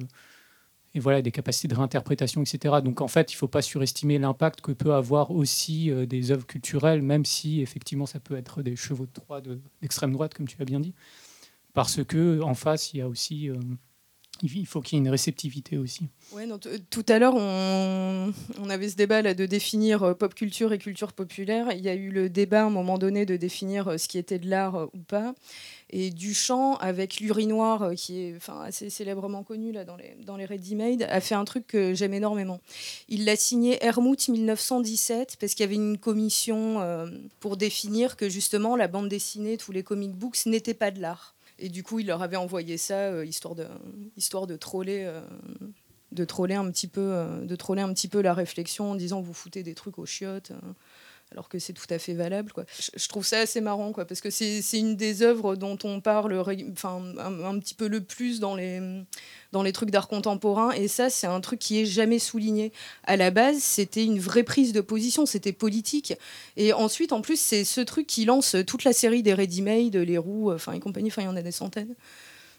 et 0.94 1.00
voilà 1.00 1.22
des 1.22 1.32
capacités 1.32 1.68
de 1.70 1.76
réinterprétation, 1.76 2.42
etc. 2.42 2.76
Donc 2.84 3.02
en 3.02 3.08
fait, 3.08 3.32
il 3.32 3.36
ne 3.36 3.40
faut 3.40 3.48
pas 3.48 3.62
surestimer 3.62 4.20
l'impact 4.20 4.62
que 4.62 4.72
peut 4.74 4.94
avoir 4.94 5.32
aussi 5.32 5.90
euh, 5.90 6.06
des 6.06 6.32
œuvres 6.32 6.46
culturelles, 6.46 7.02
même 7.02 7.24
si 7.26 7.62
effectivement 7.62 8.06
ça 8.06 8.20
peut 8.20 8.36
être 8.36 8.62
des 8.62 8.76
chevaux 8.76 9.06
de 9.06 9.12
Troie 9.12 9.40
de- 9.42 9.62
d'extrême 9.82 10.12
droite, 10.12 10.34
comme 10.34 10.48
tu 10.48 10.62
as 10.62 10.66
bien 10.66 10.80
dit, 10.80 10.94
parce 11.74 12.04
que 12.04 12.42
en 12.42 12.54
face 12.56 12.94
il 12.94 12.98
y 12.98 13.02
a 13.02 13.08
aussi 13.08 13.50
euh, 13.50 13.56
il 14.44 14.66
faut 14.66 14.82
qu'il 14.82 14.98
y 14.98 15.02
ait 15.02 15.04
une 15.04 15.10
réceptivité 15.10 15.78
aussi. 15.78 16.08
T- 16.60 16.80
tout 16.90 17.06
à 17.08 17.20
l'heure, 17.20 17.36
on, 17.36 18.70
avait 18.70 18.90
ce 18.90 18.96
débat 18.96 19.22
là 19.22 19.34
de 19.34 19.46
définir 19.46 20.04
euh, 20.04 20.14
pop 20.14 20.34
culture 20.34 20.74
et 20.74 20.78
culture 20.78 21.14
populaire. 21.14 21.72
Il 21.72 21.82
y 21.82 21.90
a 21.90 21.96
eu 21.96 22.10
le 22.10 22.30
débat 22.30 22.62
à 22.62 22.66
un 22.66 22.70
moment 22.70 22.98
donné 22.98 23.26
de 23.26 23.36
définir 23.36 23.88
euh, 23.88 23.98
ce 23.98 24.08
qui 24.08 24.18
était 24.18 24.40
de 24.40 24.50
l'art 24.50 24.76
euh, 24.76 24.86
ou 24.94 25.00
pas. 25.00 25.34
Et 25.94 26.10
Duchamp, 26.10 26.78
avec 26.78 27.20
l'urinoir, 27.20 27.84
euh, 27.84 27.94
qui 27.94 28.22
est 28.22 28.38
assez 28.62 28.90
célèbrement 28.90 29.44
connu 29.44 29.74
là, 29.74 29.84
dans 29.84 29.98
les, 29.98 30.16
dans 30.26 30.38
les 30.38 30.46
ready-made, 30.46 31.04
a 31.04 31.20
fait 31.20 31.36
un 31.36 31.44
truc 31.44 31.68
que 31.68 31.94
j'aime 31.94 32.14
énormément. 32.14 32.62
Il 33.10 33.26
l'a 33.26 33.36
signé 33.36 33.84
Hermout 33.84 34.30
1917 34.30 35.36
parce 35.40 35.54
qu'il 35.54 35.66
y 35.66 35.68
avait 35.68 35.76
une 35.76 35.98
commission 35.98 36.80
euh, 36.80 37.08
pour 37.42 37.58
définir 37.58 38.16
que 38.16 38.30
justement 38.30 38.78
la 38.78 38.88
bande 38.88 39.10
dessinée, 39.10 39.58
tous 39.58 39.74
les 39.74 39.84
comic 39.84 40.12
books 40.14 40.46
n'étaient 40.46 40.74
pas 40.74 40.92
de 40.92 41.02
l'art. 41.02 41.36
Et 41.62 41.70
du 41.70 41.84
coup, 41.84 42.00
il 42.00 42.08
leur 42.08 42.22
avait 42.22 42.38
envoyé 42.38 42.78
ça, 42.78 42.96
euh, 42.96 43.26
histoire, 43.26 43.56
euh, 43.60 45.22
de 46.12 46.26
troller 46.26 46.56
un 46.56 46.70
petit 46.70 46.88
peu 46.88 47.02
euh, 47.02 47.46
de 47.46 47.56
troller 47.56 47.82
un 47.82 47.94
petit 47.94 48.08
peu 48.08 48.22
la 48.22 48.34
réflexion 48.34 48.92
en 48.92 48.96
disant 48.96 49.22
vous 49.22 49.34
foutez 49.34 49.64
des 49.64 49.76
trucs 49.76 49.98
aux 49.98 50.06
chiottes 50.06 50.52
euh, 50.52 50.74
alors 51.32 51.48
que 51.48 51.60
c'est 51.60 51.74
tout 51.74 51.86
à 51.90 51.98
fait 51.98 52.14
valable. 52.14 52.52
Je, 52.96 53.08
trouve 53.08 53.26
ça 53.26 53.40
assez 53.40 53.62
marrant 53.62 53.92
quoi 53.94 54.06
parce 54.06 54.22
que 54.22 54.30
c'est 54.30 54.62
une 54.74 54.96
des 54.96 55.22
œuvres 55.22 55.56
dont 55.56 55.78
on 55.84 56.02
parle 56.02 56.34
un, 56.34 57.60
petit 57.60 57.74
peu 57.74 57.88
le 57.88 58.02
plus 58.02 58.40
dans 58.40 58.56
les 58.56 59.72
trucs 59.74 59.92
d'art 59.92 60.08
contemporain 60.08 60.72
et 60.72 60.88
ça 60.88 61.10
c'est 61.10 61.28
un 61.28 61.40
truc 61.42 61.60
qui 61.60 61.80
est 61.80 61.86
jamais 61.86 62.20
souligné 62.20 62.72
à 63.04 63.18
la 63.18 63.32
base 63.32 63.60
c'était 63.60 64.04
une 64.04 64.20
vraie 64.20 64.44
prise 64.44 64.74
de 64.74 64.82
position 64.82 65.26
c'était 65.26 65.54
politique 65.54 66.14
et 66.58 66.74
ensuite 66.74 67.14
en 67.14 67.22
plus 67.22 67.40
c'est 67.40 67.64
ce 67.64 67.82
truc 67.82 68.08
qui 68.08 68.26
lance 68.26 68.56
toute 68.68 68.84
la 68.84 68.94
série 68.94 69.24
des 69.24 69.34
ready-made 69.34 69.96
les 69.96 70.18
roues 70.18 70.52
enfin 70.52 70.74
et 70.74 70.80
compagnie 70.80 71.10
enfin 71.10 71.22
il 71.22 71.26
y 71.26 71.30
en 71.30 71.36
a 71.36 71.42
des 71.42 71.52
centaines 71.52 71.96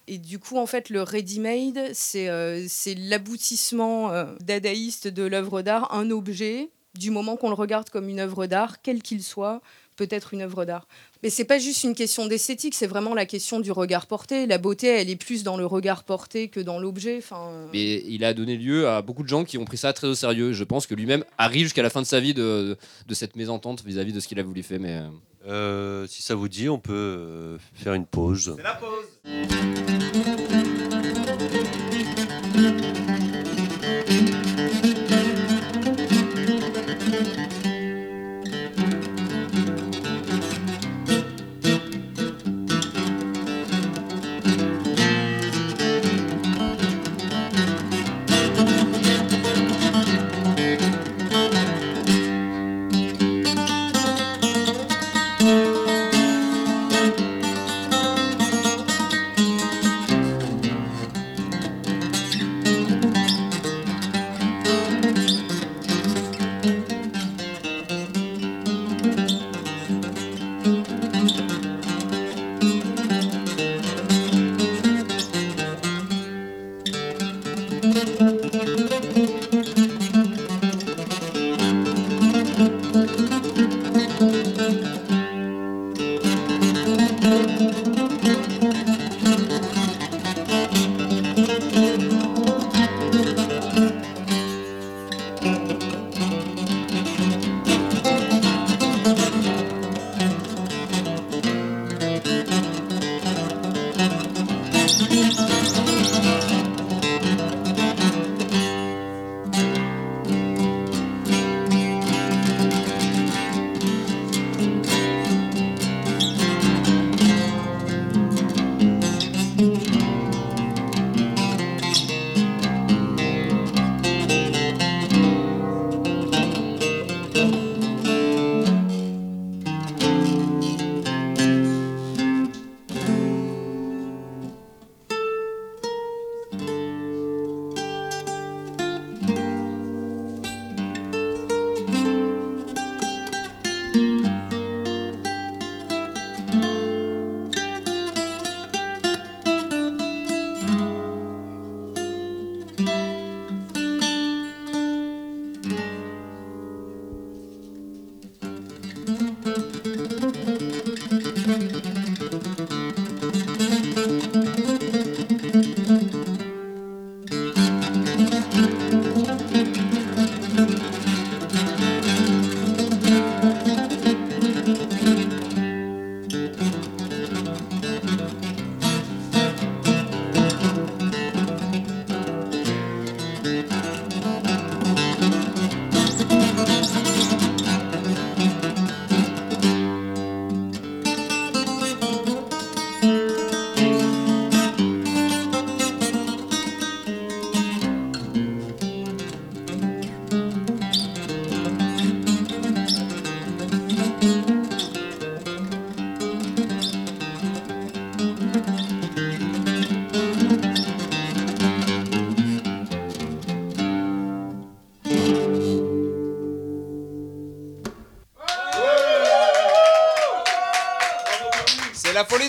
et 0.09 0.19
du 0.19 0.39
coup, 0.39 0.57
en 0.57 0.67
fait, 0.67 0.91
le 0.91 1.03
ready-made, 1.03 1.91
c'est 1.93 2.29
euh, 2.29 2.67
l'aboutissement 2.97 4.11
euh, 4.11 4.25
dadaïste 4.41 5.07
de 5.07 5.23
l'œuvre 5.23 5.63
d'art, 5.63 5.95
un 5.95 6.11
objet, 6.11 6.71
du 6.99 7.11
moment 7.11 7.37
qu'on 7.37 7.49
le 7.49 7.55
regarde 7.55 7.91
comme 7.91 8.09
une 8.09 8.21
œuvre 8.21 8.47
d'art, 8.47 8.83
quel 8.83 9.03
qu'il 9.03 9.23
soit, 9.23 9.61
peut 9.97 10.09
être 10.11 10.33
une 10.35 10.41
œuvre 10.43 10.65
d'art. 10.65 10.87
Mais 11.23 11.31
c'est 11.31 11.45
pas 11.45 11.59
juste 11.59 11.85
une 11.85 11.95
question 11.95 12.27
d'esthétique, 12.27 12.75
c'est 12.75 12.87
vraiment 12.87 13.15
la 13.15 13.27
question 13.27 13.61
du 13.61 13.71
regard 13.73 14.07
porté. 14.07 14.47
La 14.47 14.59
beauté, 14.59 14.87
elle 14.89 15.11
est 15.11 15.17
plus 15.17 15.43
dans 15.43 15.57
le 15.57 15.67
regard 15.67 16.05
porté 16.05 16.49
que 16.49 16.61
dans 16.61 16.79
l'objet. 16.79 17.19
Enfin, 17.19 17.49
euh, 17.51 17.67
Mais 17.73 18.03
il 18.07 18.25
a 18.25 18.33
donné 18.35 18.57
lieu 18.57 18.89
à 18.89 19.03
beaucoup 19.03 19.23
de 19.23 19.29
gens 19.29 19.45
qui 19.45 19.59
ont 19.59 19.65
pris 19.65 19.77
ça 19.77 19.93
très 19.93 20.07
au 20.07 20.15
sérieux. 20.15 20.53
Je 20.53 20.65
pense 20.65 20.87
que 20.87 20.95
lui-même 20.95 21.25
arrive 21.39 21.65
jusqu'à 21.65 21.83
la 21.83 21.91
fin 21.91 22.01
de 22.01 22.07
sa 22.07 22.21
vie 22.21 22.35
de, 22.35 22.77
de 23.07 23.15
cette 23.15 23.37
mésentente 23.37 23.85
vis-à-vis 23.85 24.13
de 24.13 24.21
ce 24.21 24.29
qu'il 24.29 24.39
a 24.41 24.43
voulu 24.43 24.63
faire. 24.63 24.81
Mais 24.81 24.97
euh, 24.97 25.09
Euh, 25.49 26.07
si 26.07 26.23
ça 26.23 26.35
vous 26.37 26.49
dit, 26.49 26.69
on 26.69 26.79
peut 26.79 27.59
faire 27.75 27.95
une 27.95 28.07
pause. 28.07 28.57
la 28.63 28.75
pause. 28.75 30.62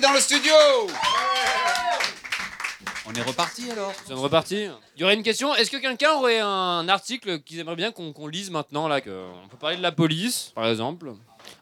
Dans 0.03 0.11
le 0.11 0.19
studio 0.19 0.51
On 3.05 3.13
est 3.13 3.21
reparti 3.21 3.71
alors 3.71 3.93
Nous 4.03 4.07
sommes 4.15 4.23
repartis. 4.23 4.67
Il 4.95 5.01
y 5.01 5.03
aurait 5.03 5.13
une 5.15 5.23
question. 5.23 5.55
Est-ce 5.55 5.71
que 5.71 5.77
quelqu'un 5.77 6.11
aurait 6.13 6.39
un 6.39 6.87
article 6.89 7.39
qu'ils 7.39 7.59
aimeraient 7.59 7.75
bien 7.77 7.91
qu'on 7.91 8.11
qu'on 8.13 8.27
lise 8.27 8.51
maintenant 8.51 8.87
là 8.87 9.01
que 9.01 9.27
On 9.43 9.47
peut 9.47 9.57
parler 9.57 9.77
de 9.77 9.81
la 9.81 9.91
police, 9.93 10.51
par 10.55 10.67
exemple. 10.67 11.13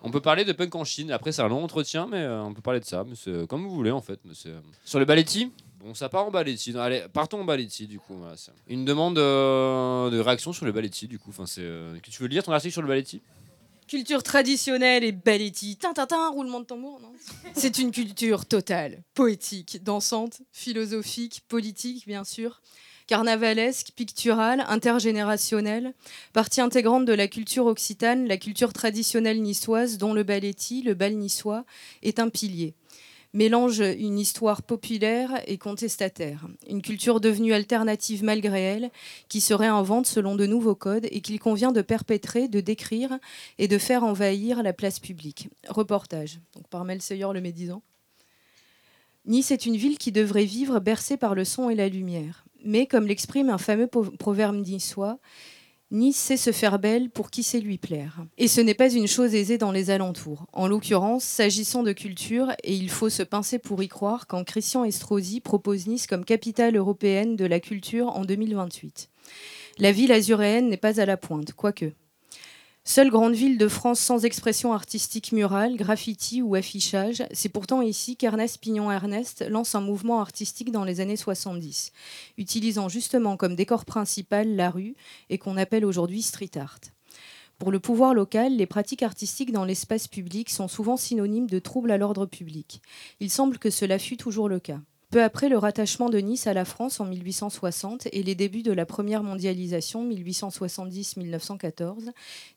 On 0.04 0.10
peut 0.12 0.22
parler 0.22 0.44
de 0.46 0.54
punk 0.54 0.74
en 0.76 0.84
Chine. 0.84 1.12
Après, 1.12 1.32
c'est 1.32 1.42
un 1.44 1.48
long 1.50 1.64
entretien, 1.64 2.08
mais 2.10 2.18
euh, 2.18 2.42
on 2.42 2.54
peut 2.54 2.62
parler 2.62 2.80
de 2.80 2.86
ça. 2.86 3.04
Mais 3.08 3.16
c'est 3.16 3.48
comme 3.48 3.64
vous 3.64 3.74
voulez 3.76 3.92
en 3.92 4.02
fait. 4.02 4.20
Mais 4.26 4.34
c'est, 4.36 4.50
euh, 4.50 4.60
Sur 4.86 5.00
le 5.00 5.06
balletti 5.06 5.52
Bon, 5.80 5.94
ça 5.96 6.10
part 6.10 6.26
en 6.26 6.32
balletti. 6.32 6.74
Non, 6.74 6.82
Allez, 6.82 7.04
partons 7.12 7.42
en 7.42 7.46
balletti 7.46 7.88
du 7.88 8.00
coup. 8.00 8.16
voilà, 8.18 8.38
c'est- 8.38 8.52
une 8.68 8.86
demande 8.86 9.18
euh, 9.18 10.10
de 10.12 10.20
réaction 10.20 10.54
sur 10.54 10.66
le 10.66 10.72
balletti 10.72 11.08
du 11.08 11.18
coup. 11.20 11.30
Enfin, 11.30 11.46
c'est. 11.46 11.62
euh, 11.64 11.98
que 12.00 12.10
Tu 12.12 12.22
veux 12.22 12.28
lire 12.28 12.44
ton 12.44 12.52
article 12.54 12.72
sur 12.74 12.82
le 12.82 12.88
balletti 12.88 13.22
Culture 13.92 14.24
traditionnelle 14.24 15.04
et 15.04 15.12
balletti, 15.12 15.76
tintatin, 15.76 16.30
roulement 16.30 16.62
de 16.62 16.66
tambour, 16.66 17.02
non 17.02 17.12
C'est 17.54 17.78
une 17.78 17.92
culture 17.92 18.46
totale, 18.46 19.04
poétique, 19.14 19.84
dansante, 19.84 20.44
philosophique, 20.54 21.42
politique, 21.50 22.08
bien 22.08 22.24
sûr, 22.24 22.62
carnavalesque, 23.08 23.90
picturale, 23.94 24.64
intergénérationnelle, 24.70 25.94
partie 26.32 26.62
intégrante 26.62 27.04
de 27.04 27.12
la 27.12 27.28
culture 27.28 27.66
occitane, 27.66 28.30
la 28.30 28.38
culture 28.38 28.72
traditionnelle 28.72 29.42
niçoise, 29.42 29.98
dont 29.98 30.14
le 30.14 30.24
balletti, 30.24 30.84
le 30.84 30.94
bal 30.94 31.16
niçois, 31.16 31.66
est 32.02 32.20
un 32.20 32.30
pilier 32.30 32.76
mélange 33.34 33.80
une 33.80 34.20
histoire 34.20 34.62
populaire 34.62 35.42
et 35.48 35.58
contestataire, 35.58 36.48
une 36.68 36.82
culture 36.82 37.22
devenue 37.22 37.54
alternative 37.54 38.24
malgré 38.24 38.62
elle, 38.62 38.92
qui 39.30 39.42
se 39.42 39.54
réinvente 39.54 40.06
selon 40.06 40.36
de 40.36 40.46
nouveaux 40.46 40.76
codes 40.76 41.08
et 41.12 41.22
qu'il 41.22 41.40
convient 41.40 41.72
de 41.72 41.82
perpétrer, 41.82 42.48
de 42.48 42.60
décrire 42.60 43.18
et 43.58 43.68
de 43.68 43.78
faire 43.78 44.04
envahir 44.04 44.64
la 44.64 44.74
place 44.74 45.00
publique. 45.00 45.50
Reportage, 45.68 46.40
donc 46.54 46.68
par 46.68 46.84
Mel 46.84 47.02
Seyer 47.02 47.28
le 47.34 47.42
médisant. 47.42 47.82
Nice 49.26 49.52
est 49.52 49.66
une 49.66 49.78
ville 49.78 49.98
qui 49.98 50.12
devrait 50.12 50.46
vivre 50.46 50.80
bercée 50.80 51.18
par 51.18 51.36
le 51.36 51.46
son 51.46 51.70
et 51.70 51.76
la 51.76 51.90
lumière. 51.90 52.44
Mais, 52.64 52.88
comme 52.88 53.08
l'exprime 53.08 53.50
un 53.50 53.58
fameux 53.58 53.88
proverbe 53.88 54.56
niçois, 54.56 55.20
Nice 55.92 56.16
sait 56.16 56.38
se 56.38 56.54
faire 56.54 56.80
belle 56.80 57.10
pour 57.10 57.30
qui 57.30 57.44
sait 57.44 57.60
lui 57.60 57.78
plaire. 57.78 58.24
Et 58.38 58.48
ce 58.48 58.62
n'est 58.62 58.74
pas 58.74 58.90
une 58.90 59.08
chose 59.08 59.36
aisée 59.36 59.58
dans 59.58 59.74
les 59.74 59.90
alentours. 59.90 60.46
En 60.54 60.68
l'occurrence, 60.68 61.26
s'agissant 61.26 61.84
de 61.84 61.92
culture, 61.92 62.52
et 62.64 62.74
il 62.74 62.90
faut 62.90 63.10
se 63.10 63.24
pincer 63.24 63.60
pour 63.60 63.84
y 63.84 63.90
croire, 63.90 64.26
quand 64.26 64.46
Christian 64.46 64.86
Estrosi 64.86 65.42
propose 65.42 65.88
Nice 65.88 66.08
comme 66.08 66.24
capitale 66.24 66.78
européenne 66.78 67.36
de 67.36 67.46
la 67.46 67.60
culture 67.60 68.08
en 68.08 68.24
2028. 68.24 69.10
La 69.80 69.92
ville 69.92 70.14
azuréenne 70.14 70.70
n'est 70.70 70.78
pas 70.78 71.02
à 71.02 71.06
la 71.06 71.18
pointe, 71.18 71.52
quoique. 71.54 71.92
Seule 72.84 73.12
grande 73.12 73.36
ville 73.36 73.60
de 73.60 73.68
France 73.68 74.00
sans 74.00 74.26
expression 74.26 74.74
artistique 74.74 75.34
murale, 75.34 75.76
graffiti 75.76 76.42
ou 76.42 76.56
affichage, 76.56 77.24
c'est 77.32 77.48
pourtant 77.48 77.84
ici 77.84 78.18
qu'Ernest 78.18 78.58
Pignon-Ernest 78.60 79.46
lance 79.50 79.76
un 79.76 79.82
mouvement 79.82 80.20
artistique 80.20 80.72
dans 80.72 80.84
les 80.84 81.00
années 81.00 81.16
70, 81.16 81.92
utilisant 82.40 82.90
justement 82.90 83.38
comme 83.38 83.56
décor 83.56 83.86
principal 83.86 84.56
la 84.56 84.72
rue 84.72 84.96
et 85.30 85.38
qu'on 85.38 85.58
appelle 85.58 85.86
aujourd'hui 85.86 86.24
street 86.24 86.58
art. 86.58 86.80
Pour 87.60 87.72
le 87.72 87.80
pouvoir 87.80 88.16
local, 88.16 88.58
les 88.58 88.66
pratiques 88.66 89.04
artistiques 89.04 89.52
dans 89.52 89.66
l'espace 89.66 90.08
public 90.08 90.50
sont 90.50 90.68
souvent 90.68 90.98
synonymes 90.98 91.48
de 91.48 91.60
troubles 91.60 91.92
à 91.92 92.00
l'ordre 92.00 92.26
public. 92.26 92.82
Il 93.20 93.30
semble 93.30 93.60
que 93.60 93.70
cela 93.70 94.00
fut 94.00 94.18
toujours 94.18 94.50
le 94.50 94.60
cas. 94.60 94.80
Peu 95.12 95.22
après 95.22 95.50
le 95.50 95.58
rattachement 95.58 96.10
de 96.10 96.20
Nice 96.20 96.48
à 96.48 96.54
la 96.54 96.64
France 96.64 97.02
en 97.02 97.06
1860 97.06 98.08
et 98.14 98.24
les 98.24 98.34
débuts 98.34 98.64
de 98.64 98.72
la 98.72 98.86
première 98.86 99.24
mondialisation 99.24 100.10
1870-1914, 100.10 102.12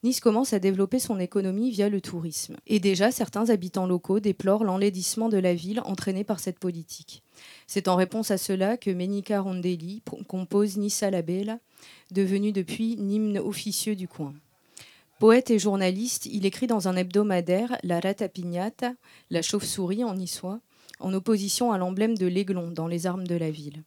Nice 0.05 0.21
commence 0.21 0.53
à 0.53 0.61
développer 0.61 1.01
son 1.01 1.19
économie 1.19 1.73
via 1.73 1.88
le 1.88 2.01
tourisme. 2.01 2.55
Et 2.69 2.79
déjà, 2.79 3.11
certains 3.11 3.51
habitants 3.51 3.88
locaux 3.88 4.21
déplorent 4.21 4.62
l'enlaidissement 4.62 5.29
de 5.29 5.38
la 5.38 5.53
ville 5.53 5.83
entraîné 5.85 6.23
par 6.23 6.38
cette 6.38 6.61
politique. 6.61 7.25
C'est 7.67 7.88
en 7.88 7.97
réponse 7.97 8.31
à 8.31 8.38
cela 8.38 8.77
que 8.77 8.93
Menica 8.93 9.40
Rondelli 9.40 10.05
compose 10.29 10.77
Nissa 10.77 11.11
la 11.11 11.23
Bella, 11.23 11.59
devenu 12.12 12.53
depuis 12.53 12.95
l'hymne 12.95 13.40
officieux 13.40 13.97
du 13.97 14.07
coin. 14.07 14.33
Poète 15.19 15.51
et 15.51 15.59
journaliste, 15.59 16.27
il 16.27 16.47
écrit 16.47 16.69
dans 16.69 16.87
un 16.87 16.95
hebdomadaire 16.95 17.77
La 17.83 17.99
Rata 17.99 18.29
Pignata, 18.29 18.93
la 19.31 19.43
chauve-souris 19.43 20.05
en 20.05 20.14
niçois, 20.14 20.61
en 21.01 21.13
opposition 21.13 21.73
à 21.73 21.79
l'emblème 21.79 22.17
de 22.17 22.27
l'aiglon 22.27 22.71
dans 22.71 22.87
les 22.87 23.07
armes 23.07 23.27
de 23.27 23.35
la 23.35 23.51
ville. 23.51 23.85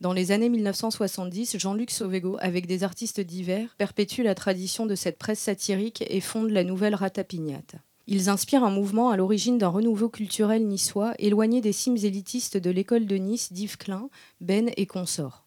Dans 0.00 0.12
les 0.12 0.32
années 0.32 0.48
1970, 0.48 1.58
Jean-Luc 1.58 1.90
Sauvego, 1.90 2.36
avec 2.40 2.66
des 2.66 2.84
artistes 2.84 3.20
divers, 3.20 3.74
perpétue 3.76 4.22
la 4.22 4.34
tradition 4.34 4.86
de 4.86 4.94
cette 4.94 5.18
presse 5.18 5.40
satirique 5.40 6.02
et 6.08 6.20
fonde 6.20 6.50
la 6.50 6.64
nouvelle 6.64 6.94
Rata 6.94 7.22
Pignata. 7.22 7.78
Ils 8.06 8.28
inspirent 8.28 8.64
un 8.64 8.70
mouvement 8.70 9.10
à 9.10 9.16
l'origine 9.16 9.58
d'un 9.58 9.68
renouveau 9.68 10.08
culturel 10.08 10.66
niçois, 10.66 11.14
éloigné 11.18 11.60
des 11.60 11.72
cimes 11.72 11.98
élitistes 11.98 12.56
de 12.56 12.70
l'école 12.70 13.06
de 13.06 13.16
Nice 13.16 13.52
d'Yves 13.52 13.76
Klein, 13.76 14.08
Ben 14.40 14.70
et 14.76 14.86
consorts. 14.86 15.44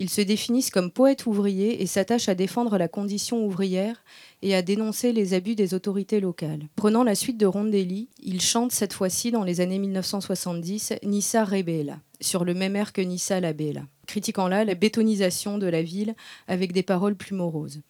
Ils 0.00 0.10
se 0.10 0.20
définissent 0.20 0.70
comme 0.70 0.92
poètes 0.92 1.26
ouvriers 1.26 1.82
et 1.82 1.86
s'attachent 1.86 2.28
à 2.28 2.36
défendre 2.36 2.78
la 2.78 2.86
condition 2.86 3.44
ouvrière 3.44 4.04
et 4.42 4.54
à 4.54 4.62
dénoncer 4.62 5.12
les 5.12 5.34
abus 5.34 5.56
des 5.56 5.74
autorités 5.74 6.20
locales. 6.20 6.68
Prenant 6.76 7.02
la 7.02 7.16
suite 7.16 7.36
de 7.36 7.46
Rondelli, 7.46 8.08
ils 8.22 8.40
chantent 8.40 8.70
cette 8.70 8.92
fois-ci 8.92 9.32
dans 9.32 9.42
les 9.42 9.60
années 9.60 9.80
1970 9.80 10.94
Nissa 11.02 11.44
Rebella, 11.44 11.98
sur 12.20 12.44
le 12.44 12.54
même 12.54 12.76
air 12.76 12.92
que 12.92 13.00
Nissa 13.00 13.40
la 13.40 13.52
Bella, 13.52 13.82
critiquant 14.06 14.46
là 14.46 14.64
la 14.64 14.76
bétonisation 14.76 15.58
de 15.58 15.66
la 15.66 15.82
ville 15.82 16.14
avec 16.46 16.72
des 16.72 16.84
paroles 16.84 17.16
plus 17.16 17.34
moroses. 17.34 17.80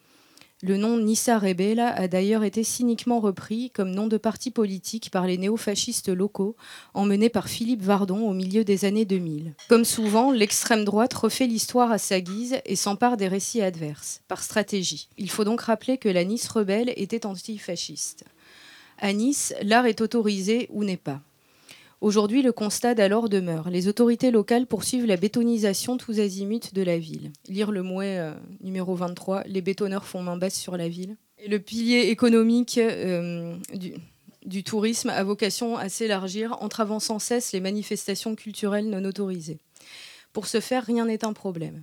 Le 0.61 0.77
nom 0.77 0.99
Nissa 0.99 1.39
Rebella 1.39 1.91
a 1.91 2.09
d'ailleurs 2.09 2.43
été 2.43 2.65
cyniquement 2.65 3.21
repris 3.21 3.71
comme 3.71 3.93
nom 3.93 4.09
de 4.09 4.17
parti 4.17 4.51
politique 4.51 5.09
par 5.13 5.25
les 5.25 5.39
néofascistes 5.39 6.09
locaux, 6.09 6.57
emmenés 6.95 7.29
par 7.29 7.49
Philippe 7.49 7.83
Vardon 7.83 8.29
au 8.29 8.33
milieu 8.33 8.65
des 8.65 8.85
années 8.85 9.05
2000. 9.05 9.55
Comme 9.69 9.85
souvent, 9.85 10.33
l'extrême 10.33 10.85
droite 10.85 11.15
refait 11.15 11.47
l'histoire 11.47 11.93
à 11.93 11.99
sa 11.99 12.21
guise 12.21 12.57
et 12.67 12.75
s'empare 12.75 13.17
des 13.17 13.29
récits 13.29 13.63
adverses, 13.63 14.23
par 14.27 14.43
stratégie. 14.43 15.09
Il 15.17 15.31
faut 15.31 15.45
donc 15.45 15.61
rappeler 15.61 15.97
que 15.97 16.09
la 16.09 16.25
Nice 16.25 16.49
rebelle 16.49 16.93
était 16.97 17.25
antifasciste. 17.25 18.25
À 18.99 19.13
Nice, 19.13 19.55
l'art 19.63 19.87
est 19.87 20.01
autorisé 20.01 20.67
ou 20.71 20.83
n'est 20.83 20.97
pas. 20.97 21.21
Aujourd'hui, 22.01 22.43
le 22.43 22.53
constat 22.53 22.95
d'alors 22.95 23.29
demeure. 23.29 23.71
Les 23.71 23.89
autorités 23.89 24.31
locales 24.31 24.67
poursuivent 24.67 25.07
la 25.07 25.17
bétonisation 25.17 25.97
tous 25.97 26.21
azimuts 26.21 26.73
de 26.73 26.83
la 26.83 26.97
ville. 26.97 27.33
Lire 27.49 27.73
le 27.73 27.83
mouet 27.83 28.19
euh, 28.19 28.33
numéro 28.61 28.95
23, 28.95 29.43
les 29.47 29.61
bétonneurs 29.63 30.05
font 30.05 30.23
main 30.23 30.37
basse 30.37 30.55
sur 30.55 30.77
la 30.77 30.89
ville. 30.89 31.17
Le 31.47 31.59
pilier 31.59 32.11
économique 32.11 32.79
euh, 32.79 33.57
du 34.45 34.63
tourisme 34.63 35.11
a 35.11 35.25
vocation 35.25 35.77
à 35.77 35.89
s'élargir, 35.89 36.57
entravant 36.61 37.01
sans 37.01 37.19
cesse 37.19 37.53
les 37.53 37.61
manifestations 37.61 38.37
culturelles 38.37 38.89
non 38.89 39.05
autorisées. 39.05 39.59
Pour 40.39 40.47
ce 40.47 40.61
faire, 40.61 40.85
rien 40.85 41.07
n'est 41.07 41.25
un 41.25 41.33
problème. 41.33 41.83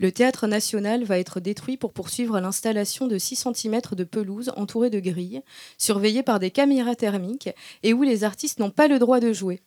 Le 0.00 0.10
théâtre 0.10 0.48
national 0.48 1.04
va 1.04 1.20
être 1.20 1.38
détruit 1.38 1.76
pour 1.76 1.92
poursuivre 1.92 2.40
l'installation 2.40 3.06
de 3.06 3.16
6 3.16 3.46
cm 3.54 3.80
de 3.92 4.02
pelouse 4.02 4.50
entourée 4.56 4.90
de 4.90 4.98
grilles, 4.98 5.42
surveillée 5.78 6.24
par 6.24 6.40
des 6.40 6.50
caméras 6.50 6.96
thermiques 6.96 7.50
et 7.84 7.92
où 7.92 8.02
les 8.02 8.24
artistes 8.24 8.58
n'ont 8.58 8.70
pas 8.70 8.88
le 8.88 8.98
droit 8.98 9.20
de 9.20 9.32
jouer. 9.32 9.60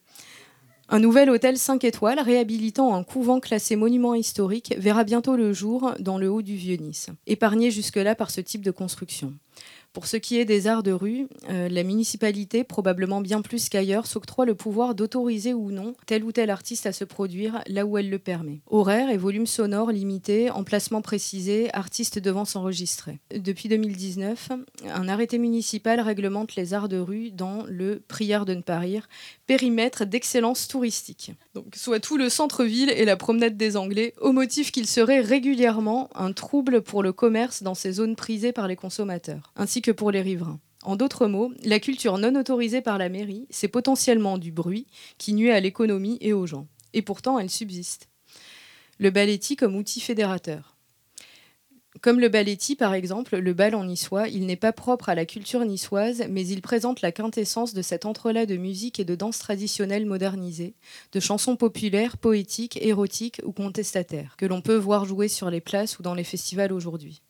Un 0.90 1.00
nouvel 1.00 1.30
hôtel 1.30 1.58
5 1.58 1.86
étoiles 1.86 2.20
réhabilitant 2.20 2.94
un 2.94 3.06
couvent 3.06 3.40
classé 3.40 3.78
monument 3.78 4.16
historique 4.16 4.76
verra 4.78 5.06
bientôt 5.06 5.38
le 5.38 5.54
jour 5.54 5.94
dans 6.00 6.18
le 6.18 6.30
haut 6.30 6.42
du 6.42 6.56
Vieux-Nice, 6.56 7.12
épargné 7.28 7.72
jusque-là 7.72 8.16
par 8.16 8.32
ce 8.32 8.42
type 8.42 8.66
de 8.66 8.72
construction. 8.72 9.34
Pour 9.96 10.08
ce 10.08 10.18
qui 10.18 10.38
est 10.38 10.44
des 10.44 10.68
arts 10.68 10.84
de 10.84 10.92
rue, 10.92 11.30
euh, 11.50 11.70
la 11.70 11.84
municipalité, 11.84 12.66
probablement 12.66 13.22
bien 13.22 13.42
plus 13.42 13.70
qu'ailleurs, 13.70 14.08
s'octroie 14.08 14.46
le 14.46 14.54
pouvoir 14.54 14.94
d'autoriser 14.94 15.54
ou 15.54 15.72
non 15.72 15.94
tel 16.06 16.26
ou 16.26 16.34
tel 16.34 16.50
artiste 16.50 16.86
à 16.86 16.92
se 16.92 17.06
produire 17.06 17.62
là 17.68 17.86
où 17.86 17.98
elle 17.98 18.10
le 18.10 18.20
permet. 18.20 18.60
Horaires 18.68 19.10
et 19.10 19.16
volume 19.16 19.46
sonore 19.46 19.94
limités, 19.94 20.52
emplacement 20.52 21.02
précisé, 21.02 21.74
artistes 21.74 22.20
devant 22.20 22.44
s'enregistrer. 22.44 23.20
Depuis 23.34 23.70
2019, 23.70 24.52
un 24.94 25.08
arrêté 25.08 25.38
municipal 25.38 26.02
réglemente 26.02 26.58
les 26.58 26.74
arts 26.74 26.90
de 26.90 27.00
rue 27.00 27.32
dans 27.32 27.64
le 27.66 28.04
Prière 28.06 28.44
de 28.44 28.54
ne 28.54 28.62
pas 28.62 28.80
rire, 28.80 29.08
périmètre 29.48 30.04
d'excellence 30.04 30.68
touristique. 30.68 31.32
Soit 31.76 32.00
tout 32.00 32.18
le 32.18 32.30
centre-ville 32.30 32.90
et 32.90 33.06
la 33.06 33.16
promenade 33.16 33.58
des 33.58 33.78
Anglais, 33.78 34.14
au 34.20 34.32
motif 34.32 34.72
qu'il 34.72 34.88
serait 34.88 35.22
régulièrement 35.22 36.10
un 36.16 36.34
trouble 36.34 36.82
pour 36.82 37.04
le 37.04 37.14
commerce 37.14 37.64
dans 37.64 37.76
ces 37.76 37.94
zones 37.94 38.16
prisées 38.16 38.52
par 38.52 38.68
les 38.68 38.76
consommateurs, 38.76 39.52
ainsi 39.56 39.82
que 39.82 39.92
pour 39.92 40.12
les 40.12 40.22
riverains. 40.22 40.60
En 40.84 40.96
d'autres 40.96 41.28
mots, 41.28 41.52
la 41.64 41.80
culture 41.80 42.18
non 42.18 42.36
autorisée 42.36 42.82
par 42.82 42.98
la 42.98 43.10
mairie, 43.10 43.48
c'est 43.50 43.68
potentiellement 43.68 44.38
du 44.38 44.52
bruit 44.52 44.86
qui 45.18 45.34
nuit 45.34 45.52
à 45.52 45.60
l'économie 45.60 46.18
et 46.22 46.34
aux 46.34 46.46
gens. 46.46 46.68
Et 46.94 47.02
pourtant, 47.02 47.40
elle 47.40 47.50
subsiste. 47.50 48.08
Le 49.00 49.10
balletti 49.10 49.56
comme 49.56 49.76
outil 49.76 50.00
fédérateur. 50.00 50.75
Comme 52.02 52.20
le 52.20 52.30
balletti, 52.30 52.76
par 52.76 52.94
exemple, 52.94 53.38
le 53.38 53.54
bal 53.54 53.74
en 53.74 53.86
niçois, 53.86 54.28
il 54.28 54.46
n'est 54.46 54.56
pas 54.56 54.74
propre 54.74 55.10
à 55.10 55.16
la 55.16 55.26
culture 55.26 55.64
niçoise, 55.66 56.26
mais 56.30 56.46
il 56.46 56.62
présente 56.62 57.02
la 57.02 57.12
quintessence 57.12 57.74
de 57.74 57.82
cet 57.82 58.06
entrelac 58.06 58.48
de 58.48 58.58
musique 58.58 59.00
et 59.00 59.06
de 59.06 59.16
danse 59.16 59.40
traditionnelle 59.40 60.06
modernisée, 60.06 60.76
de 61.14 61.20
chansons 61.20 61.56
populaires, 61.56 62.18
poétiques, 62.18 62.78
érotiques 62.82 63.42
ou 63.46 63.52
contestataires, 63.52 64.36
que 64.38 64.46
l'on 64.46 64.62
peut 64.62 64.76
voir 64.76 65.06
jouer 65.06 65.28
sur 65.28 65.50
les 65.50 65.62
places 65.62 65.98
ou 65.98 66.04
dans 66.04 66.14
les 66.14 66.24
festivals 66.24 66.74
aujourd'hui. 66.74 67.22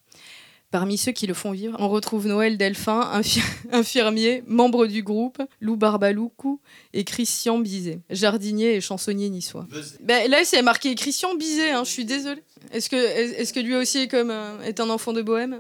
Parmi 0.71 0.97
ceux 0.97 1.13
qui 1.13 1.25
le 1.27 1.33
font 1.33 1.51
vivre, 1.51 1.77
on 1.79 1.87
retrouve 1.87 2.27
Noël 2.27 2.57
Delphin, 2.57 3.21
infirmier, 3.71 4.43
membre 4.47 4.87
du 4.87 5.03
groupe, 5.03 5.41
Lou 5.61 5.77
Barbaloukou 5.77 6.59
et 6.91 7.05
Christian 7.05 7.59
Bizet, 7.59 8.01
jardinier 8.09 8.75
et 8.75 8.81
chansonnier 8.81 9.29
niçois. 9.29 9.67
Ben, 10.01 10.29
là, 10.29 10.43
c'est 10.43 10.61
marqué 10.61 10.93
Christian 10.95 11.35
Bizet, 11.35 11.71
hein, 11.71 11.83
je 11.85 11.91
suis 11.91 12.03
désolée. 12.03 12.43
Est-ce 12.71 12.89
que, 12.89 12.95
est, 12.95 13.53
que 13.53 13.59
lui 13.59 13.75
aussi 13.75 13.99
est, 13.99 14.07
comme, 14.07 14.31
euh, 14.31 14.61
est 14.61 14.79
un 14.79 14.89
enfant 14.89 15.13
de 15.13 15.21
bohème? 15.21 15.59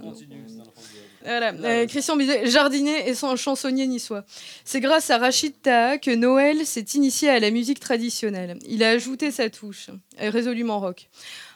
Voilà. 1.23 1.53
Euh, 1.53 1.87
Christian 1.87 2.15
Bizet, 2.15 2.45
jardinier 2.45 3.09
et 3.09 3.15
chansonnier 3.15 3.87
niçois. 3.87 4.25
C'est 4.63 4.79
grâce 4.79 5.09
à 5.09 5.17
Rachid 5.17 5.53
Taha 5.59 5.97
que 5.97 6.13
Noël 6.13 6.65
s'est 6.65 6.85
initié 6.93 7.29
à 7.29 7.39
la 7.39 7.49
musique 7.49 7.79
traditionnelle. 7.79 8.59
Il 8.67 8.83
a 8.83 8.89
ajouté 8.89 9.31
sa 9.31 9.49
touche, 9.49 9.89
résolument 10.19 10.79
rock. 10.79 11.09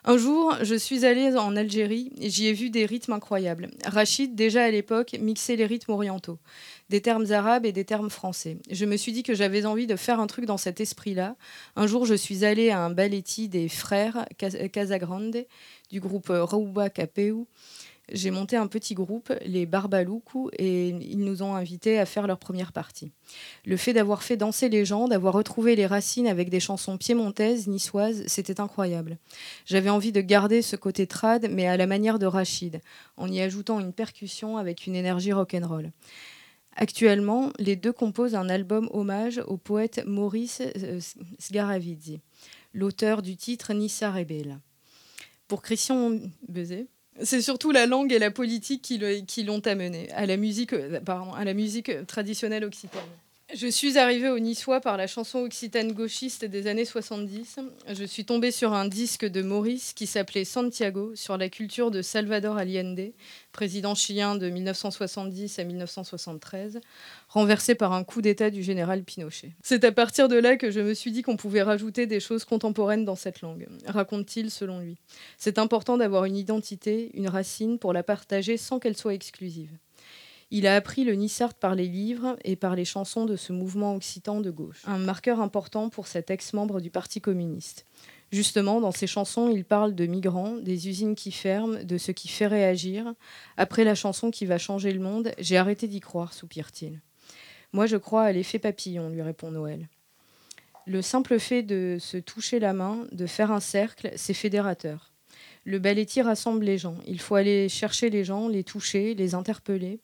Un 0.05 0.17
jour, 0.17 0.55
je 0.63 0.75
suis 0.75 1.05
allée 1.05 1.35
en 1.35 1.55
Algérie 1.55 2.11
et 2.19 2.29
j'y 2.29 2.47
ai 2.47 2.53
vu 2.53 2.69
des 2.71 2.85
rythmes 2.85 3.13
incroyables. 3.13 3.69
Rachid, 3.85 4.33
déjà 4.33 4.63
à 4.63 4.71
l'époque, 4.71 5.15
mixait 5.19 5.55
les 5.55 5.65
rythmes 5.65 5.91
orientaux, 5.91 6.39
des 6.89 7.01
termes 7.01 7.31
arabes 7.31 7.65
et 7.65 7.71
des 7.71 7.85
termes 7.85 8.09
français. 8.09 8.57
Je 8.69 8.85
me 8.85 8.97
suis 8.97 9.11
dit 9.11 9.23
que 9.23 9.33
j'avais 9.33 9.65
envie 9.65 9.87
de 9.87 9.95
faire 9.95 10.19
un 10.19 10.27
truc 10.27 10.45
dans 10.45 10.57
cet 10.57 10.81
esprit-là. 10.81 11.35
Un 11.75 11.87
jour, 11.87 12.05
je 12.05 12.15
suis 12.15 12.45
allée 12.45 12.69
à 12.69 12.79
un 12.79 12.89
balletti 12.89 13.47
des 13.47 13.69
frères 13.69 14.25
Casagrande 14.71 15.45
du 15.91 15.99
groupe 15.99 16.29
Rouba 16.29 16.89
Capeu 16.89 17.45
j'ai 18.11 18.31
monté 18.31 18.55
un 18.55 18.67
petit 18.67 18.93
groupe, 18.93 19.31
les 19.45 19.65
Barbaloukou, 19.65 20.49
et 20.57 20.89
ils 20.89 21.19
nous 21.19 21.43
ont 21.43 21.55
invités 21.55 21.99
à 21.99 22.05
faire 22.05 22.27
leur 22.27 22.39
première 22.39 22.71
partie. 22.71 23.11
Le 23.65 23.77
fait 23.77 23.93
d'avoir 23.93 24.23
fait 24.23 24.37
danser 24.37 24.69
les 24.69 24.85
gens, 24.85 25.07
d'avoir 25.07 25.33
retrouvé 25.33 25.75
les 25.75 25.85
racines 25.85 26.27
avec 26.27 26.49
des 26.49 26.59
chansons 26.59 26.97
piémontaises, 26.97 27.67
niçoises, 27.67 28.23
c'était 28.27 28.59
incroyable. 28.59 29.17
J'avais 29.65 29.89
envie 29.89 30.11
de 30.11 30.21
garder 30.21 30.61
ce 30.61 30.75
côté 30.75 31.07
trad, 31.07 31.47
mais 31.51 31.67
à 31.67 31.77
la 31.77 31.87
manière 31.87 32.19
de 32.19 32.25
Rachid, 32.25 32.81
en 33.17 33.31
y 33.31 33.41
ajoutant 33.41 33.79
une 33.79 33.93
percussion 33.93 34.57
avec 34.57 34.87
une 34.87 34.95
énergie 34.95 35.33
rock'n'roll. 35.33 35.91
Actuellement, 36.76 37.51
les 37.59 37.76
deux 37.76 37.91
composent 37.91 38.36
un 38.36 38.49
album 38.49 38.89
hommage 38.93 39.41
au 39.47 39.57
poète 39.57 40.01
Maurice 40.05 40.61
euh, 40.61 40.99
Sgaravidzi, 41.39 42.22
l'auteur 42.74 43.22
du 43.22 43.36
titre 43.36 43.74
Nissa 43.74 44.11
Rebelle. 44.11 44.59
Pour 45.47 45.61
Christian 45.61 46.17
Bezet, 46.47 46.88
c'est 47.22 47.41
surtout 47.41 47.72
la 47.72 47.86
langue 47.86 48.13
et 48.13 48.20
la 48.20 48.32
politique 48.32 48.82
qui 48.82 49.43
l'ont 49.43 49.59
amené 49.59 50.09
à 50.11 50.26
la 50.26 50.38
musique, 50.38 50.74
euh, 50.74 50.99
à 51.36 51.43
la 51.43 51.53
musique 51.53 51.91
traditionnelle 52.07 52.63
occitane. 52.63 53.01
Je 53.51 53.65
suis 53.65 53.97
arrivée 53.97 54.29
au 54.29 54.37
Niçois 54.37 54.79
par 54.79 54.95
la 54.95 55.07
chanson 55.07 55.39
occitane 55.39 55.91
gauchiste 55.91 56.45
des 56.45 56.67
années 56.67 56.85
70. 56.85 57.57
Je 57.87 58.03
suis 58.03 58.23
tombée 58.23 58.51
sur 58.51 58.73
un 58.73 58.87
disque 58.87 59.25
de 59.25 59.41
Maurice 59.41 59.93
qui 59.93 60.05
s'appelait 60.05 60.45
Santiago 60.45 61.13
sur 61.15 61.35
la 61.35 61.49
culture 61.49 61.89
de 61.89 62.03
Salvador 62.03 62.57
Allende, 62.57 63.11
président 63.51 63.95
chilien 63.95 64.35
de 64.35 64.47
1970 64.51 65.57
à 65.57 65.63
1973, 65.63 66.79
renversé 67.27 67.73
par 67.73 67.93
un 67.93 68.03
coup 68.03 68.21
d'État 68.21 68.51
du 68.51 68.61
général 68.61 69.03
Pinochet. 69.03 69.53
C'est 69.63 69.83
à 69.83 69.91
partir 69.91 70.27
de 70.27 70.35
là 70.35 70.55
que 70.55 70.69
je 70.69 70.81
me 70.81 70.93
suis 70.93 71.11
dit 71.11 71.23
qu'on 71.23 71.37
pouvait 71.37 71.63
rajouter 71.63 72.05
des 72.05 72.19
choses 72.19 72.45
contemporaines 72.45 73.03
dans 73.03 73.15
cette 73.15 73.41
langue, 73.41 73.67
raconte-t-il 73.87 74.51
selon 74.51 74.79
lui. 74.79 74.97
C'est 75.39 75.57
important 75.57 75.97
d'avoir 75.97 76.25
une 76.25 76.37
identité, 76.37 77.09
une 77.15 77.27
racine 77.27 77.79
pour 77.79 77.93
la 77.93 78.03
partager 78.03 78.57
sans 78.57 78.77
qu'elle 78.77 78.95
soit 78.95 79.15
exclusive. 79.15 79.71
Il 80.51 80.65
a 80.65 80.75
appris 80.75 81.03
le 81.03 81.13
Nissart 81.13 81.53
par 81.53 81.75
les 81.75 81.87
livres 81.87 82.35
et 82.43 82.55
par 82.55 82.75
les 82.75 82.85
chansons 82.85 83.25
de 83.25 83.35
ce 83.35 83.53
mouvement 83.53 83.95
occitan 83.95 84.41
de 84.41 84.49
gauche, 84.49 84.81
un 84.85 84.97
marqueur 84.97 85.41
important 85.41 85.89
pour 85.89 86.07
cet 86.07 86.31
ex-membre 86.31 86.81
du 86.81 86.89
Parti 86.89 87.21
communiste. 87.21 87.85
Justement, 88.31 88.81
dans 88.81 88.91
ses 88.91 89.07
chansons, 89.07 89.49
il 89.49 89.63
parle 89.63 89.95
de 89.95 90.05
migrants, 90.05 90.55
des 90.55 90.87
usines 90.87 91.15
qui 91.15 91.31
ferment, 91.31 91.83
de 91.83 91.97
ce 91.97 92.11
qui 92.11 92.27
fait 92.27 92.47
réagir. 92.47 93.13
Après 93.57 93.83
la 93.83 93.95
chanson 93.95 94.31
qui 94.31 94.45
va 94.45 94.57
changer 94.57 94.91
le 94.91 94.99
monde, 94.99 95.31
j'ai 95.39 95.57
arrêté 95.57 95.87
d'y 95.87 95.99
croire, 95.99 96.33
soupire-t-il. 96.33 96.99
Moi, 97.73 97.85
je 97.85 97.97
crois 97.97 98.23
à 98.23 98.31
l'effet 98.31 98.59
papillon, 98.59 99.09
lui 99.09 99.21
répond 99.21 99.51
Noël. 99.51 99.87
Le 100.85 101.03
simple 101.03 101.39
fait 101.39 101.61
de 101.61 101.97
se 101.99 102.17
toucher 102.17 102.59
la 102.59 102.73
main, 102.73 103.05
de 103.11 103.27
faire 103.27 103.51
un 103.51 103.59
cercle, 103.59 104.11
c'est 104.15 104.33
fédérateur. 104.33 105.11
Le 105.65 105.77
balletti 105.77 106.21
rassemble 106.21 106.65
les 106.65 106.79
gens. 106.79 106.97
Il 107.05 107.19
faut 107.19 107.35
aller 107.35 107.69
chercher 107.69 108.09
les 108.09 108.23
gens, 108.23 108.47
les 108.47 108.63
toucher, 108.63 109.13
les 109.13 109.35
interpeller. 109.35 109.99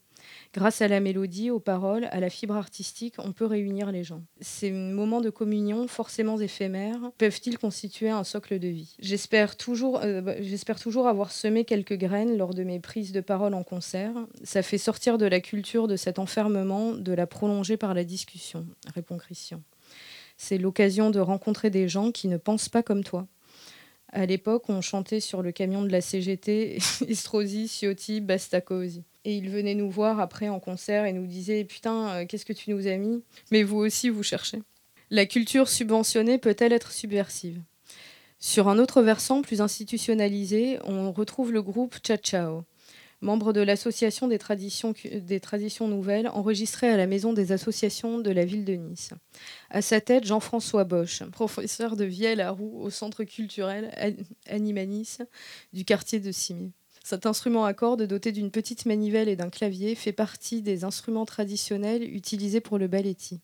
Grâce 0.56 0.82
à 0.82 0.88
la 0.88 1.02
mélodie, 1.02 1.52
aux 1.52 1.60
paroles, 1.60 2.08
à 2.12 2.22
la 2.22 2.30
fibre 2.30 2.56
artistique, 2.56 3.16
on 3.18 3.34
peut 3.34 3.46
réunir 3.46 3.92
les 3.92 4.06
gens. 4.06 4.24
Ces 4.40 4.72
moments 4.72 5.20
de 5.20 5.30
communion, 5.30 5.86
forcément 5.90 6.40
éphémères, 6.40 7.12
peuvent-ils 7.18 7.58
constituer 7.58 8.10
un 8.10 8.24
socle 8.24 8.58
de 8.58 8.70
vie? 8.70 8.96
J'espère 9.00 9.58
toujours, 9.58 10.00
euh, 10.02 10.22
bah, 10.22 10.36
toujours 10.82 11.10
avoir 11.10 11.34
semé 11.34 11.66
quelques 11.66 11.98
graines 11.98 12.38
lors 12.38 12.54
de 12.54 12.64
mes 12.64 12.80
prises 12.80 13.12
de 13.12 13.20
parole 13.20 13.54
en 13.54 13.64
concert. 13.64 14.14
Ça 14.46 14.62
fait 14.62 14.78
sortir 14.78 15.18
de 15.18 15.26
la 15.26 15.42
culture 15.42 15.90
de 15.90 15.98
cet 15.98 16.20
enfermement, 16.20 16.94
de 16.94 17.12
la 17.12 17.28
prolonger 17.28 17.76
par 17.76 17.94
la 17.94 18.06
discussion, 18.06 18.66
répond 18.94 19.18
Christian. 19.18 19.62
C'est 20.38 20.58
l'occasion 20.58 21.10
de 21.10 21.20
rencontrer 21.20 21.70
des 21.70 21.90
gens 21.90 22.12
qui 22.12 22.30
ne 22.30 22.38
pensent 22.38 22.70
pas 22.70 22.82
comme 22.82 23.04
toi. 23.04 23.28
À 24.12 24.26
l'époque, 24.26 24.70
on 24.70 24.82
chantait 24.82 25.20
sur 25.20 25.42
le 25.42 25.52
camion 25.52 25.82
de 25.82 25.90
la 25.90 26.02
CGT 26.02 26.78
Estrosi, 27.08 27.68
Ciotti, 27.68 28.22
Bastacosi. 28.22 29.04
Et 29.26 29.36
il 29.36 29.50
venait 29.50 29.76
nous 29.76 29.90
voir 29.90 30.20
après 30.20 30.50
en 30.50 30.60
concert 30.60 31.06
et 31.06 31.14
nous 31.14 31.26
disait 31.26 31.64
Putain, 31.64 32.10
euh, 32.10 32.26
qu'est-ce 32.26 32.46
que 32.46 32.54
tu 32.54 32.70
nous 32.72 32.88
as 32.88 32.98
mis? 32.98 33.24
Mais 33.52 33.64
vous 33.64 33.78
aussi, 33.78 34.10
vous 34.10 34.24
cherchez. 34.24 34.62
La 35.10 35.26
culture 35.26 35.68
subventionnée 35.68 36.38
peut-elle 36.38 36.74
être 36.74 36.92
subversive? 36.92 37.62
Sur 38.40 38.68
un 38.68 38.78
autre 38.78 39.02
versant, 39.02 39.42
plus 39.42 39.62
institutionnalisé, 39.62 40.78
on 40.84 41.12
retrouve 41.12 41.52
le 41.52 41.62
groupe 41.62 41.96
Chachao, 42.04 42.64
membre 43.26 43.52
de 43.52 43.62
l'Association 43.62 44.28
des 44.30 44.38
traditions, 44.38 44.94
nouvelles, 45.88 46.30
enregistré 46.30 46.88
à 46.88 46.96
la 46.96 47.08
Maison 47.08 47.34
des 47.34 47.52
associations 47.52 48.20
de 48.20 48.32
la 48.32 48.46
ville 48.46 48.64
de 48.64 48.74
Nice. 48.74 49.10
À 49.70 49.82
sa 49.82 50.00
tête, 50.00 50.26
Jean-François 50.26 50.86
Bosch, 50.86 51.24
professeur 51.32 51.98
de 51.98 52.06
Vielle 52.06 52.40
à 52.40 52.52
Roux 52.52 52.80
au 52.80 52.90
centre 52.90 53.24
culturel 53.24 53.92
Animanis 54.48 55.18
du 55.74 55.84
quartier 55.84 56.20
de 56.20 56.32
Cimier. 56.32 56.72
Cet 57.04 57.28
instrument 57.28 57.66
à 57.66 57.74
cordes 57.76 58.02
doté 58.02 58.32
d'une 58.32 58.50
petite 58.50 58.88
manivelle 58.88 59.30
et 59.30 59.36
d'un 59.36 59.52
clavier 59.52 59.94
fait 59.94 60.12
partie 60.12 60.64
des 60.64 60.84
instruments 60.84 61.26
traditionnels 61.26 62.04
utilisés 62.04 62.62
pour 62.62 62.80
le 62.80 62.88
balletti. 62.88 63.42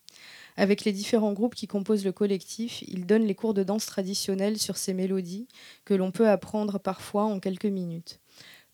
Avec 0.57 0.83
les 0.83 0.91
différents 0.91 1.33
groupes 1.33 1.53
qui 1.53 1.67
composent 1.67 2.03
le 2.03 2.11
collectif, 2.11 2.81
il 2.87 3.05
donne 3.05 3.23
les 3.23 3.35
cours 3.35 3.53
de 3.53 3.61
danse 3.61 3.85
traditionnels 3.85 4.57
sur 4.57 4.77
ces 4.77 4.95
mélodies 4.95 5.47
que 5.85 5.93
l'on 5.93 6.09
peut 6.09 6.27
apprendre 6.27 6.79
parfois 6.79 7.25
en 7.25 7.39
quelques 7.39 7.65
minutes. 7.65 8.19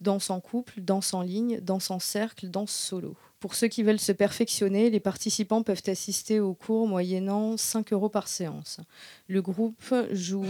Danse 0.01 0.29
en 0.29 0.39
couple, 0.39 0.81
danse 0.81 1.13
en 1.13 1.21
ligne, 1.21 1.59
danse 1.61 1.89
en 1.91 1.99
cercle, 1.99 2.49
danse 2.49 2.71
solo. 2.71 3.15
Pour 3.39 3.55
ceux 3.55 3.67
qui 3.67 3.83
veulent 3.83 3.99
se 3.99 4.11
perfectionner, 4.11 4.89
les 4.89 4.99
participants 4.99 5.63
peuvent 5.63 5.83
assister 5.87 6.39
au 6.39 6.53
cours 6.53 6.87
moyennant 6.87 7.57
5 7.57 7.93
euros 7.93 8.09
par 8.09 8.27
séance. 8.27 8.79
Le 9.27 9.41
groupe 9.41 9.93
joue 10.11 10.45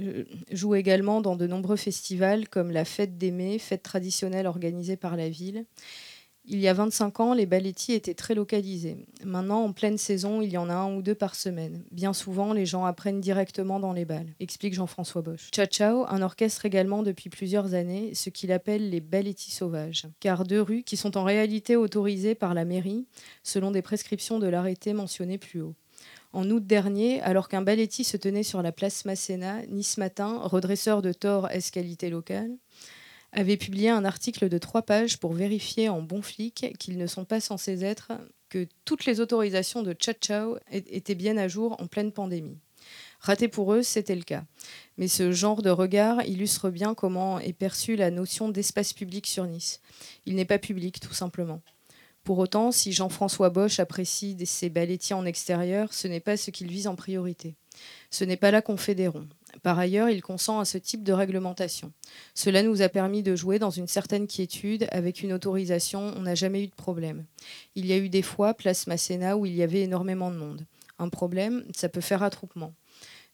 euh, 0.00 0.24
joue 0.50 0.74
également 0.74 1.20
dans 1.20 1.36
de 1.36 1.46
nombreux 1.46 1.76
festivals 1.76 2.48
comme 2.48 2.70
la 2.70 2.84
Fête 2.84 3.16
des 3.16 3.30
Mai, 3.30 3.58
fête 3.58 3.82
traditionnelle 3.82 4.46
organisée 4.46 4.96
par 4.96 5.16
la 5.16 5.28
ville. 5.28 5.64
Il 6.46 6.60
y 6.60 6.68
a 6.68 6.74
25 6.74 7.20
ans, 7.20 7.32
les 7.32 7.46
ballettis 7.46 7.94
étaient 7.94 8.12
très 8.12 8.34
localisés. 8.34 9.06
Maintenant, 9.24 9.64
en 9.64 9.72
pleine 9.72 9.96
saison, 9.96 10.42
il 10.42 10.52
y 10.52 10.58
en 10.58 10.68
a 10.68 10.74
un 10.74 10.94
ou 10.94 11.00
deux 11.00 11.14
par 11.14 11.34
semaine. 11.34 11.82
Bien 11.90 12.12
souvent, 12.12 12.52
les 12.52 12.66
gens 12.66 12.84
apprennent 12.84 13.22
directement 13.22 13.80
dans 13.80 13.94
les 13.94 14.04
balles, 14.04 14.34
explique 14.40 14.74
Jean-François 14.74 15.22
Bosch. 15.22 15.48
Chao, 15.70 16.04
un 16.06 16.20
orchestre 16.20 16.66
également 16.66 17.02
depuis 17.02 17.30
plusieurs 17.30 17.72
années, 17.72 18.14
ce 18.14 18.28
qu'il 18.28 18.52
appelle 18.52 18.90
les 18.90 19.00
ballettis 19.00 19.52
sauvages. 19.52 20.06
Car 20.20 20.44
deux 20.44 20.60
rues 20.60 20.82
qui 20.82 20.98
sont 20.98 21.16
en 21.16 21.24
réalité 21.24 21.76
autorisées 21.76 22.34
par 22.34 22.52
la 22.52 22.66
mairie, 22.66 23.06
selon 23.42 23.70
des 23.70 23.82
prescriptions 23.82 24.38
de 24.38 24.46
l'arrêté 24.46 24.92
mentionné 24.92 25.38
plus 25.38 25.62
haut. 25.62 25.74
En 26.34 26.50
août 26.50 26.66
dernier, 26.66 27.22
alors 27.22 27.48
qu'un 27.48 27.62
balletti 27.62 28.04
se 28.04 28.16
tenait 28.18 28.42
sur 28.42 28.60
la 28.60 28.72
place 28.72 29.04
Masséna, 29.06 29.64
Nice 29.68 29.96
Matin, 29.96 30.40
redresseur 30.42 31.00
de 31.00 31.12
tort 31.12 31.48
escalité 31.48 32.10
locale, 32.10 32.50
avait 33.34 33.56
publié 33.56 33.90
un 33.90 34.04
article 34.04 34.48
de 34.48 34.58
trois 34.58 34.82
pages 34.82 35.18
pour 35.18 35.32
vérifier 35.32 35.88
en 35.88 36.00
bon 36.00 36.22
flic 36.22 36.74
qu'ils 36.78 36.96
ne 36.96 37.06
sont 37.06 37.24
pas 37.24 37.40
censés 37.40 37.84
être, 37.84 38.12
que 38.48 38.66
toutes 38.84 39.04
les 39.04 39.20
autorisations 39.20 39.82
de 39.82 39.94
Chao 39.98 40.56
étaient 40.70 41.14
bien 41.14 41.36
à 41.36 41.48
jour 41.48 41.76
en 41.80 41.86
pleine 41.86 42.12
pandémie. 42.12 42.58
Raté 43.20 43.48
pour 43.48 43.72
eux, 43.72 43.82
c'était 43.82 44.14
le 44.14 44.22
cas. 44.22 44.44
Mais 44.98 45.08
ce 45.08 45.32
genre 45.32 45.62
de 45.62 45.70
regard 45.70 46.24
illustre 46.24 46.70
bien 46.70 46.94
comment 46.94 47.40
est 47.40 47.52
perçue 47.52 47.96
la 47.96 48.10
notion 48.10 48.48
d'espace 48.48 48.92
public 48.92 49.26
sur 49.26 49.46
Nice. 49.46 49.80
Il 50.26 50.34
n'est 50.36 50.44
pas 50.44 50.58
public, 50.58 51.00
tout 51.00 51.14
simplement. 51.14 51.62
Pour 52.22 52.38
autant, 52.38 52.70
si 52.70 52.92
Jean-François 52.92 53.50
Bosch 53.50 53.80
apprécie 53.80 54.36
ses 54.46 54.70
ballettiers 54.70 55.14
en 55.14 55.26
extérieur, 55.26 55.92
ce 55.92 56.06
n'est 56.06 56.20
pas 56.20 56.36
ce 56.36 56.50
qu'il 56.50 56.68
vise 56.68 56.86
en 56.86 56.96
priorité. 56.96 57.54
Ce 58.10 58.24
n'est 58.24 58.36
pas 58.36 58.50
là 58.50 58.62
qu'on 58.62 58.76
fait 58.76 58.94
des 58.94 59.08
ronds. 59.08 59.28
Par 59.62 59.78
ailleurs, 59.78 60.10
il 60.10 60.22
consent 60.22 60.60
à 60.60 60.64
ce 60.64 60.78
type 60.78 61.02
de 61.02 61.12
réglementation. 61.12 61.92
Cela 62.34 62.62
nous 62.62 62.82
a 62.82 62.88
permis 62.88 63.22
de 63.22 63.36
jouer 63.36 63.58
dans 63.58 63.70
une 63.70 63.88
certaine 63.88 64.26
quiétude. 64.26 64.86
Avec 64.90 65.22
une 65.22 65.32
autorisation, 65.32 66.12
on 66.16 66.22
n'a 66.22 66.34
jamais 66.34 66.62
eu 66.62 66.68
de 66.68 66.74
problème. 66.74 67.24
Il 67.74 67.86
y 67.86 67.92
a 67.92 67.98
eu 67.98 68.08
des 68.08 68.22
fois, 68.22 68.54
place 68.54 68.86
Masséna, 68.86 69.36
où 69.36 69.46
il 69.46 69.54
y 69.54 69.62
avait 69.62 69.82
énormément 69.82 70.30
de 70.30 70.36
monde. 70.36 70.66
Un 70.98 71.08
problème, 71.08 71.64
ça 71.74 71.88
peut 71.88 72.00
faire 72.00 72.22
attroupement. 72.22 72.72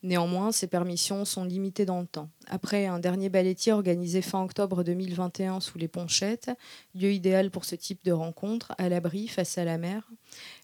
Néanmoins, 0.02 0.50
ces 0.50 0.66
permissions 0.66 1.26
sont 1.26 1.44
limitées 1.44 1.84
dans 1.84 2.00
le 2.00 2.06
temps. 2.06 2.30
après 2.46 2.86
un 2.86 2.98
dernier 2.98 3.28
ballettier 3.28 3.72
organisé 3.72 4.22
fin 4.22 4.42
octobre 4.42 4.82
2021 4.82 5.60
sous 5.60 5.76
les 5.76 5.88
Ponchettes, 5.88 6.50
lieu 6.94 7.12
idéal 7.12 7.50
pour 7.50 7.66
ce 7.66 7.74
type 7.74 8.02
de 8.02 8.12
rencontre, 8.12 8.72
à 8.78 8.88
l'abri, 8.88 9.28
face 9.28 9.58
à 9.58 9.64
la 9.64 9.76
mer, 9.76 10.08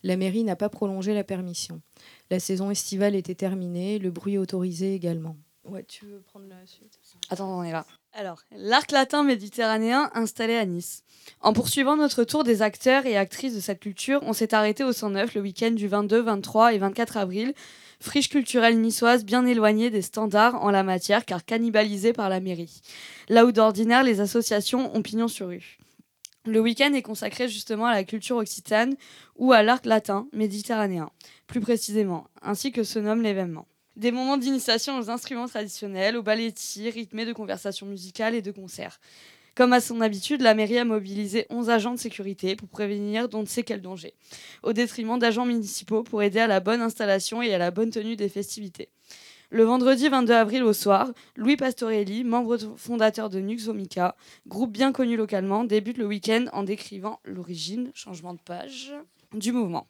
la 0.03 0.17
mairie 0.17 0.43
n'a 0.43 0.57
pas 0.57 0.71
prolongé 0.71 1.13
la 1.13 1.23
permission. 1.23 1.83
La 2.31 2.41
saison 2.41 2.71
estivale 2.71 3.15
était 3.15 3.35
terminée, 3.35 3.99
le 3.99 4.11
bruit 4.11 4.39
autorisé 4.39 4.95
également. 4.95 5.37
Ouais, 5.69 5.85
tu 5.85 6.07
veux 6.07 6.21
prendre 6.21 6.47
la 6.49 6.65
suite 6.67 6.99
Attends, 7.29 7.59
on 7.59 7.65
est 7.65 7.73
là. 7.73 7.85
Alors, 8.13 8.41
l'arc 8.57 8.93
latin 8.93 9.25
méditerranéen 9.25 10.11
installé 10.15 10.55
à 10.55 10.65
Nice. 10.65 11.03
En 11.41 11.53
poursuivant 11.53 11.97
notre 11.97 12.25
tour 12.25 12.45
des 12.45 12.63
acteurs 12.63 13.05
et 13.05 13.17
actrices 13.17 13.55
de 13.55 13.61
cette 13.61 13.81
culture, 13.81 14.21
on 14.23 14.33
s'est 14.33 14.55
arrêté 14.55 14.85
au 14.85 14.93
109 14.93 15.35
le 15.35 15.41
week-end 15.41 15.73
du 15.73 15.89
22, 15.89 16.23
23 16.23 16.73
et 16.73 16.79
24 16.79 17.17
avril, 17.17 17.53
friche 18.01 18.29
culturelle 18.29 18.81
niçoise 18.81 19.25
bien 19.25 19.45
éloignée 19.45 19.91
des 19.91 20.03
standards 20.03 20.63
en 20.63 20.71
la 20.71 20.85
matière 20.85 21.25
car 21.25 21.45
cannibalisée 21.45 22.13
par 22.13 22.29
la 22.29 22.41
mairie. 22.41 22.81
Là 23.29 23.45
où 23.45 23.53
d'ordinaire 23.53 24.05
les 24.05 24.21
associations 24.21 24.95
ont 24.97 25.03
pignon 25.03 25.29
sur 25.29 25.49
rue. 25.49 25.79
Le 26.45 26.61
week-end 26.61 26.93
est 26.95 27.03
consacré 27.03 27.49
justement 27.49 27.87
à 27.87 27.95
la 27.95 28.05
culture 28.05 28.37
occitane 28.37 28.95
ou 29.35 29.53
à 29.53 29.65
l'arc 29.65 29.85
latin 29.85 30.29
méditerranéen, 30.33 31.11
plus 31.49 31.61
précisément, 31.61 32.29
ainsi 32.41 32.71
que 32.71 32.85
se 32.85 33.01
nomme 33.01 33.23
l'événement. 33.23 33.67
Des 33.97 34.11
moments 34.11 34.37
d'initiation 34.37 34.99
aux 34.99 35.09
instruments 35.09 35.49
traditionnels, 35.49 36.19
aux 36.19 36.23
ballettis, 36.23 36.91
rythmés 36.91 37.25
de 37.25 37.33
conversations 37.33 37.87
musicales 37.87 38.35
et 38.35 38.43
de 38.43 38.51
concerts. 38.51 39.01
Comme 39.55 39.73
à 39.73 39.81
son 39.81 40.03
habitude, 40.03 40.43
la 40.43 40.53
mairie 40.53 40.77
a 40.77 40.85
mobilisé 40.85 41.47
11 41.49 41.71
agents 41.71 41.95
de 41.95 41.99
sécurité 41.99 42.57
pour 42.57 42.69
prévenir 42.69 43.31
d'on 43.31 43.41
ne 43.41 43.47
sait 43.47 43.63
quel 43.63 43.81
danger, 43.81 44.13
au 44.63 44.75
détriment 44.75 45.19
d'agents 45.19 45.47
municipaux 45.47 46.03
pour 46.03 46.23
aider 46.23 46.41
à 46.41 46.47
la 46.47 46.61
bonne 46.61 46.83
installation 46.83 47.41
et 47.41 47.55
à 47.55 47.59
la 47.59 47.71
bonne 47.71 47.89
tenue 47.89 48.17
des 48.17 48.29
festivités. 48.29 48.91
Le 49.49 49.65
vendredi 49.65 50.11
22 50.11 50.35
avril 50.35 50.63
au 50.63 50.75
soir, 50.75 51.11
Louis 51.35 51.57
Pastorelli, 51.57 52.23
membre 52.23 52.59
fondateur 52.77 53.31
de 53.31 53.41
Nux 53.41 53.65
Vomica, 53.65 54.15
groupe 54.47 54.73
bien 54.73 54.93
connu 54.93 55.17
localement, 55.17 55.65
débute 55.65 55.97
le 55.97 56.07
week-end 56.07 56.45
en 56.53 56.65
décrivant 56.65 57.21
l'origine, 57.25 57.93
changement 57.95 58.35
de 58.35 58.41
page, 58.41 58.93
du 59.33 59.53
mouvement. 59.53 59.87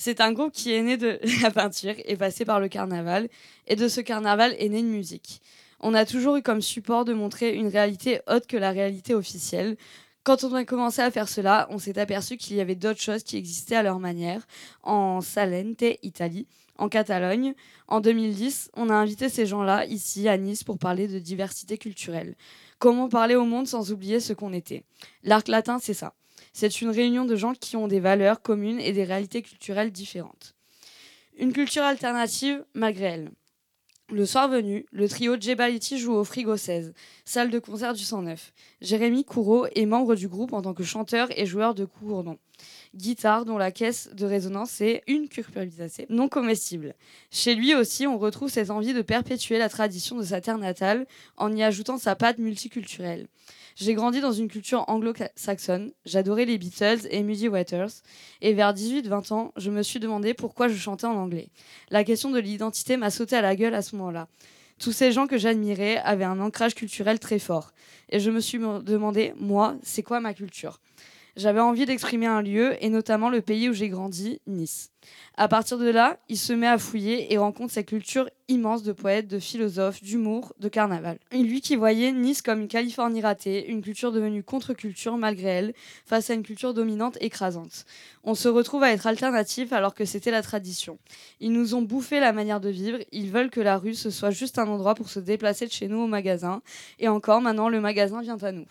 C'est 0.00 0.20
un 0.20 0.32
groupe 0.32 0.52
qui 0.52 0.72
est 0.72 0.82
né 0.82 0.96
de 0.96 1.18
la 1.42 1.50
peinture 1.50 1.94
et 2.04 2.16
passé 2.16 2.44
par 2.44 2.60
le 2.60 2.68
carnaval, 2.68 3.28
et 3.66 3.74
de 3.74 3.88
ce 3.88 4.00
carnaval 4.00 4.54
est 4.60 4.68
née 4.68 4.78
une 4.78 4.90
musique. 4.90 5.42
On 5.80 5.92
a 5.92 6.06
toujours 6.06 6.36
eu 6.36 6.42
comme 6.42 6.62
support 6.62 7.04
de 7.04 7.12
montrer 7.12 7.52
une 7.54 7.66
réalité 7.66 8.20
autre 8.28 8.46
que 8.46 8.56
la 8.56 8.70
réalité 8.70 9.12
officielle. 9.12 9.76
Quand 10.22 10.44
on 10.44 10.54
a 10.54 10.64
commencé 10.64 11.02
à 11.02 11.10
faire 11.10 11.28
cela, 11.28 11.66
on 11.70 11.78
s'est 11.78 11.98
aperçu 11.98 12.36
qu'il 12.36 12.56
y 12.56 12.60
avait 12.60 12.76
d'autres 12.76 13.00
choses 13.00 13.24
qui 13.24 13.36
existaient 13.36 13.74
à 13.74 13.82
leur 13.82 13.98
manière, 13.98 14.46
en 14.84 15.20
Salente, 15.20 15.82
Italie, 16.02 16.46
en 16.76 16.88
Catalogne. 16.88 17.54
En 17.88 18.00
2010, 18.00 18.70
on 18.76 18.90
a 18.90 18.94
invité 18.94 19.28
ces 19.28 19.46
gens-là 19.46 19.84
ici 19.86 20.28
à 20.28 20.38
Nice 20.38 20.62
pour 20.62 20.78
parler 20.78 21.08
de 21.08 21.18
diversité 21.18 21.76
culturelle. 21.76 22.36
Comment 22.78 23.08
parler 23.08 23.34
au 23.34 23.44
monde 23.44 23.66
sans 23.66 23.90
oublier 23.90 24.20
ce 24.20 24.32
qu'on 24.32 24.52
était? 24.52 24.84
L'arc 25.24 25.48
latin, 25.48 25.80
c'est 25.80 25.94
ça. 25.94 26.14
C'est 26.52 26.80
une 26.80 26.90
réunion 26.90 27.24
de 27.24 27.36
gens 27.36 27.54
qui 27.54 27.76
ont 27.76 27.88
des 27.88 28.00
valeurs 28.00 28.42
communes 28.42 28.80
et 28.80 28.92
des 28.92 29.04
réalités 29.04 29.42
culturelles 29.42 29.92
différentes. 29.92 30.54
Une 31.38 31.52
culture 31.52 31.82
alternative 31.82 32.64
malgré 32.74 33.04
elle. 33.04 33.30
Le 34.10 34.24
soir 34.24 34.48
venu, 34.48 34.86
le 34.90 35.06
trio 35.06 35.38
Jebaliti 35.38 35.98
joue 35.98 36.14
au 36.14 36.24
Frigo 36.24 36.56
16, 36.56 36.94
salle 37.26 37.50
de 37.50 37.58
concert 37.58 37.92
du 37.92 38.02
109. 38.02 38.54
Jérémy 38.80 39.22
Courreau 39.22 39.66
est 39.74 39.84
membre 39.84 40.14
du 40.14 40.28
groupe 40.28 40.54
en 40.54 40.62
tant 40.62 40.72
que 40.72 40.82
chanteur 40.82 41.28
et 41.36 41.44
joueur 41.44 41.74
de 41.74 41.84
couronnon. 41.84 42.38
Guitare 42.94 43.44
dont 43.44 43.58
la 43.58 43.70
caisse 43.70 44.10
de 44.14 44.26
résonance 44.26 44.80
est 44.80 45.02
une 45.06 45.28
cucurbitacée 45.28 46.06
non 46.08 46.28
comestible. 46.28 46.94
Chez 47.30 47.54
lui 47.54 47.74
aussi, 47.74 48.06
on 48.06 48.18
retrouve 48.18 48.50
cette 48.50 48.70
envie 48.70 48.94
de 48.94 49.02
perpétuer 49.02 49.58
la 49.58 49.68
tradition 49.68 50.16
de 50.16 50.22
sa 50.22 50.40
terre 50.40 50.58
natale 50.58 51.06
en 51.36 51.54
y 51.54 51.62
ajoutant 51.62 51.98
sa 51.98 52.16
patte 52.16 52.38
multiculturelle. 52.38 53.28
J'ai 53.76 53.94
grandi 53.94 54.20
dans 54.20 54.32
une 54.32 54.48
culture 54.48 54.84
anglo-saxonne, 54.88 55.92
j'adorais 56.04 56.46
les 56.46 56.58
Beatles 56.58 57.06
et 57.10 57.22
Muddy 57.22 57.48
Waters, 57.48 57.90
et 58.40 58.52
vers 58.52 58.74
18-20 58.74 59.32
ans, 59.32 59.52
je 59.56 59.70
me 59.70 59.82
suis 59.82 60.00
demandé 60.00 60.34
pourquoi 60.34 60.66
je 60.66 60.74
chantais 60.74 61.06
en 61.06 61.14
anglais. 61.14 61.50
La 61.90 62.02
question 62.02 62.30
de 62.30 62.40
l'identité 62.40 62.96
m'a 62.96 63.10
sauté 63.10 63.36
à 63.36 63.40
la 63.40 63.54
gueule 63.54 63.74
à 63.74 63.82
ce 63.82 63.94
moment-là. 63.94 64.26
Tous 64.80 64.90
ces 64.90 65.12
gens 65.12 65.28
que 65.28 65.38
j'admirais 65.38 65.98
avaient 65.98 66.24
un 66.24 66.40
ancrage 66.40 66.74
culturel 66.74 67.20
très 67.20 67.38
fort, 67.38 67.72
et 68.10 68.18
je 68.18 68.32
me 68.32 68.40
suis 68.40 68.58
demandé, 68.58 69.32
moi, 69.36 69.76
c'est 69.82 70.02
quoi 70.02 70.18
ma 70.18 70.34
culture? 70.34 70.80
J'avais 71.38 71.60
envie 71.60 71.86
d'exprimer 71.86 72.26
un 72.26 72.42
lieu, 72.42 72.76
et 72.84 72.90
notamment 72.90 73.30
le 73.30 73.40
pays 73.40 73.68
où 73.68 73.72
j'ai 73.72 73.88
grandi, 73.88 74.40
Nice. 74.48 74.90
À 75.36 75.46
partir 75.46 75.78
de 75.78 75.88
là, 75.88 76.18
il 76.28 76.36
se 76.36 76.52
met 76.52 76.66
à 76.66 76.78
fouiller 76.78 77.32
et 77.32 77.38
rencontre 77.38 77.72
cette 77.72 77.86
culture 77.86 78.28
immense 78.48 78.82
de 78.82 78.92
poètes, 78.92 79.28
de 79.28 79.38
philosophes, 79.38 80.02
d'humour, 80.02 80.52
de 80.58 80.68
carnaval. 80.68 81.18
Et 81.30 81.38
lui 81.38 81.60
qui 81.60 81.76
voyait 81.76 82.10
Nice 82.10 82.42
comme 82.42 82.62
une 82.62 82.68
Californie 82.68 83.20
ratée, 83.20 83.70
une 83.70 83.82
culture 83.82 84.10
devenue 84.10 84.42
contre-culture 84.42 85.16
malgré 85.16 85.48
elle, 85.48 85.74
face 86.04 86.28
à 86.28 86.34
une 86.34 86.42
culture 86.42 86.74
dominante 86.74 87.16
écrasante. 87.20 87.84
On 88.24 88.34
se 88.34 88.48
retrouve 88.48 88.82
à 88.82 88.90
être 88.90 89.06
alternatif 89.06 89.72
alors 89.72 89.94
que 89.94 90.04
c'était 90.04 90.32
la 90.32 90.42
tradition. 90.42 90.98
Ils 91.38 91.52
nous 91.52 91.76
ont 91.76 91.82
bouffé 91.82 92.18
la 92.18 92.32
manière 92.32 92.60
de 92.60 92.68
vivre, 92.68 92.98
ils 93.12 93.30
veulent 93.30 93.50
que 93.50 93.60
la 93.60 93.78
rue 93.78 93.94
ce 93.94 94.10
soit 94.10 94.30
juste 94.30 94.58
un 94.58 94.66
endroit 94.66 94.96
pour 94.96 95.08
se 95.08 95.20
déplacer 95.20 95.66
de 95.66 95.72
chez 95.72 95.86
nous 95.86 96.00
au 96.00 96.08
magasin, 96.08 96.62
et 96.98 97.06
encore 97.06 97.40
maintenant 97.40 97.68
le 97.68 97.80
magasin 97.80 98.22
vient 98.22 98.38
à 98.38 98.50
nous. 98.50 98.66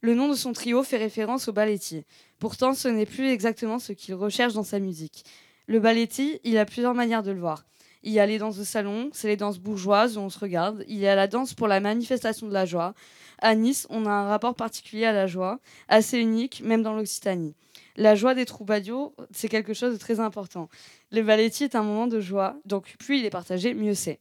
Le 0.00 0.14
nom 0.14 0.28
de 0.28 0.34
son 0.34 0.52
trio 0.52 0.84
fait 0.84 0.96
référence 0.96 1.48
au 1.48 1.52
ballettier. 1.52 2.06
Pourtant, 2.38 2.72
ce 2.72 2.86
n'est 2.86 3.06
plus 3.06 3.30
exactement 3.30 3.80
ce 3.80 3.92
qu'il 3.92 4.14
recherche 4.14 4.54
dans 4.54 4.62
sa 4.62 4.78
musique. 4.78 5.24
Le 5.66 5.80
balletti, 5.80 6.38
il 6.44 6.56
a 6.56 6.64
plusieurs 6.64 6.94
manières 6.94 7.24
de 7.24 7.32
le 7.32 7.40
voir. 7.40 7.64
Il 8.04 8.12
y 8.12 8.20
a 8.20 8.26
les 8.26 8.38
danses 8.38 8.56
de 8.56 8.62
salon, 8.62 9.10
c'est 9.12 9.26
les 9.26 9.36
danses 9.36 9.58
bourgeoises 9.58 10.16
où 10.16 10.20
on 10.20 10.30
se 10.30 10.38
regarde. 10.38 10.84
Il 10.86 10.98
y 10.98 11.08
a 11.08 11.16
la 11.16 11.26
danse 11.26 11.52
pour 11.52 11.66
la 11.66 11.80
manifestation 11.80 12.46
de 12.46 12.52
la 12.52 12.64
joie. 12.64 12.94
À 13.38 13.56
Nice, 13.56 13.88
on 13.90 14.06
a 14.06 14.10
un 14.10 14.28
rapport 14.28 14.54
particulier 14.54 15.04
à 15.04 15.12
la 15.12 15.26
joie, 15.26 15.58
assez 15.88 16.18
unique, 16.18 16.62
même 16.64 16.82
dans 16.82 16.94
l'Occitanie. 16.94 17.56
La 17.96 18.14
joie 18.14 18.34
des 18.34 18.44
troubadours, 18.44 19.14
c'est 19.32 19.48
quelque 19.48 19.74
chose 19.74 19.94
de 19.94 19.98
très 19.98 20.20
important. 20.20 20.68
Le 21.10 21.22
balletti 21.22 21.64
est 21.64 21.74
un 21.74 21.82
moment 21.82 22.06
de 22.06 22.20
joie, 22.20 22.56
donc 22.66 22.94
plus 23.00 23.18
il 23.18 23.24
est 23.24 23.30
partagé, 23.30 23.74
mieux 23.74 23.94
c'est. 23.94 24.20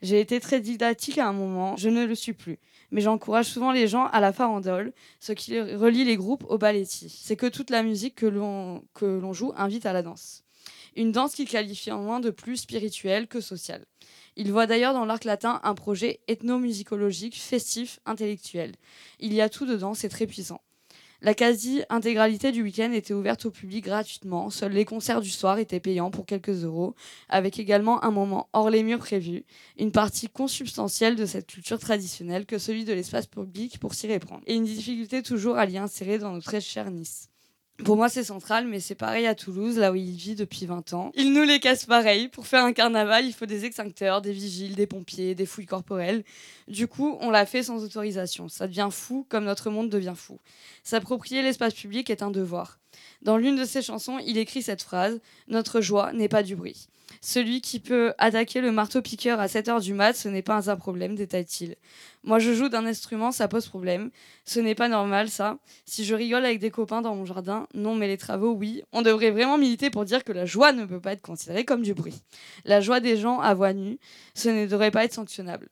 J'ai 0.00 0.20
été 0.20 0.40
très 0.40 0.60
didactique 0.60 1.18
à 1.18 1.28
un 1.28 1.32
moment, 1.34 1.76
je 1.76 1.90
ne 1.90 2.06
le 2.06 2.14
suis 2.14 2.32
plus 2.32 2.58
mais 2.90 3.00
j'encourage 3.00 3.46
souvent 3.46 3.72
les 3.72 3.88
gens 3.88 4.06
à 4.06 4.20
la 4.20 4.32
farandole, 4.32 4.92
ce 5.20 5.32
qui 5.32 5.60
relie 5.60 6.04
les 6.04 6.16
groupes 6.16 6.44
au 6.48 6.58
balletti. 6.58 7.08
C'est 7.08 7.36
que 7.36 7.46
toute 7.46 7.70
la 7.70 7.82
musique 7.82 8.14
que 8.14 8.26
l'on 8.26 9.32
joue 9.32 9.52
invite 9.56 9.86
à 9.86 9.92
la 9.92 10.02
danse. 10.02 10.44
Une 10.96 11.12
danse 11.12 11.34
qu'il 11.34 11.48
qualifie 11.48 11.92
en 11.92 12.02
moins 12.02 12.20
de 12.20 12.30
plus 12.30 12.56
spirituelle 12.56 13.28
que 13.28 13.40
sociale. 13.40 13.84
Il 14.36 14.50
voit 14.50 14.66
d'ailleurs 14.66 14.94
dans 14.94 15.04
l'arc 15.04 15.24
latin 15.24 15.60
un 15.62 15.74
projet 15.74 16.20
ethnomusicologique, 16.28 17.36
festif, 17.36 18.00
intellectuel. 18.06 18.74
Il 19.20 19.32
y 19.32 19.40
a 19.40 19.48
tout 19.48 19.66
dedans, 19.66 19.94
c'est 19.94 20.08
très 20.08 20.26
puissant. 20.26 20.60
La 21.20 21.34
quasi-intégralité 21.34 22.52
du 22.52 22.62
week-end 22.62 22.92
était 22.92 23.12
ouverte 23.12 23.44
au 23.44 23.50
public 23.50 23.84
gratuitement. 23.84 24.50
Seuls 24.50 24.70
les 24.70 24.84
concerts 24.84 25.20
du 25.20 25.30
soir 25.30 25.58
étaient 25.58 25.80
payants 25.80 26.12
pour 26.12 26.26
quelques 26.26 26.62
euros, 26.62 26.94
avec 27.28 27.58
également 27.58 28.04
un 28.04 28.12
moment 28.12 28.48
hors 28.52 28.70
les 28.70 28.84
murs 28.84 29.00
prévu, 29.00 29.44
une 29.78 29.90
partie 29.90 30.28
consubstantielle 30.28 31.16
de 31.16 31.26
cette 31.26 31.48
culture 31.48 31.80
traditionnelle 31.80 32.46
que 32.46 32.58
celui 32.58 32.84
de 32.84 32.92
l'espace 32.92 33.26
public 33.26 33.80
pour 33.80 33.94
s'y 33.94 34.06
reprendre, 34.12 34.42
et 34.46 34.54
une 34.54 34.64
difficulté 34.64 35.24
toujours 35.24 35.56
à 35.58 35.66
l'y 35.66 35.76
insérer 35.76 36.18
dans 36.18 36.32
notre 36.32 36.46
très 36.46 36.60
chère 36.60 36.88
Nice. 36.92 37.28
Pour 37.84 37.96
moi, 37.96 38.08
c'est 38.08 38.24
central, 38.24 38.66
mais 38.66 38.80
c'est 38.80 38.96
pareil 38.96 39.26
à 39.26 39.36
Toulouse, 39.36 39.78
là 39.78 39.92
où 39.92 39.94
il 39.94 40.10
vit 40.10 40.34
depuis 40.34 40.66
20 40.66 40.94
ans. 40.94 41.12
Il 41.14 41.32
nous 41.32 41.44
les 41.44 41.60
casse 41.60 41.86
pareil. 41.86 42.28
Pour 42.28 42.46
faire 42.46 42.64
un 42.64 42.72
carnaval, 42.72 43.24
il 43.24 43.32
faut 43.32 43.46
des 43.46 43.64
extincteurs, 43.64 44.20
des 44.20 44.32
vigiles, 44.32 44.74
des 44.74 44.86
pompiers, 44.86 45.36
des 45.36 45.46
fouilles 45.46 45.66
corporelles. 45.66 46.24
Du 46.66 46.88
coup, 46.88 47.16
on 47.20 47.30
l'a 47.30 47.46
fait 47.46 47.62
sans 47.62 47.84
autorisation. 47.84 48.48
Ça 48.48 48.66
devient 48.66 48.88
fou 48.90 49.24
comme 49.28 49.44
notre 49.44 49.70
monde 49.70 49.90
devient 49.90 50.14
fou. 50.16 50.38
S'approprier 50.82 51.40
l'espace 51.42 51.72
public 51.72 52.10
est 52.10 52.22
un 52.22 52.32
devoir. 52.32 52.80
Dans 53.22 53.36
l'une 53.36 53.56
de 53.56 53.64
ses 53.64 53.82
chansons, 53.82 54.18
il 54.26 54.38
écrit 54.38 54.62
cette 54.62 54.82
phrase 54.82 55.20
Notre 55.46 55.80
joie 55.80 56.12
n'est 56.12 56.28
pas 56.28 56.42
du 56.42 56.56
bruit. 56.56 56.88
Celui 57.20 57.60
qui 57.60 57.80
peut 57.80 58.12
attaquer 58.18 58.60
le 58.60 58.72
marteau-piqueur 58.72 59.40
à 59.40 59.48
7 59.48 59.68
heures 59.68 59.80
du 59.80 59.94
mat, 59.94 60.14
ce 60.14 60.28
n'est 60.28 60.42
pas 60.42 60.70
un 60.70 60.76
problème, 60.76 61.14
détaille-t-il. 61.14 61.76
Moi, 62.24 62.38
je 62.38 62.52
joue 62.52 62.68
d'un 62.68 62.86
instrument, 62.86 63.32
ça 63.32 63.48
pose 63.48 63.66
problème. 63.68 64.10
Ce 64.44 64.60
n'est 64.60 64.74
pas 64.74 64.88
normal, 64.88 65.28
ça. 65.28 65.58
Si 65.84 66.04
je 66.04 66.14
rigole 66.14 66.44
avec 66.44 66.58
des 66.58 66.70
copains 66.70 67.02
dans 67.02 67.14
mon 67.14 67.24
jardin, 67.24 67.66
non, 67.74 67.94
mais 67.94 68.08
les 68.08 68.18
travaux, 68.18 68.52
oui. 68.52 68.82
On 68.92 69.02
devrait 69.02 69.30
vraiment 69.30 69.58
militer 69.58 69.90
pour 69.90 70.04
dire 70.04 70.24
que 70.24 70.32
la 70.32 70.46
joie 70.46 70.72
ne 70.72 70.84
peut 70.84 71.00
pas 71.00 71.12
être 71.12 71.22
considérée 71.22 71.64
comme 71.64 71.82
du 71.82 71.94
bruit. 71.94 72.22
La 72.64 72.80
joie 72.80 73.00
des 73.00 73.16
gens 73.16 73.40
à 73.40 73.54
voix 73.54 73.72
nue, 73.72 73.98
ce 74.34 74.48
ne 74.48 74.66
devrait 74.66 74.90
pas 74.90 75.04
être 75.04 75.14
sanctionnable. 75.14 75.68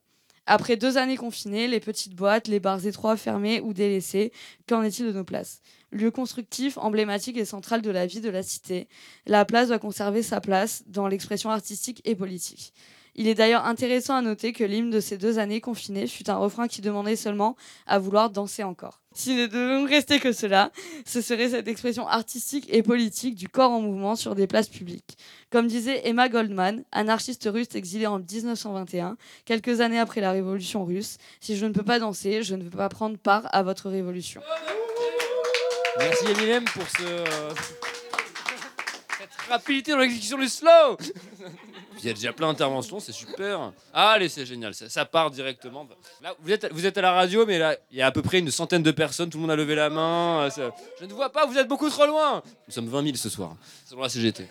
Après 0.46 0.76
deux 0.76 0.96
années 0.96 1.16
confinées, 1.16 1.66
les 1.66 1.80
petites 1.80 2.14
boîtes, 2.14 2.46
les 2.46 2.60
bars 2.60 2.86
étroits 2.86 3.16
fermés 3.16 3.60
ou 3.60 3.72
délaissés, 3.72 4.32
qu'en 4.68 4.82
est-il 4.82 5.06
de 5.06 5.12
nos 5.12 5.24
places? 5.24 5.60
Lieu 5.92 6.10
constructif, 6.10 6.78
emblématique 6.78 7.36
et 7.36 7.44
central 7.44 7.80
de 7.80 7.90
la 7.90 8.06
vie 8.06 8.20
de 8.20 8.28
la 8.28 8.42
cité, 8.42 8.88
la 9.26 9.44
place 9.44 9.68
doit 9.68 9.78
conserver 9.78 10.22
sa 10.22 10.40
place 10.40 10.82
dans 10.86 11.06
l'expression 11.06 11.50
artistique 11.50 12.02
et 12.04 12.14
politique. 12.14 12.72
Il 13.18 13.28
est 13.28 13.34
d'ailleurs 13.34 13.64
intéressant 13.64 14.14
à 14.14 14.20
noter 14.20 14.52
que 14.52 14.62
l'hymne 14.62 14.90
de 14.90 15.00
ces 15.00 15.16
deux 15.16 15.38
années 15.38 15.62
confinées 15.62 16.06
fut 16.06 16.28
un 16.28 16.36
refrain 16.36 16.68
qui 16.68 16.82
demandait 16.82 17.16
seulement 17.16 17.56
à 17.86 17.98
vouloir 17.98 18.28
danser 18.28 18.62
encore. 18.62 19.00
S'il 19.14 19.38
ne 19.38 19.46
devait 19.46 19.86
rester 19.86 20.20
que 20.20 20.32
cela, 20.32 20.70
ce 21.06 21.22
serait 21.22 21.48
cette 21.48 21.66
expression 21.66 22.06
artistique 22.06 22.66
et 22.70 22.82
politique 22.82 23.34
du 23.34 23.48
corps 23.48 23.70
en 23.70 23.80
mouvement 23.80 24.16
sur 24.16 24.34
des 24.34 24.46
places 24.46 24.68
publiques. 24.68 25.16
Comme 25.50 25.66
disait 25.66 26.06
Emma 26.06 26.28
Goldman, 26.28 26.84
anarchiste 26.92 27.48
russe 27.50 27.74
exilée 27.74 28.06
en 28.06 28.18
1921, 28.18 29.16
quelques 29.46 29.80
années 29.80 29.98
après 29.98 30.20
la 30.20 30.32
révolution 30.32 30.84
russe, 30.84 31.16
si 31.40 31.56
je 31.56 31.64
ne 31.64 31.72
peux 31.72 31.84
pas 31.84 31.98
danser, 31.98 32.42
je 32.42 32.54
ne 32.54 32.64
veux 32.64 32.70
pas 32.70 32.90
prendre 32.90 33.16
part 33.16 33.48
à 33.52 33.62
votre 33.62 33.88
révolution. 33.88 34.42
Merci 35.98 36.26
Eminem 36.26 36.64
pour 36.64 36.84
ce. 36.88 37.85
Rapidité 39.48 39.92
dans 39.92 39.98
l'exécution 39.98 40.38
du 40.38 40.48
slow 40.48 40.96
Il 41.98 42.04
y 42.04 42.10
a 42.10 42.12
déjà 42.12 42.32
plein 42.32 42.48
d'interventions, 42.48 43.00
c'est 43.00 43.12
super. 43.12 43.72
Ah, 43.94 44.10
allez, 44.10 44.28
c'est 44.28 44.44
génial, 44.46 44.74
ça, 44.74 44.88
ça 44.88 45.04
part 45.04 45.30
directement. 45.30 45.86
Là, 46.22 46.34
vous 46.42 46.52
êtes, 46.52 46.70
vous 46.72 46.84
êtes 46.86 46.98
à 46.98 47.02
la 47.02 47.12
radio, 47.12 47.46
mais 47.46 47.58
là, 47.58 47.76
il 47.90 47.98
y 47.98 48.02
a 48.02 48.06
à 48.06 48.12
peu 48.12 48.22
près 48.22 48.38
une 48.38 48.50
centaine 48.50 48.82
de 48.82 48.90
personnes, 48.90 49.30
tout 49.30 49.38
le 49.38 49.42
monde 49.42 49.50
a 49.50 49.56
levé 49.56 49.74
la 49.74 49.88
main. 49.90 50.42
euh, 50.42 50.50
ça- 50.50 50.70
Je 51.00 51.06
ne 51.06 51.12
vois 51.14 51.30
pas, 51.30 51.46
vous 51.46 51.56
êtes 51.56 51.68
beaucoup 51.68 51.88
trop 51.88 52.06
loin 52.06 52.42
Nous 52.68 52.74
sommes 52.74 52.88
20 52.88 53.02
000 53.04 53.16
ce 53.16 53.28
soir, 53.30 53.56
selon 53.88 54.02
la 54.02 54.08
CGT. 54.08 54.46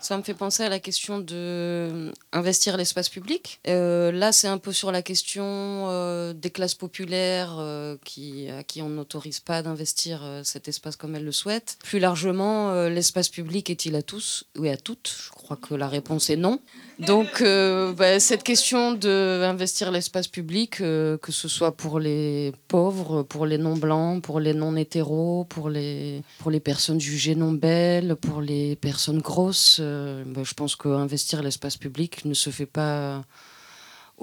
Ça 0.00 0.18
me 0.18 0.22
fait 0.22 0.34
penser 0.34 0.62
à 0.62 0.68
la 0.68 0.80
question 0.80 1.18
de 1.18 1.34
euh, 1.34 2.12
investir 2.32 2.76
l'espace 2.76 3.08
public. 3.08 3.58
Euh, 3.66 4.12
là, 4.12 4.32
c'est 4.32 4.48
un 4.48 4.58
peu 4.58 4.70
sur 4.70 4.92
la 4.92 5.00
question 5.00 5.86
euh, 5.88 6.34
des 6.34 6.50
classes 6.50 6.74
populaires 6.74 7.56
euh, 7.58 7.96
qui, 8.04 8.50
à 8.50 8.62
qui 8.64 8.82
on 8.82 8.90
n'autorise 8.90 9.40
pas 9.40 9.62
d'investir 9.62 10.20
euh, 10.22 10.42
cet 10.44 10.68
espace 10.68 10.96
comme 10.96 11.16
elles 11.16 11.24
le 11.24 11.32
souhaitent. 11.32 11.78
Plus 11.84 12.00
largement, 12.00 12.70
euh, 12.72 12.90
l'espace 12.90 13.30
public 13.30 13.70
est-il 13.74 13.94
à 13.96 14.02
tous 14.02 14.44
ou 14.56 14.64
à 14.66 14.76
toutes? 14.76 15.12
Je 15.26 15.30
crois 15.30 15.56
que 15.56 15.74
la 15.74 15.88
réponse 15.88 16.30
est 16.30 16.36
non. 16.36 16.60
Donc, 16.98 17.40
euh, 17.40 17.92
bah, 17.92 18.20
cette 18.20 18.44
question 18.44 18.92
d'investir 18.92 19.90
l'espace 19.90 20.28
public, 20.28 20.80
euh, 20.80 21.18
que 21.18 21.32
ce 21.32 21.48
soit 21.48 21.76
pour 21.76 21.98
les 21.98 22.52
pauvres, 22.68 23.24
pour 23.24 23.44
les 23.46 23.58
non-blancs, 23.58 24.22
pour 24.22 24.38
les 24.38 24.54
non-hétéros, 24.54 25.44
pour 25.48 25.68
les, 25.68 26.22
pour 26.38 26.50
les 26.50 26.60
personnes 26.60 27.00
jugées 27.00 27.34
non 27.34 27.52
belles, 27.52 28.14
pour 28.16 28.40
les 28.40 28.76
personnes 28.76 29.20
grosses, 29.20 29.78
euh, 29.80 30.22
bah, 30.26 30.42
je 30.44 30.54
pense 30.54 30.76
qu'investir 30.76 31.42
l'espace 31.42 31.76
public 31.76 32.24
ne 32.24 32.34
se 32.34 32.50
fait 32.50 32.66
pas 32.66 33.24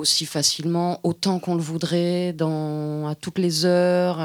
aussi 0.01 0.25
facilement, 0.25 0.99
autant 1.03 1.39
qu'on 1.39 1.55
le 1.55 1.61
voudrait, 1.61 2.33
dans, 2.33 3.07
à 3.07 3.15
toutes 3.15 3.39
les 3.39 3.65
heures. 3.65 4.19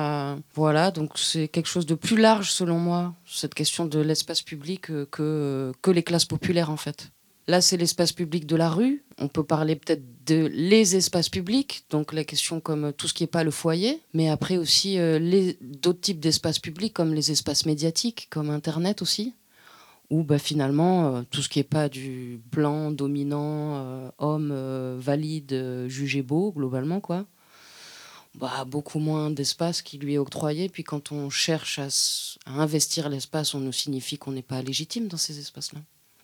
Voilà, 0.55 0.91
donc 0.91 1.13
c'est 1.17 1.49
quelque 1.49 1.69
chose 1.69 1.87
de 1.87 1.95
plus 1.95 2.17
large 2.17 2.51
selon 2.51 2.79
moi, 2.79 3.15
cette 3.27 3.55
question 3.55 3.87
de 3.87 4.01
l'espace 4.01 4.43
public, 4.43 4.91
euh, 4.91 5.07
que, 5.11 5.73
que 5.83 5.91
les 5.91 6.03
classes 6.03 6.25
populaires 6.25 6.71
en 6.71 6.77
fait. 6.77 7.11
Là, 7.49 7.61
c'est 7.61 7.77
l'espace 7.77 8.11
public 8.11 8.45
de 8.45 8.57
la 8.57 8.69
rue. 8.69 9.05
On 9.19 9.29
peut 9.29 9.45
parler 9.45 9.77
peut-être 9.77 10.03
de 10.27 10.51
les 10.53 10.97
espaces 10.97 11.29
publics, 11.29 11.85
donc 11.91 12.13
la 12.13 12.25
question 12.25 12.59
comme 12.59 12.93
tout 12.93 13.07
ce 13.07 13.15
qui 13.15 13.23
n'est 13.23 13.29
pas 13.29 13.45
le 13.45 13.53
foyer, 13.53 14.01
mais 14.15 14.29
après 14.29 14.57
aussi 14.57 14.99
euh, 14.99 15.53
d'autres 15.61 16.01
types 16.01 16.19
d'espaces 16.19 16.59
publics 16.59 16.93
comme 16.93 17.15
les 17.15 17.31
espaces 17.31 17.65
médiatiques, 17.65 18.27
comme 18.31 18.51
Internet 18.51 19.01
aussi, 19.01 19.35
où 20.11 20.23
bah, 20.23 20.39
finalement 20.39 21.17
euh, 21.17 21.23
tout 21.31 21.43
ce 21.43 21.49
qui 21.49 21.59
n'est 21.59 21.65
pas 21.65 21.89
du 21.89 22.41
blanc, 22.53 22.91
dominant, 22.91 23.77
euh, 23.77 24.11
homme 24.19 24.51
euh, 24.53 24.97
valide, 24.99 25.87
jugé 25.89 26.23
beau, 26.23 26.53
globalement, 26.53 27.01
quoi. 27.01 27.27
Bah, 28.35 28.65
beaucoup 28.67 28.99
moins 28.99 29.31
d'espace 29.31 29.81
qui 29.81 29.99
lui 29.99 30.15
est 30.15 30.19
octroyé. 30.19 30.69
Puis 30.69 30.85
quand 30.85 31.11
on 31.11 31.31
cherche 31.31 31.79
à 31.79 31.89
investir 32.51 33.09
l'espace, 33.09 33.55
on 33.55 33.61
nous 33.61 33.73
signifie 33.73 34.19
qu'on 34.19 34.33
n'est 34.33 34.43
pas 34.43 34.61
légitime 34.61 35.09
dans 35.09 35.17
ces 35.17 35.39
espaces-là. 35.39 35.81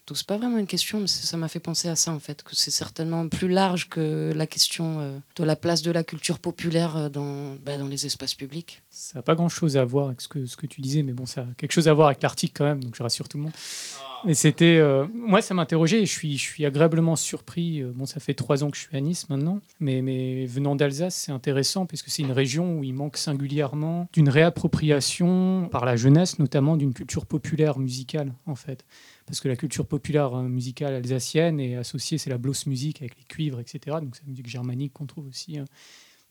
Donc 0.08 0.16
c'est 0.16 0.26
pas 0.26 0.36
vraiment 0.36 0.58
une 0.58 0.66
question, 0.66 0.98
mais 0.98 1.06
ça 1.06 1.36
m'a 1.36 1.46
fait 1.46 1.60
penser 1.60 1.88
à 1.88 1.94
ça 1.94 2.10
en 2.12 2.18
fait, 2.18 2.42
que 2.42 2.56
c'est 2.56 2.72
certainement 2.72 3.28
plus 3.28 3.48
large 3.48 3.88
que 3.88 4.32
la 4.34 4.48
question 4.48 4.98
euh, 4.98 5.18
de 5.36 5.44
la 5.44 5.54
place 5.54 5.82
de 5.82 5.92
la 5.92 6.02
culture 6.02 6.40
populaire 6.40 6.96
euh, 6.96 7.08
dans, 7.08 7.54
bah, 7.64 7.78
dans 7.78 7.86
les 7.86 8.04
espaces 8.04 8.34
publics. 8.34 8.82
Ça 8.90 9.20
n'a 9.20 9.22
pas 9.22 9.36
grand-chose 9.36 9.76
à 9.76 9.84
voir 9.84 10.08
avec 10.08 10.20
ce 10.20 10.26
que, 10.26 10.44
ce 10.44 10.56
que 10.56 10.66
tu 10.66 10.80
disais, 10.80 11.04
mais 11.04 11.12
bon, 11.12 11.24
ça 11.24 11.42
a 11.42 11.46
quelque 11.56 11.70
chose 11.70 11.86
à 11.86 11.92
voir 11.92 12.08
avec 12.08 12.20
l'article 12.20 12.52
quand 12.56 12.64
même, 12.64 12.82
donc 12.82 12.96
je 12.96 13.02
rassure 13.02 13.28
tout 13.28 13.38
le 13.38 13.44
monde. 13.44 13.52
Mais 14.24 14.34
c'était, 14.34 14.76
euh, 14.76 15.06
moi, 15.14 15.40
ça 15.40 15.54
m'interrogeait 15.54 16.02
et 16.02 16.06
je 16.06 16.12
suis, 16.12 16.36
je 16.36 16.42
suis 16.42 16.64
agréablement 16.64 17.16
surpris. 17.16 17.82
Bon, 17.82 18.06
ça 18.06 18.20
fait 18.20 18.34
trois 18.34 18.62
ans 18.62 18.70
que 18.70 18.76
je 18.76 18.82
suis 18.82 18.96
à 18.96 19.00
Nice 19.00 19.28
maintenant, 19.28 19.60
mais, 19.80 20.00
mais 20.00 20.46
venant 20.46 20.76
d'Alsace, 20.76 21.16
c'est 21.16 21.32
intéressant 21.32 21.86
parce 21.86 22.02
que 22.02 22.10
c'est 22.10 22.22
une 22.22 22.30
région 22.30 22.78
où 22.78 22.84
il 22.84 22.94
manque 22.94 23.16
singulièrement 23.16 24.08
d'une 24.12 24.28
réappropriation 24.28 25.68
par 25.72 25.84
la 25.84 25.96
jeunesse, 25.96 26.38
notamment 26.38 26.76
d'une 26.76 26.94
culture 26.94 27.26
populaire 27.26 27.80
musicale, 27.80 28.32
en 28.46 28.54
fait. 28.54 28.84
Parce 29.26 29.40
que 29.40 29.48
la 29.48 29.56
culture 29.56 29.86
populaire 29.86 30.34
euh, 30.34 30.42
musicale 30.42 30.94
alsacienne 30.94 31.60
est 31.60 31.76
associée, 31.76 32.18
c'est 32.18 32.30
la 32.30 32.38
bloss 32.38 32.66
music 32.66 33.00
avec 33.00 33.16
les 33.16 33.24
cuivres, 33.24 33.60
etc. 33.60 33.98
Donc 34.00 34.16
c'est 34.16 34.24
la 34.24 34.30
musique 34.30 34.48
germanique 34.48 34.92
qu'on 34.92 35.06
trouve 35.06 35.28
aussi. 35.28 35.58
euh, 35.58 35.64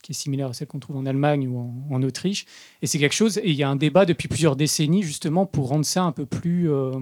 qui 0.02 0.12
est 0.12 0.16
similaire 0.16 0.48
à 0.48 0.54
celle 0.54 0.68
qu'on 0.68 0.80
trouve 0.80 0.98
en 0.98 1.06
Allemagne 1.06 1.48
ou 1.48 1.60
en, 1.92 2.04
Autriche. 2.04 2.46
Et 2.82 2.88
c'est 2.88 2.98
quelque 3.00 3.14
chose, 3.14 3.38
et 3.38 3.50
il 3.50 3.56
y 3.56 3.64
a 3.64 3.70
un 3.70 3.76
débat 3.76 4.06
depuis 4.06 4.28
plusieurs 4.28 4.56
décennies 4.56 5.04
justement 5.04 5.46
pour 5.46 5.68
rendre 5.68 5.86
ça 5.86 6.04
un 6.04 6.12
peu 6.12 6.26
plus, 6.26 6.72
euh, 6.72 7.00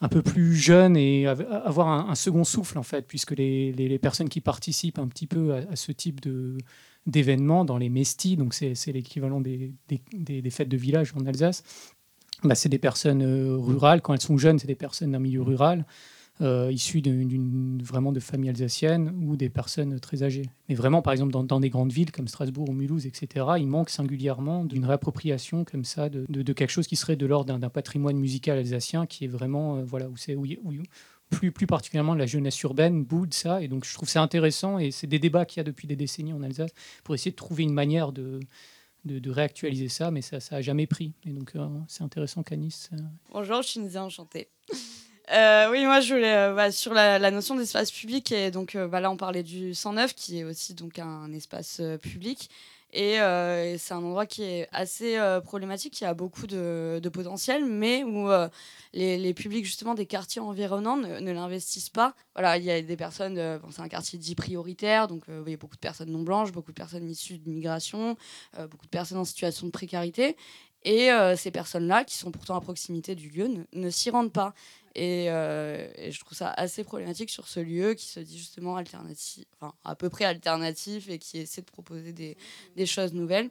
un 0.00 0.08
peu 0.08 0.20
plus 0.22 0.56
jeune 0.56 0.96
et 0.96 1.26
av- 1.26 1.46
avoir 1.64 2.10
un, 2.10 2.14
second 2.14 2.44
souffle 2.44 2.78
en 2.78 2.82
fait, 2.82 3.06
puisque 3.06 3.30
les, 3.32 3.98
personnes 4.02 4.28
qui 4.28 4.40
participent 4.40 4.98
un 4.98 5.06
petit 5.06 5.26
peu 5.26 5.54
à, 5.54 5.76
ce 5.76 5.92
type 5.92 6.20
de 6.20 6.58
d'événements 7.06 7.66
dans 7.66 7.76
les 7.76 7.90
mestis, 7.90 8.36
donc 8.36 8.54
c'est 8.54 8.74
l'équivalent 8.86 9.38
des- 9.40 9.74
des 10.14 10.50
fêtes 10.50 10.70
de 10.70 10.76
village 10.78 11.12
en 11.14 11.26
Alsace, 11.26 11.62
bah, 12.44 12.54
c'est 12.54 12.68
des 12.68 12.78
personnes 12.78 13.22
euh, 13.22 13.56
rurales. 13.56 14.00
Quand 14.02 14.14
elles 14.14 14.20
sont 14.20 14.38
jeunes, 14.38 14.58
c'est 14.58 14.66
des 14.66 14.74
personnes 14.74 15.12
d'un 15.12 15.18
milieu 15.18 15.42
rural, 15.42 15.84
euh, 16.40 16.70
issues 16.72 17.00
d'une- 17.00 17.80
vraiment 17.82 18.10
de 18.12 18.20
familles 18.20 18.50
alsaciennes 18.50 19.12
ou 19.22 19.36
des 19.36 19.48
personnes 19.48 20.00
très 20.00 20.22
âgées. 20.24 20.46
Mais 20.68 20.74
vraiment, 20.74 21.00
par 21.02 21.12
exemple, 21.12 21.32
dans, 21.32 21.44
dans 21.44 21.60
des 21.60 21.70
grandes 21.70 21.92
villes 21.92 22.10
comme 22.10 22.26
Strasbourg 22.28 22.68
ou 22.68 22.72
Mulhouse, 22.72 23.06
etc., 23.06 23.46
il 23.58 23.66
manque 23.68 23.90
singulièrement 23.90 24.64
d'une 24.64 24.84
réappropriation 24.84 25.64
comme 25.64 25.84
ça 25.84 26.08
de, 26.08 26.24
de- 26.28 26.52
quelque 26.52 26.70
chose 26.70 26.86
qui 26.88 26.96
serait 26.96 27.16
de 27.16 27.26
l'ordre 27.26 27.56
d'un- 27.58 27.68
patrimoine 27.68 28.16
musical 28.16 28.58
alsacien 28.58 29.06
qui 29.06 29.24
est 29.24 29.28
vraiment, 29.28 29.76
euh, 29.76 29.84
voilà, 29.84 30.08
où 30.08 30.16
c'est 30.16 30.34
où, 30.34 30.44
où 30.44 30.72
plus, 31.30 31.52
plus 31.52 31.66
particulièrement 31.66 32.14
la 32.14 32.26
jeunesse 32.26 32.60
urbaine 32.62 33.02
boude 33.04 33.32
ça. 33.32 33.62
Et 33.62 33.68
donc, 33.68 33.84
je 33.84 33.94
trouve 33.94 34.08
ça 34.08 34.20
intéressant 34.22 34.78
et 34.78 34.90
c'est 34.90 35.06
des 35.06 35.18
débats 35.18 35.44
qu'il 35.44 35.58
y 35.58 35.60
a 35.60 35.64
depuis 35.64 35.86
des 35.88 35.96
décennies 35.96 36.32
en 36.32 36.42
Alsace 36.42 36.70
pour 37.04 37.14
essayer 37.14 37.30
de 37.30 37.36
trouver 37.36 37.62
une 37.62 37.72
manière 37.72 38.12
de, 38.12 38.40
de, 39.04 39.30
réactualiser 39.30 39.88
ça, 39.88 40.10
mais 40.10 40.22
ça 40.22 40.38
n'a 40.50 40.62
jamais 40.62 40.86
pris. 40.86 41.12
Et 41.24 41.30
donc, 41.30 41.52
euh, 41.56 41.68
c'est 41.88 42.02
intéressant 42.02 42.42
qu'à 42.42 42.56
Nice. 42.56 42.90
euh, 42.92 42.98
Bonjour, 43.30 43.62
je 43.62 43.68
suis 43.68 43.98
enchantée. 43.98 44.48
Euh, 45.32 45.70
oui, 45.70 45.86
moi 45.86 46.00
je 46.00 46.14
voulais 46.14 46.36
euh, 46.36 46.54
bah, 46.54 46.70
sur 46.70 46.92
la, 46.92 47.30
notion 47.30 47.56
d'espace 47.56 47.90
public 47.90 48.30
et 48.30 48.50
donc 48.50 48.74
euh, 48.74 48.86
bah, 48.86 49.00
là 49.00 49.10
on 49.10 49.16
parlait 49.16 49.42
du 49.42 49.74
109 49.74 50.14
qui 50.14 50.40
est 50.40 50.44
aussi 50.44 50.74
donc 50.74 50.98
un 50.98 51.32
espace 51.32 51.80
public 52.02 52.50
et, 52.92 53.14
c'est 53.78 53.92
un 53.92 54.04
endroit 54.04 54.24
qui 54.24 54.44
est 54.44 54.68
assez 54.70 55.18
problématique, 55.44 55.94
qui 55.94 56.04
a 56.04 56.14
beaucoup 56.14 56.46
de, 56.46 57.00
potentiel, 57.12 57.64
mais 57.64 58.04
où 58.04 58.28
les, 58.92 59.34
publics 59.34 59.64
justement 59.64 59.94
des 59.94 60.06
quartiers 60.06 60.40
environnants 60.40 60.96
ne, 60.96 61.32
l'investissent 61.32 61.88
pas. 61.88 62.14
Voilà, 62.36 62.56
il 62.56 62.62
y 62.62 62.70
a 62.70 62.80
des 62.80 62.96
personnes, 62.96 63.58
c'est 63.72 63.82
un 63.82 63.88
quartier 63.88 64.16
dit 64.16 64.36
prioritaire, 64.36 65.08
donc 65.08 65.24
il 65.26 65.50
y 65.50 65.54
a 65.54 65.56
beaucoup 65.56 65.74
de 65.74 65.80
personnes 65.80 66.12
non 66.12 66.22
blanches, 66.22 66.52
beaucoup 66.52 66.70
de 66.70 66.76
personnes 66.76 67.10
issues 67.10 67.38
de 67.38 67.50
migration, 67.50 68.16
beaucoup 68.56 68.86
de 68.86 68.90
personnes 68.90 69.18
en 69.18 69.24
situation 69.24 69.66
de 69.66 69.72
précarité. 69.72 70.36
Et 70.84 71.08
ces 71.36 71.50
personnes-là, 71.50 72.04
qui 72.04 72.16
sont 72.16 72.30
pourtant 72.30 72.54
à 72.54 72.60
proximité 72.60 73.16
du 73.16 73.28
lieu, 73.28 73.66
ne 73.72 73.90
s'y 73.90 74.10
rendent 74.10 74.32
pas. 74.32 74.54
Et, 74.94 75.26
euh, 75.28 75.88
et 75.96 76.12
je 76.12 76.20
trouve 76.20 76.36
ça 76.36 76.50
assez 76.50 76.84
problématique 76.84 77.30
sur 77.30 77.48
ce 77.48 77.58
lieu 77.58 77.94
qui 77.94 78.06
se 78.06 78.20
dit 78.20 78.38
justement 78.38 78.76
alternatif, 78.76 79.44
enfin 79.58 79.74
à 79.84 79.96
peu 79.96 80.08
près 80.08 80.24
alternatif 80.24 81.08
et 81.08 81.18
qui 81.18 81.38
essaie 81.38 81.62
de 81.62 81.66
proposer 81.66 82.12
des, 82.12 82.36
des 82.76 82.86
choses 82.86 83.12
nouvelles. 83.12 83.50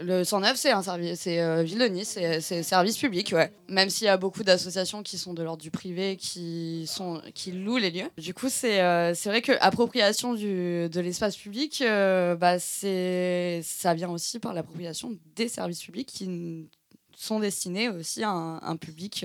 Le 0.00 0.24
109, 0.24 0.56
c'est 0.56 0.72
un 0.72 0.82
service, 0.82 1.20
c'est 1.20 1.40
euh, 1.40 1.62
Ville 1.62 1.78
de 1.78 1.86
Nice, 1.86 2.18
c'est 2.40 2.62
service 2.64 2.98
public, 2.98 3.30
ouais. 3.32 3.52
Même 3.68 3.90
s'il 3.90 4.06
y 4.06 4.08
a 4.08 4.16
beaucoup 4.16 4.42
d'associations 4.42 5.04
qui 5.04 5.18
sont 5.18 5.34
de 5.34 5.42
l'ordre 5.44 5.62
du 5.62 5.70
privé, 5.70 6.16
qui 6.16 6.84
sont, 6.88 7.22
qui 7.32 7.52
louent 7.52 7.76
les 7.76 7.92
lieux. 7.92 8.10
Du 8.18 8.34
coup, 8.34 8.48
c'est 8.48 8.80
euh, 8.80 9.14
vrai 9.26 9.40
que 9.40 9.52
appropriation 9.60 10.34
de 10.34 11.00
l'espace 11.00 11.36
public, 11.36 11.80
bah 11.80 12.58
ça 12.58 13.94
vient 13.94 14.10
aussi 14.10 14.40
par 14.40 14.52
l'appropriation 14.52 15.16
des 15.36 15.46
services 15.46 15.82
publics 15.82 16.08
qui 16.08 16.68
sont 17.16 17.38
destinés 17.38 17.88
aussi 17.88 18.24
à 18.24 18.30
un, 18.30 18.60
un 18.62 18.76
public 18.76 19.24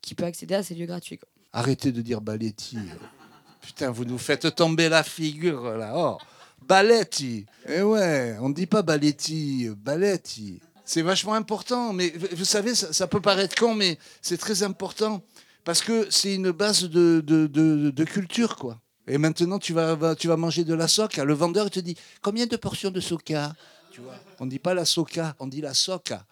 qui 0.00 0.14
peut 0.14 0.24
accéder 0.24 0.54
à 0.54 0.62
ces 0.62 0.74
lieux 0.74 0.86
gratuits. 0.86 1.20
Arrêtez 1.52 1.92
de 1.92 2.02
dire 2.02 2.20
Baletti. 2.20 2.78
Putain, 3.60 3.90
vous 3.90 4.04
nous 4.04 4.18
faites 4.18 4.54
tomber 4.54 4.88
la 4.88 5.02
figure 5.02 5.76
là. 5.76 5.92
Oh, 5.94 6.18
Baletti. 6.66 7.46
Eh 7.68 7.82
ouais, 7.82 8.36
on 8.40 8.48
ne 8.48 8.54
dit 8.54 8.66
pas 8.66 8.82
Baletti, 8.82 9.68
Baletti. 9.76 10.60
C'est 10.84 11.02
vachement 11.02 11.34
important, 11.34 11.92
mais 11.92 12.12
vous 12.32 12.44
savez, 12.44 12.74
ça, 12.74 13.06
peut 13.06 13.20
paraître 13.20 13.54
con, 13.54 13.74
mais 13.74 13.98
c'est 14.22 14.38
très 14.38 14.62
important 14.64 15.22
parce 15.64 15.82
que 15.82 16.08
c'est 16.10 16.34
une 16.34 16.50
base 16.50 16.82
de, 16.84 17.22
de, 17.24 17.46
de- 17.46 18.04
culture, 18.04 18.56
quoi. 18.56 18.80
Et 19.06 19.18
maintenant, 19.18 19.58
tu 19.58 19.72
vas, 19.72 19.94
va- 19.94 20.16
tu 20.16 20.26
vas 20.26 20.36
manger 20.36 20.64
de 20.64 20.74
la 20.74 20.88
soca. 20.88 21.24
Le 21.24 21.34
vendeur 21.34 21.66
il 21.66 21.70
te 21.70 21.80
dit 21.80 21.96
combien 22.22 22.46
de 22.46 22.56
portions 22.56 22.90
de 22.90 23.00
soca? 23.00 23.52
Tu 23.92 24.00
vois 24.00 24.14
On 24.40 24.46
ne 24.46 24.50
dit 24.50 24.58
pas 24.58 24.74
la 24.74 24.84
soca, 24.84 25.34
on 25.38 25.46
dit 25.46 25.60
la 25.60 25.74
soca. 25.74 26.24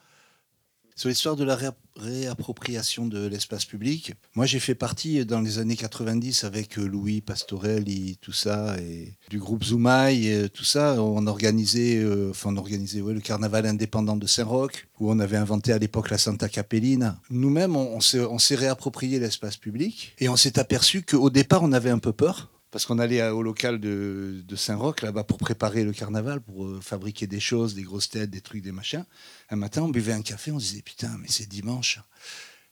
Sur 0.98 1.08
l'histoire 1.08 1.36
de 1.36 1.44
la 1.44 1.54
ré- 1.54 1.68
réappropriation 1.96 3.06
de 3.06 3.26
l'espace 3.28 3.64
public. 3.64 4.14
Moi, 4.34 4.46
j'ai 4.46 4.58
fait 4.58 4.74
partie 4.74 5.24
dans 5.24 5.40
les 5.40 5.58
années 5.58 5.76
90 5.76 6.42
avec 6.42 6.76
euh, 6.76 6.84
Louis 6.86 7.20
Pastorelli, 7.20 8.18
tout 8.20 8.32
ça, 8.32 8.76
et 8.80 9.14
du 9.30 9.38
groupe 9.38 9.62
Zoumaï, 9.62 10.26
et 10.26 10.48
tout 10.48 10.64
ça. 10.64 11.00
On 11.00 11.26
organisait, 11.28 11.98
euh, 11.98 12.30
enfin, 12.30 12.50
on 12.52 12.56
organisait 12.56 13.00
ouais, 13.00 13.14
le 13.14 13.20
carnaval 13.20 13.64
indépendant 13.66 14.16
de 14.16 14.26
Saint-Roch, 14.26 14.88
où 14.98 15.08
on 15.10 15.20
avait 15.20 15.36
inventé 15.36 15.72
à 15.72 15.78
l'époque 15.78 16.10
la 16.10 16.18
Santa 16.18 16.48
Capellina. 16.48 17.20
Nous-mêmes, 17.30 17.76
on, 17.76 17.98
on 17.98 18.38
s'est 18.38 18.54
réapproprié 18.56 19.20
l'espace 19.20 19.56
public, 19.56 20.14
et 20.18 20.28
on 20.28 20.36
s'est 20.36 20.58
aperçu 20.58 21.02
qu'au 21.02 21.30
départ, 21.30 21.62
on 21.62 21.70
avait 21.72 21.90
un 21.90 22.00
peu 22.00 22.12
peur. 22.12 22.50
Parce 22.70 22.84
qu'on 22.84 22.98
allait 22.98 23.26
au 23.28 23.42
local 23.42 23.80
de, 23.80 24.44
Saint-Roch, 24.54 25.00
là-bas, 25.02 25.24
pour 25.24 25.38
préparer 25.38 25.84
le 25.84 25.92
carnaval, 25.92 26.40
pour 26.40 26.66
euh, 26.66 26.80
fabriquer 26.82 27.26
des 27.26 27.40
choses, 27.40 27.74
des 27.74 27.82
grosses 27.82 28.10
têtes, 28.10 28.30
des 28.30 28.42
trucs, 28.42 28.62
des 28.62 28.72
machins. 28.72 29.04
Un 29.48 29.56
matin, 29.56 29.82
on 29.82 29.88
buvait 29.88 30.12
un 30.12 30.22
café, 30.22 30.50
on 30.50 30.58
se 30.58 30.66
disait, 30.70 30.82
putain, 30.82 31.16
mais 31.18 31.28
c'est 31.28 31.48
dimanche. 31.48 32.00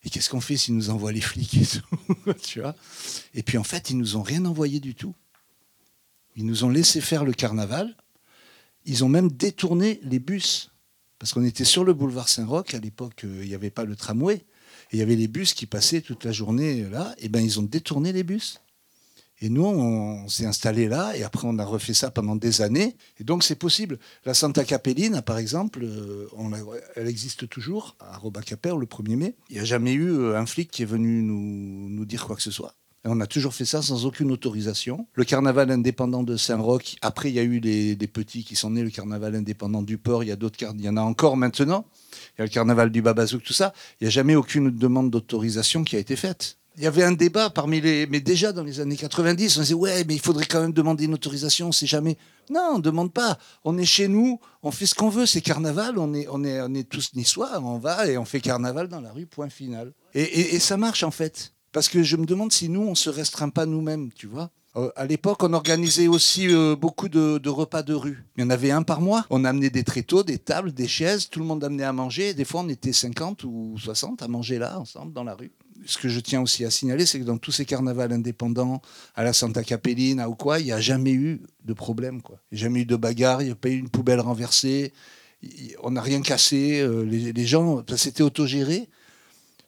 Et 0.05 0.11
qu'est-ce 0.11 0.29
qu'on 0.29 0.41
fait 0.41 0.57
s'ils 0.57 0.75
nous 0.75 0.91
envoient 0.91 1.13
les 1.13 1.21
flics 1.21 1.55
et 1.57 1.67
tout 1.67 2.33
tu 2.43 2.61
vois? 2.61 2.77
Et 3.35 3.43
puis 3.43 3.59
en 3.59 3.65
fait, 3.65 3.91
ils 3.91 3.97
nous 3.97 4.17
ont 4.17 4.23
rien 4.23 4.45
envoyé 4.45 4.81
du 4.81 4.95
tout. 4.95 5.15
Ils 6.37 6.45
nous 6.45 6.65
ont 6.65 6.69
laissé 6.69 7.01
faire 7.01 7.25
le 7.25 7.33
carnaval. 7.33 7.97
Ils 8.85 9.03
ont 9.03 9.09
même 9.09 9.33
détourné 9.33 9.99
les 10.03 10.19
bus. 10.19 10.71
Parce 11.19 11.33
qu'on 11.33 11.45
était 11.45 11.65
sur 11.65 11.83
le 11.83 11.95
boulevard 11.95 12.29
Saint-Roch, 12.29 12.75
à 12.75 12.79
l'époque, 12.79 13.25
euh, 13.25 13.41
il 13.43 13.49
n'y 13.49 13.55
avait 13.55 13.71
pas 13.71 13.85
le 13.85 13.97
tramway. 13.97 14.45
Et 14.91 14.97
il 14.97 14.99
y 14.99 15.03
avait 15.03 15.17
les 15.17 15.29
bus 15.29 15.55
qui 15.55 15.67
passaient 15.67 16.03
toute 16.03 16.25
la 16.25 16.33
journée 16.33 16.83
euh, 16.83 16.91
là. 16.91 17.15
Et 17.19 17.29
ben 17.29 17.41
ils 17.41 17.59
ont 17.59 17.63
détourné 17.65 18.13
les 18.13 18.23
bus. 18.23 18.61
Et 19.41 19.51
nous, 19.51 19.65
on, 19.65 20.29
s'est 20.29 20.47
installé 20.47 20.89
là, 20.89 21.15
et 21.17 21.23
après, 21.23 21.47
on 21.47 21.59
a 21.59 21.65
refait 21.65 21.93
ça 21.93 22.11
pendant 22.11 22.37
des 22.37 22.63
années. 22.63 22.97
Et 23.21 23.25
donc, 23.25 23.45
c'est 23.45 23.57
possible. 23.57 23.99
La 24.25 24.33
Santa 24.33 24.65
Capellina, 24.65 25.21
par 25.21 25.37
exemple, 25.37 25.81
euh, 25.85 26.27
elle 26.97 27.07
existe 27.07 27.49
toujours, 27.49 27.97
à 28.01 28.17
Robacaper, 28.17 28.75
le 28.79 28.87
1er 28.87 29.17
mai. 29.17 29.35
Il 29.51 29.57
n'y 29.57 29.61
a 29.61 29.65
jamais 29.65 29.93
eu 29.93 30.11
euh, 30.11 30.39
un 30.39 30.47
flic 30.47 30.71
qui 30.71 30.83
est 30.83 30.87
venu 30.87 31.23
nous, 31.23 31.91
nous 31.91 32.05
dire 32.07 32.25
quoi 32.25 32.35
que 32.35 32.43
ce 32.43 32.51
soit. 32.51 32.75
Et 33.05 33.09
on 33.09 33.21
a 33.21 33.27
toujours 33.27 33.55
fait 33.55 33.67
ça 33.67 33.83
sans 33.83 34.07
aucune 34.07 34.33
autorisation. 34.33 35.07
Le 35.13 35.25
carnaval 35.25 35.71
indépendant 35.71 36.23
de 36.23 36.37
Saint-Roch, 36.37 36.97
après, 37.03 37.29
il 37.31 37.35
y 37.35 37.39
a 37.39 37.45
eu 37.45 37.61
des 37.61 38.11
petits 38.13 38.43
qui 38.43 38.57
sont 38.57 38.71
nés, 38.71 38.83
le 38.83 38.91
carnaval 38.91 39.37
indépendant 39.37 39.83
du 39.83 39.99
port, 39.99 40.25
il 40.25 40.29
y 40.29 40.33
a 40.33 40.37
d'autres 40.37 40.59
il 40.75 40.81
y 40.81 40.89
en 40.89 40.97
a 40.97 41.03
encore 41.03 41.37
maintenant. 41.37 41.85
Il 42.35 42.41
y 42.41 42.43
a 42.43 42.45
le 42.47 42.51
carnaval 42.51 42.91
du 42.91 43.03
Babazouk, 43.03 43.43
tout 43.43 43.53
ça. 43.53 43.75
Il 44.01 44.05
n'y 44.05 44.09
a 44.09 44.11
jamais 44.11 44.35
aucune 44.35 44.71
demande 44.71 45.11
d'autorisation 45.11 45.85
qui 45.85 45.95
a 45.95 45.99
été 45.99 46.17
faite. 46.17 46.59
Il 46.79 46.83
y 46.83 46.87
avait 46.87 47.05
un 47.05 47.13
débat 47.13 47.49
parmi 47.49 47.81
les. 47.81 48.07
Mais 48.07 48.21
déjà 48.21 48.53
dans 48.53 48.63
les 48.63 48.81
années 48.81 48.97
90, 48.97 49.57
on 49.57 49.61
disait 49.63 49.75
Ouais, 49.75 50.05
mais 50.07 50.15
il 50.15 50.21
faudrait 50.21 50.45
quand 50.47 50.61
même 50.61 50.73
demander 50.73 51.05
une 51.07 51.15
autorisation, 51.15 51.69
on 51.69 51.73
sait 51.73 51.87
jamais. 51.87 52.19
Non, 52.51 52.73
on 52.75 52.77
ne 52.79 52.83
demande 52.83 53.13
pas. 53.13 53.39
On 53.65 53.79
est 53.79 53.85
chez 53.87 54.09
nous, 54.09 54.39
on 54.63 54.71
fait 54.71 54.87
ce 54.87 54.95
qu'on 54.95 55.09
veut, 55.09 55.27
c'est 55.27 55.41
carnaval, 55.41 55.99
on 55.99 56.13
est, 56.15 56.27
on, 56.31 56.45
est, 56.45 56.61
on 56.61 56.75
est 56.75 56.89
tous 56.89 57.15
niçois, 57.15 57.61
on 57.63 57.79
va 57.79 58.07
et 58.09 58.19
on 58.19 58.25
fait 58.25 58.41
carnaval 58.41 58.89
dans 58.89 59.01
la 59.01 59.11
rue, 59.13 59.27
point 59.27 59.49
final. 59.49 59.93
Et, 60.15 60.55
et- 60.55 60.59
ça 60.59 60.77
marche 60.77 61.03
en 61.03 61.11
fait. 61.11 61.53
Parce 61.73 61.89
que 61.89 62.03
je 62.03 62.17
me 62.17 62.25
demande 62.27 62.53
si 62.53 62.69
nous, 62.69 62.83
on 62.83 62.95
se 62.95 63.11
restreint 63.11 63.49
pas 63.51 63.67
nous-mêmes, 63.67 64.11
tu 64.15 64.27
vois. 64.27 64.51
Euh, 64.77 64.91
à 64.97 65.07
l'époque, 65.07 65.43
on 65.43 65.53
organisait 65.55 66.07
aussi 66.09 66.49
euh, 66.55 66.77
beaucoup 66.77 67.09
de, 67.09 67.39
de 67.39 67.49
repas 67.49 67.83
de 67.83 67.95
rue. 67.95 68.25
Il 68.37 68.43
y 68.43 68.47
en 68.47 68.51
avait 68.51 68.71
un 68.71 68.83
par 68.83 69.01
mois. 69.01 69.25
On 69.31 69.45
amenait 69.45 69.71
des 69.71 69.85
tréteaux, 69.85 70.23
des 70.23 70.39
tables, 70.39 70.73
des 70.73 70.89
chaises, 70.89 71.31
tout 71.31 71.39
le 71.41 71.47
monde 71.47 71.65
amenait 71.65 71.85
à 71.85 71.93
manger. 71.95 72.35
Des 72.35 72.45
fois, 72.45 72.61
on 72.61 72.69
était 72.69 72.93
50 72.93 73.45
ou 73.45 73.75
60 73.79 74.23
à 74.23 74.29
manger 74.29 74.59
là, 74.59 74.79
ensemble, 74.79 75.13
dans 75.15 75.25
la 75.25 75.35
rue. 75.35 75.51
Ce 75.85 75.99
que 75.99 76.09
je 76.09 76.21
tiens 76.21 76.41
aussi 76.41 76.65
à 76.65 76.71
signaler, 76.71 77.07
c'est 77.07 77.19
que 77.21 77.25
dans 77.25 77.39
tous 77.39 77.53
ces 77.53 77.65
carnavals 77.65 78.13
indépendants, 78.13 78.81
à 79.15 79.23
la 79.23 79.33
Santa 79.33 79.63
Capellina 79.63 80.29
ou 80.29 80.35
quoi, 80.35 80.59
il 80.61 80.65
n'y 80.65 80.73
a 80.73 80.81
jamais 80.81 81.13
eu 81.13 81.43
de 81.65 81.73
problème. 81.75 82.21
Il 82.51 82.57
n'y 82.57 82.61
a 82.61 82.65
jamais 82.65 82.81
eu 82.81 82.87
de 82.87 82.97
bagarre, 82.97 83.43
il 83.43 83.47
n'y 83.47 83.51
a 83.53 83.57
pas 83.57 83.69
eu 83.69 83.79
une 83.79 83.89
poubelle 83.91 84.21
renversée, 84.21 84.93
on 85.83 85.91
n'a 85.93 86.01
rien 86.03 86.23
cassé. 86.23 86.81
euh, 86.81 87.05
Les, 87.05 87.33
les 87.33 87.47
gens, 87.47 87.85
ça 87.89 87.97
s'était 87.97 88.23
autogéré. 88.23 88.89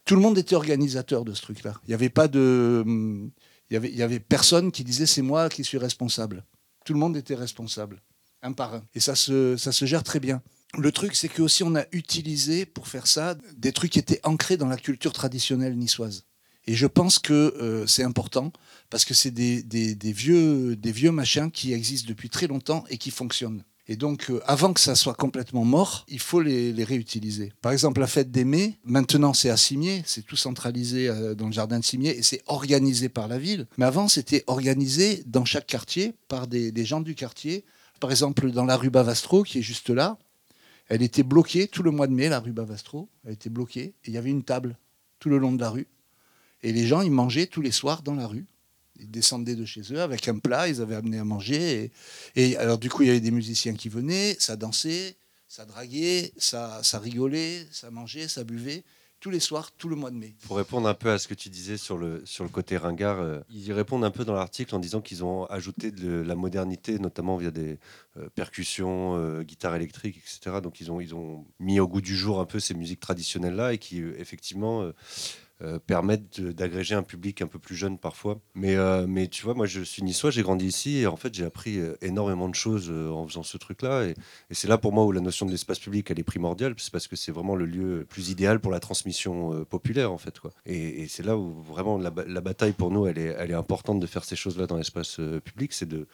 Tout 0.04 0.14
le 0.16 0.22
monde 0.22 0.38
était 0.38 0.54
organisateur 0.56 1.24
de 1.24 1.34
ce 1.34 1.42
truc-là. 1.42 1.74
Il 1.84 1.88
n'y 1.90 1.94
avait 1.94 2.08
pas 2.08 2.28
de. 2.28 2.82
hum, 2.86 3.30
il 3.70 3.94
y 3.94 4.02
avait 4.02 4.18
personne 4.20 4.72
qui 4.72 4.82
disait 4.82 5.04
c'est 5.04 5.20
moi 5.22 5.50
qui 5.50 5.62
suis 5.62 5.76
responsable. 5.76 6.44
Tout 6.86 6.94
le 6.94 6.98
monde 6.98 7.18
était 7.18 7.34
responsable, 7.34 8.00
un 8.40 8.52
par 8.52 8.74
un. 8.74 8.82
Et 8.94 9.00
ça 9.00 9.14
se, 9.14 9.58
ça 9.58 9.72
se 9.72 9.84
gère 9.84 10.02
très 10.02 10.20
bien. 10.20 10.40
Le 10.76 10.92
truc, 10.92 11.16
c'est 11.16 11.28
que 11.28 11.40
aussi 11.40 11.62
on 11.62 11.74
a 11.74 11.84
utilisé 11.92 12.66
pour 12.66 12.88
faire 12.88 13.06
ça 13.06 13.36
des 13.56 13.72
trucs 13.72 13.92
qui 13.92 13.98
étaient 13.98 14.20
ancrés 14.24 14.56
dans 14.56 14.68
la 14.68 14.76
culture 14.76 15.12
traditionnelle 15.12 15.76
niçoise. 15.76 16.24
Et 16.66 16.74
je 16.74 16.86
pense 16.86 17.18
que 17.18 17.32
euh, 17.32 17.86
c'est 17.86 18.04
important 18.04 18.52
parce 18.90 19.06
que 19.06 19.14
c'est 19.14 19.30
des, 19.30 19.62
vieux, 20.12 20.76
des 20.76 20.92
vieux 20.92 21.10
machins 21.10 21.50
qui 21.50 21.72
existent 21.72 22.06
depuis 22.06 22.28
très 22.28 22.46
longtemps 22.46 22.84
et 22.90 22.98
qui 22.98 23.10
fonctionnent. 23.10 23.64
Et 23.90 23.96
donc, 23.96 24.30
euh, 24.30 24.42
avant 24.44 24.74
que 24.74 24.80
ça 24.80 24.94
soit 24.94 25.14
complètement 25.14 25.64
mort, 25.64 26.04
il 26.08 26.20
faut 26.20 26.42
les, 26.42 26.84
réutiliser. 26.84 27.54
Par 27.62 27.72
exemple, 27.72 28.00
la 28.00 28.06
fête 28.06 28.30
des 28.30 28.44
Mai, 28.44 28.78
maintenant 28.84 29.32
c'est 29.32 29.48
à 29.48 29.56
Cimier, 29.56 30.02
c'est 30.04 30.26
tout 30.26 30.36
centralisé 30.36 31.08
euh, 31.08 31.34
dans 31.34 31.46
le 31.46 31.52
jardin 31.52 31.78
de 31.78 31.84
Cimier 31.86 32.18
et 32.18 32.22
c'est 32.22 32.42
organisé 32.46 33.08
par 33.08 33.28
la 33.28 33.38
ville. 33.38 33.66
Mais 33.78 33.86
avant, 33.86 34.06
c'était 34.06 34.44
organisé 34.46 35.22
dans 35.24 35.46
chaque 35.46 35.66
quartier 35.66 36.12
par 36.28 36.48
des, 36.48 36.70
des 36.70 36.84
gens 36.84 37.00
du 37.00 37.14
quartier. 37.14 37.64
Par 37.98 38.10
exemple, 38.10 38.50
dans 38.50 38.66
la 38.66 38.76
rue 38.76 38.90
Bavastro, 38.90 39.42
qui 39.42 39.60
est 39.60 39.62
juste 39.62 39.88
là, 39.88 40.18
elle 40.88 41.02
était 41.02 41.22
bloquée 41.22 41.68
tout 41.68 41.82
le 41.82 41.90
mois 41.90 42.06
de 42.06 42.12
mai, 42.12 42.28
la 42.28 42.40
rue 42.40 42.52
Bavastro. 42.52 43.08
Elle 43.24 43.34
était 43.34 43.50
bloquée 43.50 43.94
et 44.04 44.08
il 44.08 44.12
y 44.14 44.18
avait 44.18 44.30
une 44.30 44.42
table 44.42 44.76
tout 45.18 45.28
le 45.28 45.38
long 45.38 45.52
de 45.52 45.60
la 45.60 45.70
rue. 45.70 45.86
Et 46.62 46.72
les 46.72 46.86
gens, 46.86 47.02
ils 47.02 47.10
mangeaient 47.10 47.46
tous 47.46 47.60
les 47.60 47.70
soirs 47.70 48.02
dans 48.02 48.14
la 48.14 48.26
rue. 48.26 48.46
Ils 48.98 49.10
descendaient 49.10 49.54
de 49.54 49.64
chez 49.64 49.82
eux 49.92 50.00
avec 50.00 50.26
un 50.26 50.38
plat, 50.38 50.68
ils 50.68 50.80
avaient 50.80 50.96
amené 50.96 51.18
à 51.18 51.24
manger. 51.24 51.92
Et, 52.34 52.56
alors, 52.56 52.78
du 52.78 52.90
coup, 52.90 53.02
il 53.02 53.06
y 53.06 53.10
avait 53.10 53.20
des 53.20 53.30
musiciens 53.30 53.74
qui 53.74 53.88
venaient, 53.88 54.36
ça 54.40 54.56
dansait, 54.56 55.16
ça 55.46 55.64
draguait, 55.64 56.32
ça, 56.36 56.80
ça 56.82 56.98
rigolait, 56.98 57.66
ça 57.70 57.90
mangeait, 57.90 58.26
ça 58.26 58.42
buvait, 58.42 58.82
tous 59.20 59.30
les 59.30 59.40
soirs, 59.40 59.72
tout 59.72 59.88
le 59.88 59.96
mois 59.96 60.10
de 60.10 60.16
mai. 60.16 60.34
Pour 60.46 60.56
répondre 60.56 60.88
un 60.88 60.94
peu 60.94 61.10
à 61.10 61.18
ce 61.18 61.28
que 61.28 61.34
tu 61.34 61.48
disais 61.48 61.76
sur 61.76 61.98
le, 61.98 62.22
sur 62.24 62.44
le 62.44 62.50
côté 62.50 62.76
ringard, 62.76 63.20
euh, 63.20 63.40
ils 63.50 63.72
répondent 63.72 64.04
un 64.04 64.10
peu 64.10 64.24
dans 64.24 64.34
l'article 64.34 64.74
en 64.74 64.78
disant 64.78 65.00
qu'ils 65.00 65.24
ont 65.24 65.46
ajouté 65.46 65.90
de 65.90 66.20
la 66.20 66.34
modernité, 66.34 66.98
notamment 66.98 67.36
via 67.36 67.50
des 67.50 67.78
euh, 68.16 68.28
percussions, 68.34 69.16
euh, 69.16 69.42
guitares 69.42 69.74
électriques, 69.74 70.18
etc. 70.18 70.60
Donc 70.62 70.80
ils 70.80 70.90
ont, 70.90 71.46
mis 71.60 71.80
au 71.80 71.88
goût 71.88 72.00
du 72.00 72.16
jour 72.16 72.40
un 72.40 72.44
peu 72.44 72.60
ces 72.60 72.74
musiques 72.74 73.00
traditionnelles-là 73.00 73.72
et 73.72 73.78
qui, 73.78 73.98
effectivement, 73.98 74.90
euh, 75.62 75.78
permettent 75.78 76.40
d'agréger 76.40 76.94
un 76.94 77.02
public 77.02 77.42
un 77.42 77.46
peu 77.46 77.58
plus 77.58 77.74
jeune 77.74 77.98
parfois. 77.98 78.40
Mais, 78.54 78.76
euh, 78.76 79.06
mais 79.08 79.28
tu 79.28 79.44
vois, 79.44 79.54
moi 79.54 79.66
je 79.66 79.80
suis 79.80 80.02
niçois, 80.02 80.30
j'ai 80.30 80.42
grandi 80.42 80.66
ici 80.66 80.98
et 80.98 81.06
en 81.06 81.16
fait 81.16 81.34
j'ai 81.34 81.44
appris 81.44 81.78
euh, 81.78 81.96
énormément 82.00 82.48
de 82.48 82.54
choses 82.54 82.88
euh, 82.90 83.10
en 83.10 83.26
faisant 83.26 83.42
ce 83.42 83.58
truc-là. 83.58 84.04
Et, 84.04 84.10
et 84.50 84.54
c'est 84.54 84.68
là 84.68 84.78
pour 84.78 84.92
moi 84.92 85.04
où 85.04 85.12
la 85.12 85.20
notion 85.20 85.46
de 85.46 85.50
l'espace 85.50 85.78
public 85.78 86.10
elle 86.10 86.20
est 86.20 86.24
primordiale, 86.24 86.74
c'est 86.78 86.92
parce 86.92 87.08
que 87.08 87.16
c'est 87.16 87.32
vraiment 87.32 87.56
le 87.56 87.66
lieu 87.66 88.06
plus 88.08 88.30
idéal 88.30 88.60
pour 88.60 88.70
la 88.70 88.80
transmission 88.80 89.64
populaire 89.64 90.12
en 90.12 90.18
fait. 90.18 90.34
Et, 90.66 91.08
c'est 91.08 91.24
là 91.24 91.36
où 91.36 91.60
vraiment 91.62 91.98
la, 91.98 92.10
ba- 92.10 92.24
la 92.26 92.40
bataille 92.40 92.72
pour 92.72 92.90
nous 92.90 93.06
elle 93.06 93.18
est, 93.18 93.34
elle 93.38 93.50
est 93.50 93.54
importante 93.54 93.98
de 93.98 94.06
faire 94.06 94.24
ces 94.24 94.36
choses-là 94.36 94.66
dans 94.66 94.76
l'espace 94.76 95.20
public, 95.44 95.72
c'est 95.72 95.88
de 95.88 96.06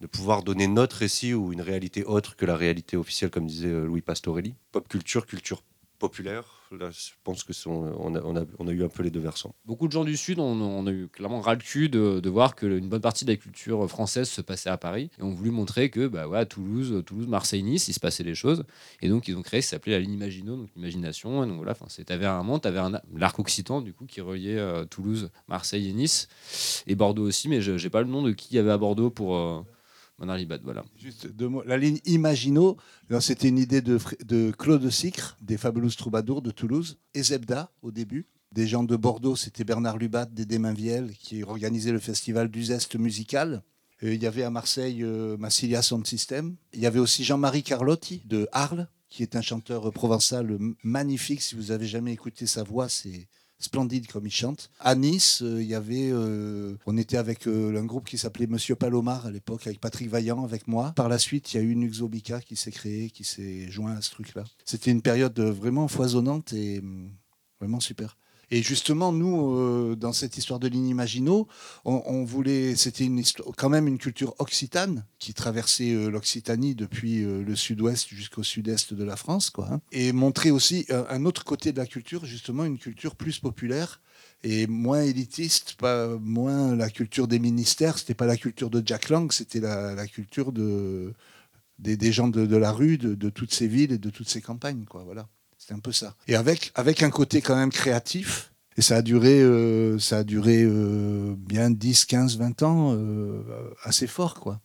de 0.00 0.08
pouvoir 0.08 0.42
donner 0.42 0.66
notre 0.66 0.96
récit 0.96 1.32
ou 1.32 1.52
une 1.52 1.60
réalité 1.60 2.04
autre 2.04 2.34
que 2.34 2.44
la 2.44 2.56
réalité 2.56 2.96
officielle, 2.96 3.30
comme 3.30 3.46
disait 3.46 3.70
Louis 3.70 4.00
Pastorelli. 4.00 4.54
Pop 4.72 4.88
culture, 4.88 5.26
culture 5.26 5.62
populaire, 6.02 6.44
je 6.72 7.12
pense 7.22 7.44
que 7.44 7.52
on, 7.68 8.14
a, 8.16 8.72
eu 8.72 8.82
un 8.82 8.88
peu 8.88 9.04
les 9.04 9.10
deux 9.12 9.20
versants. 9.20 9.54
Beaucoup 9.64 9.86
de 9.86 9.92
gens 9.92 10.02
du 10.02 10.16
Sud, 10.16 10.40
on, 10.40 10.86
a 10.88 10.90
eu 10.90 11.06
clairement 11.06 11.40
ras 11.40 11.54
le 11.54 11.60
cul 11.60 11.88
de, 11.88 12.18
de 12.18 12.28
voir 12.28 12.56
qu'une 12.56 12.88
bonne 12.88 13.00
partie 13.00 13.24
de 13.24 13.30
la 13.30 13.36
culture 13.36 13.88
française 13.88 14.28
se 14.28 14.40
passait 14.40 14.68
à 14.68 14.76
Paris. 14.76 15.10
Et 15.20 15.22
ont 15.22 15.32
voulu 15.32 15.52
montrer 15.52 15.90
que 15.90 16.08
bah, 16.08 16.26
ouais, 16.26 16.44
Toulouse, 16.44 17.04
Toulouse, 17.06 17.28
Marseille, 17.28 17.62
Nice, 17.62 17.86
il 17.86 17.92
se 17.94 18.00
passait 18.00 18.24
des 18.24 18.34
choses. 18.34 18.64
Et 19.00 19.08
donc, 19.08 19.28
ils 19.28 19.36
ont 19.36 19.42
créé 19.42 19.60
ce 19.60 19.68
qui 19.68 19.70
s'appelait 19.70 19.92
la 19.92 20.00
ligne 20.00 20.18
Maginot, 20.18 20.56
donc 20.56 20.70
l'imagination. 20.74 21.44
Et 21.44 21.46
donc 21.46 21.58
voilà, 21.58 21.74
tu 21.74 22.12
avais 22.12 22.26
un 22.26 22.42
monde, 22.42 22.62
tu 22.62 22.68
avais 22.68 22.80
l'arc 23.14 23.38
occitan, 23.38 23.80
du 23.80 23.92
coup, 23.92 24.06
qui 24.06 24.20
reliait 24.20 24.58
euh, 24.58 24.84
Toulouse, 24.84 25.30
Marseille 25.46 25.88
et 25.88 25.92
Nice. 25.92 26.26
Et 26.88 26.96
Bordeaux 26.96 27.28
aussi, 27.28 27.48
mais 27.48 27.60
je 27.60 27.80
n'ai 27.80 27.90
pas 27.90 28.02
le 28.02 28.08
nom 28.08 28.22
de 28.22 28.32
qui 28.32 28.56
y 28.56 28.58
avait 28.58 28.72
à 28.72 28.78
Bordeaux 28.78 29.10
pour. 29.10 29.36
Euh, 29.36 29.60
Voilà. 30.18 30.84
Juste 30.96 31.26
deux 31.26 31.48
mots. 31.48 31.62
La 31.66 31.76
ligne 31.76 31.98
Imagino, 32.04 32.76
c'était 33.20 33.48
une 33.48 33.58
idée 33.58 33.80
de, 33.80 34.50
Claude 34.52 34.88
Sicre, 34.88 35.36
des 35.42 35.56
Fabulous 35.56 35.90
Troubadours 35.90 36.42
de 36.42 36.50
Toulouse, 36.50 36.98
et 37.14 37.22
Zebda 37.22 37.70
au 37.82 37.90
début. 37.90 38.26
Des 38.52 38.66
gens 38.66 38.84
de 38.84 38.96
Bordeaux, 38.96 39.34
c'était 39.34 39.64
Bernard 39.64 39.96
Lubat, 39.96 40.26
Dédé 40.26 40.58
Mainviel, 40.58 41.12
qui 41.14 41.42
organisait 41.42 41.92
le 41.92 41.98
festival 41.98 42.50
du 42.50 42.64
Zeste 42.64 42.96
musical. 42.96 43.62
Euh, 44.02 44.14
Il 44.14 44.22
y 44.22 44.26
avait 44.26 44.42
à 44.42 44.50
Marseille 44.50 45.02
euh, 45.02 45.36
Massilia 45.38 45.80
Sound 45.82 46.06
System. 46.06 46.56
Il 46.74 46.80
y 46.80 46.86
avait 46.86 46.98
aussi 46.98 47.24
Jean-Marie 47.24 47.62
Carlotti 47.62 48.22
de 48.26 48.46
Arles, 48.52 48.88
qui 49.08 49.22
est 49.22 49.36
un 49.36 49.42
chanteur 49.42 49.90
provençal 49.92 50.58
magnifique. 50.84 51.42
Si 51.42 51.54
vous 51.54 51.70
avez 51.70 51.86
jamais 51.86 52.12
écouté 52.12 52.46
sa 52.46 52.62
voix, 52.62 52.88
c'est 52.88 53.26
splendide 53.62 54.06
comme 54.06 54.26
il 54.26 54.32
chante. 54.32 54.70
À 54.80 54.94
Nice, 54.94 55.42
euh, 55.42 55.62
il 55.62 55.68
y 55.68 55.74
avait, 55.74 56.10
euh, 56.10 56.76
on 56.86 56.96
était 56.96 57.16
avec 57.16 57.46
euh, 57.46 57.78
un 57.78 57.84
groupe 57.84 58.08
qui 58.08 58.18
s'appelait 58.18 58.46
Monsieur 58.46 58.76
Palomar 58.76 59.26
à 59.26 59.30
l'époque, 59.30 59.66
avec 59.66 59.80
Patrick 59.80 60.08
Vaillant, 60.08 60.44
avec 60.44 60.68
moi. 60.68 60.92
Par 60.96 61.08
la 61.08 61.18
suite, 61.18 61.52
il 61.52 61.56
y 61.56 61.60
a 61.60 61.62
eu 61.62 61.76
Nuxobica 61.76 62.40
qui 62.40 62.56
s'est 62.56 62.72
créé, 62.72 63.10
qui 63.10 63.24
s'est 63.24 63.70
joint 63.70 63.92
à 63.92 64.02
ce 64.02 64.10
truc-là. 64.10 64.44
C'était 64.64 64.90
une 64.90 65.02
période 65.02 65.38
vraiment 65.38 65.88
foisonnante 65.88 66.52
et 66.52 66.78
hum, 66.78 67.10
vraiment 67.60 67.80
super. 67.80 68.16
Et 68.54 68.62
justement, 68.62 69.12
nous, 69.12 69.56
euh, 69.56 69.96
dans 69.96 70.12
cette 70.12 70.36
histoire 70.36 70.60
de 70.60 70.68
l'Inimagino, 70.68 71.48
on, 71.86 72.02
on 72.04 72.22
voulait, 72.22 72.76
c'était 72.76 73.08
quand 73.56 73.70
même 73.70 73.88
une 73.88 73.96
culture 73.96 74.34
occitane 74.40 75.06
qui 75.18 75.32
traversait 75.32 75.94
euh, 75.94 76.10
l'Occitanie 76.10 76.74
depuis 76.74 77.24
euh, 77.24 77.42
le 77.42 77.56
sud-ouest 77.56 78.08
jusqu'au 78.08 78.42
sud-est 78.42 78.92
de 78.92 79.04
la 79.04 79.16
France, 79.16 79.48
quoi. 79.48 79.68
hein. 79.72 79.80
et 79.90 80.12
montrer 80.12 80.50
aussi 80.50 80.86
un, 80.90 81.24
autre 81.24 81.44
côté 81.44 81.72
de 81.72 81.78
la 81.78 81.86
culture, 81.86 82.26
justement 82.26 82.66
une 82.66 82.76
culture 82.76 83.16
plus 83.16 83.38
populaire 83.38 84.02
et 84.44 84.66
moins 84.66 85.00
élitiste, 85.00 85.76
pas 85.78 86.08
moins 86.18 86.76
la 86.76 86.90
culture 86.90 87.28
des 87.28 87.38
ministères. 87.38 87.96
C'était 87.96 88.12
pas 88.12 88.26
la 88.26 88.36
culture 88.36 88.68
de 88.68 88.82
Jack 88.84 89.08
Lang, 89.08 89.32
c'était 89.32 89.60
la, 89.60 90.06
culture 90.06 90.52
de 90.52 91.14
des, 91.78 92.12
gens 92.12 92.28
de, 92.28 92.56
la 92.56 92.70
rue, 92.70 92.98
de, 92.98 93.14
de 93.14 93.30
toutes 93.30 93.54
ces 93.54 93.66
villes 93.66 93.92
et 93.92 93.98
de 93.98 94.10
toutes 94.10 94.28
ces 94.28 94.42
campagnes, 94.42 94.84
quoi. 94.84 95.04
Voilà, 95.04 95.26
un 95.72 95.78
peu 95.78 95.92
ça. 95.92 96.14
Et 96.28 96.36
avec 96.36 96.70
avec 96.74 97.02
un 97.02 97.10
côté 97.10 97.40
quand 97.40 97.56
même 97.56 97.70
créatif. 97.70 98.52
Et 98.78 98.82
ça 98.82 98.96
a 98.96 99.02
duré, 99.02 99.42
euh, 99.42 99.98
ça 99.98 100.18
a 100.18 100.24
duré 100.24 100.62
euh, 100.62 101.34
bien 101.36 101.70
10, 101.70 102.06
15, 102.06 102.38
20 102.38 102.62
ans, 102.62 102.94
euh, 102.94 103.42
assez 103.84 104.06
fort, 104.06 104.40
quoi. 104.40 104.60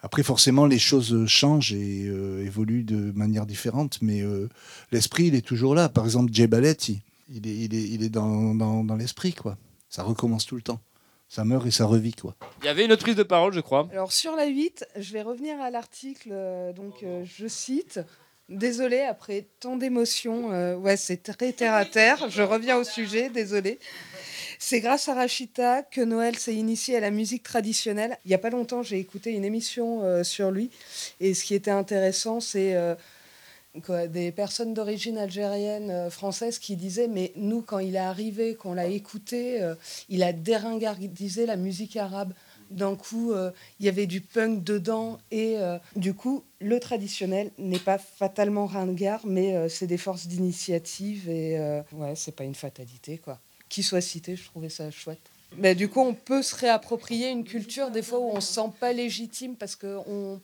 Après, 0.00 0.22
forcément, 0.22 0.64
les 0.64 0.78
choses 0.78 1.26
changent 1.26 1.72
et 1.74 2.06
euh, 2.06 2.42
évoluent 2.46 2.84
de 2.84 3.12
manière 3.12 3.44
différente, 3.44 3.98
mais 4.00 4.22
euh, 4.22 4.48
l'esprit, 4.92 5.26
il 5.26 5.34
est 5.34 5.44
toujours 5.46 5.74
là. 5.74 5.88
Par 5.90 6.04
exemple, 6.04 6.32
Jay 6.32 6.46
Baletti, 6.46 7.02
il 7.28 7.46
est, 7.46 7.54
il 7.54 7.74
est, 7.74 7.82
il 7.82 8.02
est 8.02 8.08
dans, 8.08 8.54
dans, 8.54 8.84
dans 8.84 8.96
l'esprit, 8.96 9.34
quoi. 9.34 9.58
Ça 9.90 10.02
recommence 10.02 10.46
tout 10.46 10.56
le 10.56 10.62
temps. 10.62 10.80
Ça 11.28 11.44
meurt 11.44 11.66
et 11.66 11.70
ça 11.70 11.84
revit, 11.84 12.14
quoi. 12.14 12.34
Il 12.62 12.66
y 12.66 12.68
avait 12.68 12.84
une 12.86 12.92
autre 12.92 13.02
prise 13.02 13.16
de 13.16 13.22
parole, 13.22 13.52
je 13.52 13.60
crois. 13.60 13.88
Alors 13.92 14.12
sur 14.12 14.34
la 14.34 14.46
8, 14.46 14.86
je 14.98 15.12
vais 15.12 15.22
revenir 15.22 15.60
à 15.60 15.70
l'article, 15.70 16.30
euh, 16.32 16.72
donc 16.72 17.02
euh, 17.02 17.24
je 17.24 17.46
cite. 17.46 18.00
Désolé, 18.48 19.00
après 19.00 19.44
tant 19.60 19.76
d'émotions, 19.76 20.52
euh, 20.52 20.74
ouais, 20.74 20.96
c'est 20.96 21.22
très 21.22 21.52
terre 21.52 21.74
à 21.74 21.84
terre. 21.84 22.30
Je 22.30 22.40
reviens 22.40 22.78
au 22.78 22.84
sujet, 22.84 23.28
désolé. 23.28 23.78
C'est 24.58 24.80
grâce 24.80 25.06
à 25.10 25.14
Rachita 25.14 25.82
que 25.82 26.00
Noël 26.00 26.38
s'est 26.38 26.54
initié 26.54 26.96
à 26.96 27.00
la 27.00 27.10
musique 27.10 27.42
traditionnelle. 27.42 28.16
Il 28.24 28.28
n'y 28.28 28.34
a 28.34 28.38
pas 28.38 28.48
longtemps, 28.48 28.82
j'ai 28.82 28.98
écouté 28.98 29.32
une 29.32 29.44
émission 29.44 30.02
euh, 30.02 30.24
sur 30.24 30.50
lui. 30.50 30.70
Et 31.20 31.34
ce 31.34 31.44
qui 31.44 31.54
était 31.54 31.70
intéressant, 31.70 32.40
c'est 32.40 32.74
euh, 32.74 32.94
des 34.06 34.32
personnes 34.32 34.72
d'origine 34.72 35.18
algérienne, 35.18 36.08
française, 36.08 36.58
qui 36.58 36.76
disaient 36.76 37.06
Mais 37.06 37.32
nous, 37.36 37.60
quand 37.60 37.80
il 37.80 37.96
est 37.96 37.98
arrivé, 37.98 38.54
qu'on 38.54 38.72
l'a 38.72 38.86
écouté, 38.86 39.60
il 40.08 40.22
a 40.22 40.32
déringardisé 40.32 41.44
la 41.44 41.56
musique 41.56 41.98
arabe. 41.98 42.32
D'un 42.70 42.96
coup, 42.96 43.32
euh, 43.32 43.50
il 43.80 43.86
y 43.86 43.88
avait 43.88 44.06
du 44.06 44.20
punk 44.20 44.62
dedans. 44.62 45.18
Et 45.30 45.58
euh, 45.58 45.78
du 45.96 46.14
coup, 46.14 46.44
le 46.60 46.78
traditionnel 46.80 47.50
n'est 47.58 47.78
pas 47.78 47.98
fatalement 47.98 48.66
ringard, 48.66 49.26
mais 49.26 49.56
euh, 49.56 49.68
c'est 49.68 49.86
des 49.86 49.98
forces 49.98 50.26
d'initiative. 50.26 51.28
Et 51.28 51.58
ouais, 51.92 52.14
c'est 52.14 52.34
pas 52.34 52.44
une 52.44 52.54
fatalité, 52.54 53.18
quoi. 53.18 53.38
Qui 53.68 53.82
soit 53.82 54.00
cité, 54.00 54.36
je 54.36 54.44
trouvais 54.44 54.70
ça 54.70 54.90
chouette. 54.90 55.20
Mais 55.56 55.74
du 55.74 55.88
coup, 55.88 56.00
on 56.00 56.14
peut 56.14 56.42
se 56.42 56.54
réapproprier 56.54 57.30
une 57.30 57.44
culture 57.44 57.90
des 57.90 58.02
fois 58.02 58.18
où 58.18 58.30
on 58.30 58.40
se 58.40 58.52
sent 58.52 58.70
pas 58.80 58.92
légitime 58.92 59.56
parce 59.56 59.76
que 59.76 59.98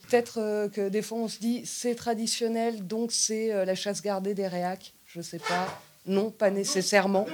peut-être 0.09 0.71
que 0.73 0.89
des 0.89 1.03
fois 1.03 1.19
on 1.19 1.29
se 1.29 1.39
dit 1.41 1.67
c'est 1.67 1.95
traditionnel 1.95 2.87
donc 2.87 3.13
c'est 3.13 3.67
la 3.67 3.75
chasse 3.75 4.01
gardée 4.01 4.33
des 4.33 4.49
réacs. 4.49 4.95
Je 5.07 5.21
sais 5.21 5.39
pas. 5.39 5.69
Non, 6.07 6.31
pas 6.31 6.51
nécessairement. 6.51 7.27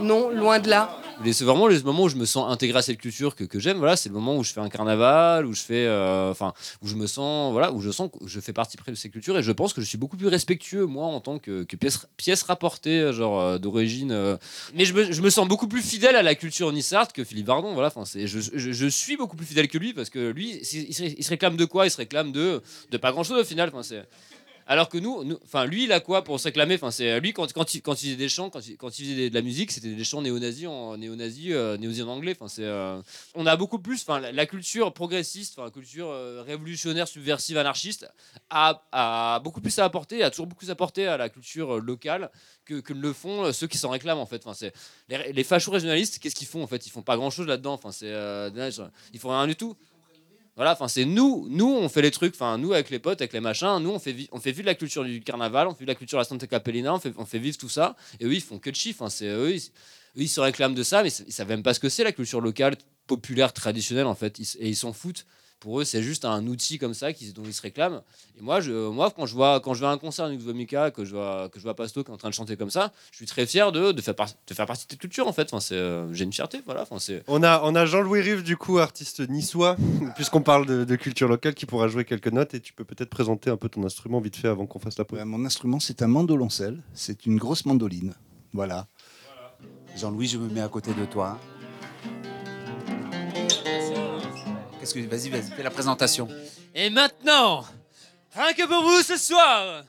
Non, 0.00 0.30
loin 0.30 0.58
de 0.58 0.70
là. 0.70 0.98
C'est 1.30 1.44
vraiment 1.44 1.68
le 1.68 1.80
moment 1.82 2.04
où 2.04 2.08
je 2.08 2.16
me 2.16 2.24
sens 2.24 2.50
intégré 2.50 2.78
à 2.78 2.82
cette 2.82 2.98
culture 2.98 3.36
que, 3.36 3.60
j'aime. 3.60 3.76
Voilà, 3.76 3.96
c'est 3.96 4.08
le 4.08 4.14
moment 4.14 4.36
où 4.36 4.42
je 4.42 4.52
fais 4.52 4.60
un 4.60 4.68
carnaval, 4.68 5.46
où 5.46 5.52
je 5.52 5.60
fais, 5.60 5.86
euh, 5.86 6.30
enfin, 6.30 6.54
où 6.82 6.88
je 6.88 6.96
me 6.96 7.06
sens, 7.06 7.52
voilà, 7.52 7.70
où 7.72 7.80
je 7.80 7.90
sens 7.90 8.10
que 8.10 8.26
je 8.26 8.40
fais 8.40 8.52
partie 8.52 8.76
près 8.76 8.90
de 8.90 8.96
ces 8.96 9.10
cultures 9.10 9.38
et 9.38 9.42
je 9.42 9.52
pense 9.52 9.72
que 9.72 9.80
je 9.80 9.86
suis 9.86 9.98
beaucoup 9.98 10.16
plus 10.16 10.26
respectueux 10.26 10.86
moi 10.86 11.06
en 11.06 11.20
tant 11.20 11.38
que, 11.38 11.64
pièce, 12.16 12.42
rapportée, 12.42 13.00
euh, 13.00 13.12
genre 13.12 13.40
euh, 13.40 13.58
d'origine. 13.58 14.38
Mais 14.74 14.84
je 14.86 15.22
me, 15.22 15.30
sens 15.30 15.46
beaucoup 15.46 15.68
plus 15.68 15.82
fidèle 15.82 16.16
à 16.16 16.22
la 16.22 16.34
culture 16.34 16.72
nissarde 16.72 17.12
que 17.12 17.24
Philippe 17.24 17.46
Vardon. 17.46 17.74
Voilà, 17.74 17.92
enfin, 17.94 18.04
je, 18.14 18.40
je 18.40 18.86
suis 18.86 19.16
beaucoup 19.16 19.36
plus 19.36 19.46
fidèle 19.46 19.68
que 19.68 19.78
lui 19.78 19.92
parce 19.92 20.10
que 20.10 20.30
lui, 20.30 20.58
il, 20.60 20.94
se- 20.94 21.02
il 21.04 21.22
se 21.24 21.30
réclame 21.30 21.56
de 21.56 21.64
quoi? 21.66 21.86
Il 21.86 21.90
se 21.90 21.98
réclame 21.98 22.32
de, 22.32 22.62
de 22.90 22.96
pas 22.96 23.12
grand 23.12 23.22
chose 23.22 23.40
au 23.40 23.44
final. 23.44 23.68
Enfin, 23.72 23.82
c'est. 23.82 24.04
Alors 24.66 24.88
que 24.88 24.98
nous, 24.98 25.38
enfin 25.44 25.66
lui, 25.66 25.84
il 25.84 25.92
a 25.92 26.00
quoi 26.00 26.24
pour 26.24 26.38
se 26.40 26.44
réclamer 26.44 26.74
Enfin, 26.74 26.90
c'est 26.90 27.20
lui 27.20 27.32
quand, 27.32 27.46
il, 27.74 27.82
faisait 27.82 28.16
des 28.16 28.28
chants, 28.28 28.50
quand 28.50 28.60
il, 28.66 29.04
faisait 29.04 29.30
de 29.30 29.34
la 29.34 29.42
musique, 29.42 29.72
c'était 29.72 29.94
des 29.94 30.04
chants 30.04 30.22
néo-nazis 30.22 30.66
en 30.66 30.96
néo-nazis, 30.96 31.52
euh, 31.52 31.76
néo-nazis 31.76 32.04
en 32.04 32.08
anglais. 32.08 32.34
Enfin, 32.38 32.48
c'est, 32.48 32.64
euh, 32.64 33.00
on 33.34 33.46
a 33.46 33.56
beaucoup 33.56 33.78
plus, 33.78 34.02
enfin, 34.02 34.20
la, 34.20 34.46
culture 34.46 34.92
progressiste, 34.92 35.54
enfin, 35.56 35.64
la 35.64 35.70
culture 35.70 36.08
euh, 36.08 36.42
révolutionnaire, 36.42 37.08
subversive, 37.08 37.58
anarchiste, 37.58 38.08
a, 38.50 39.40
beaucoup 39.42 39.60
plus 39.60 39.78
à 39.78 39.84
apporter, 39.84 40.22
a 40.22 40.30
toujours 40.30 40.46
beaucoup 40.46 40.60
plus 40.60 40.70
apporté 40.70 41.06
à 41.06 41.16
la 41.16 41.28
culture 41.28 41.76
euh, 41.76 41.80
locale 41.80 42.30
que, 42.64 42.80
que 42.80 42.92
le 42.92 43.12
font 43.12 43.44
euh, 43.44 43.52
ceux 43.52 43.66
qui 43.66 43.78
s'en 43.78 43.90
réclament 43.90 44.18
en 44.18 44.26
fait. 44.26 44.46
Enfin, 44.46 44.54
c'est 44.54 44.72
les, 45.08 45.32
les 45.32 45.44
fachos 45.44 45.72
régionalistes, 45.72 46.18
qu'est-ce 46.18 46.34
qu'ils 46.34 46.46
font 46.46 46.62
en 46.62 46.66
fait? 46.66 46.86
Ils 46.86 46.90
font 46.90 47.02
pas 47.02 47.16
grand 47.16 47.30
chose 47.30 47.46
là-dedans. 47.46 47.74
Enfin, 47.74 47.92
c'est, 47.92 48.10
euh, 48.10 48.50
ils 49.12 49.18
font 49.18 49.30
rien 49.30 49.46
du 49.46 49.56
tout. 49.56 49.76
Voilà, 50.56 50.72
enfin 50.72 50.86
c'est 50.86 51.04
nous, 51.04 51.48
nous 51.50 51.66
on 51.66 51.88
fait 51.88 52.02
les 52.02 52.12
trucs, 52.12 52.34
enfin 52.34 52.58
nous 52.58 52.72
avec 52.72 52.88
les 52.90 53.00
potes, 53.00 53.20
avec 53.20 53.32
les 53.32 53.40
machins, 53.40 53.78
nous 53.80 53.90
on 53.90 53.98
fait, 53.98 54.14
on 54.30 54.38
fait 54.38 54.52
vivre 54.52 54.66
la 54.66 54.76
culture 54.76 55.02
du 55.04 55.20
carnaval, 55.20 55.66
on 55.66 55.72
fait 55.72 55.80
vivre 55.80 55.90
la 55.90 55.94
culture 55.96 56.18
de 56.18 56.20
la 56.20 56.28
Santa 56.28 56.46
Capellina, 56.46 56.94
on 56.94 57.00
fait, 57.00 57.12
on 57.16 57.24
fait 57.24 57.40
vivre 57.40 57.58
tout 57.58 57.68
ça, 57.68 57.96
et 58.20 58.24
eux 58.24 58.34
ils 58.34 58.40
font 58.40 58.60
que 58.60 58.70
de 58.70 58.76
chiffres, 58.76 59.02
hein, 59.02 59.10
c'est 59.10 59.26
eux, 59.26 59.56
ils, 60.14 60.28
se 60.28 60.40
réclament 60.40 60.74
de 60.74 60.84
ça, 60.84 61.02
mais 61.02 61.08
ils 61.26 61.32
savent 61.32 61.48
même 61.48 61.64
pas 61.64 61.74
ce 61.74 61.80
que 61.80 61.88
c'est 61.88 62.04
la 62.04 62.12
culture 62.12 62.40
locale, 62.40 62.76
populaire, 63.08 63.52
traditionnelle 63.52 64.06
en 64.06 64.14
fait, 64.14 64.38
et 64.38 64.68
ils 64.68 64.76
s'en 64.76 64.92
foutent. 64.92 65.26
Pour 65.64 65.80
eux, 65.80 65.84
c'est 65.84 66.02
juste 66.02 66.26
un 66.26 66.46
outil 66.46 66.76
comme 66.76 66.92
ça 66.92 67.14
qui, 67.14 67.32
dont 67.32 67.42
ils 67.46 67.54
se 67.54 67.62
réclament. 67.62 68.02
Et 68.38 68.42
moi, 68.42 68.60
je, 68.60 68.70
moi 68.90 69.10
quand, 69.10 69.24
je 69.24 69.32
vois, 69.32 69.60
quand 69.60 69.72
je 69.72 69.80
vais 69.80 69.86
à 69.86 69.90
un 69.92 69.96
concert 69.96 70.28
de 70.28 70.52
Mika, 70.52 70.90
que 70.90 71.06
je 71.06 71.14
vois, 71.14 71.48
que 71.48 71.58
je 71.58 71.64
vois 71.64 71.74
Pasto 71.74 72.04
qui 72.04 72.10
est 72.10 72.14
en 72.14 72.18
train 72.18 72.28
de 72.28 72.34
chanter 72.34 72.58
comme 72.58 72.68
ça, 72.68 72.92
je 73.12 73.16
suis 73.16 73.24
très 73.24 73.46
fier 73.46 73.72
de, 73.72 73.90
de, 73.90 74.02
faire, 74.02 74.14
par- 74.14 74.28
de 74.46 74.52
faire 74.54 74.66
partie 74.66 74.84
de 74.84 74.90
cette 74.90 75.00
culture 75.00 75.26
en 75.26 75.32
fait. 75.32 75.48
Enfin, 75.50 75.60
c'est, 75.60 75.74
euh, 75.74 76.12
j'ai 76.12 76.24
une 76.24 76.34
fierté, 76.34 76.60
voilà. 76.66 76.82
Enfin, 76.82 76.98
c'est, 76.98 77.22
On 77.28 77.42
a, 77.42 77.62
on 77.64 77.74
a 77.74 77.86
Jean-Louis 77.86 78.20
Rive, 78.20 78.42
du 78.42 78.58
coup, 78.58 78.78
artiste 78.78 79.26
niçois, 79.26 79.78
puisqu'on 80.16 80.42
parle 80.42 80.66
de, 80.66 80.84
de 80.84 80.96
culture 80.96 81.28
locale, 81.28 81.54
qui 81.54 81.64
pourra 81.64 81.88
jouer 81.88 82.04
quelques 82.04 82.28
notes 82.30 82.52
et 82.52 82.60
tu 82.60 82.74
peux 82.74 82.84
peut-être 82.84 83.08
présenter 83.08 83.48
un 83.48 83.56
peu 83.56 83.70
ton 83.70 83.84
instrument 83.84 84.20
vite 84.20 84.36
fait 84.36 84.48
avant 84.48 84.66
qu'on 84.66 84.78
fasse 84.78 84.98
la 84.98 85.06
pause. 85.06 85.18
Ouais, 85.18 85.24
mon 85.24 85.46
instrument, 85.46 85.80
c'est 85.80 86.02
un 86.02 86.08
mandoloncelle. 86.08 86.82
C'est 86.92 87.24
une 87.24 87.38
grosse 87.38 87.64
mandoline. 87.64 88.12
Voilà. 88.52 88.86
Jean-Louis, 89.96 90.26
je 90.26 90.36
me 90.36 90.48
mets 90.52 90.60
à 90.60 90.68
côté 90.68 90.92
de 90.92 91.06
toi. 91.06 91.38
Qu'est-ce 94.84 94.96
que 94.96 95.08
vas-y, 95.08 95.30
vas-y, 95.30 95.50
fais 95.50 95.62
la 95.62 95.70
présentation. 95.70 96.28
Et 96.74 96.90
maintenant, 96.90 97.64
rien 98.36 98.52
que 98.52 98.64
pour 98.64 98.82
vous 98.82 99.00
ce 99.00 99.16
soir, 99.16 99.82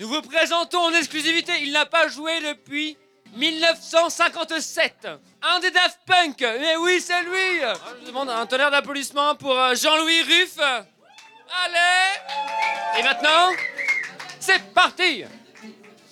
nous 0.00 0.08
vous 0.08 0.20
présentons 0.22 0.80
en 0.80 0.92
exclusivité, 0.94 1.52
il 1.62 1.70
n'a 1.70 1.86
pas 1.86 2.08
joué 2.08 2.40
depuis 2.40 2.98
1957. 3.36 5.06
Un 5.42 5.60
des 5.60 5.70
Daft 5.70 6.00
Punk, 6.04 6.40
mais 6.40 6.74
oui, 6.78 7.00
c'est 7.00 7.22
lui. 7.22 7.60
Je 8.00 8.06
demande 8.08 8.30
un 8.30 8.44
tonnerre 8.46 8.72
d'applaudissements 8.72 9.36
pour 9.36 9.56
euh, 9.56 9.76
Jean-Louis 9.76 10.22
Ruff. 10.22 10.58
Allez 10.58 12.98
Et 12.98 13.04
maintenant, 13.04 13.52
c'est 14.40 14.74
parti 14.74 15.22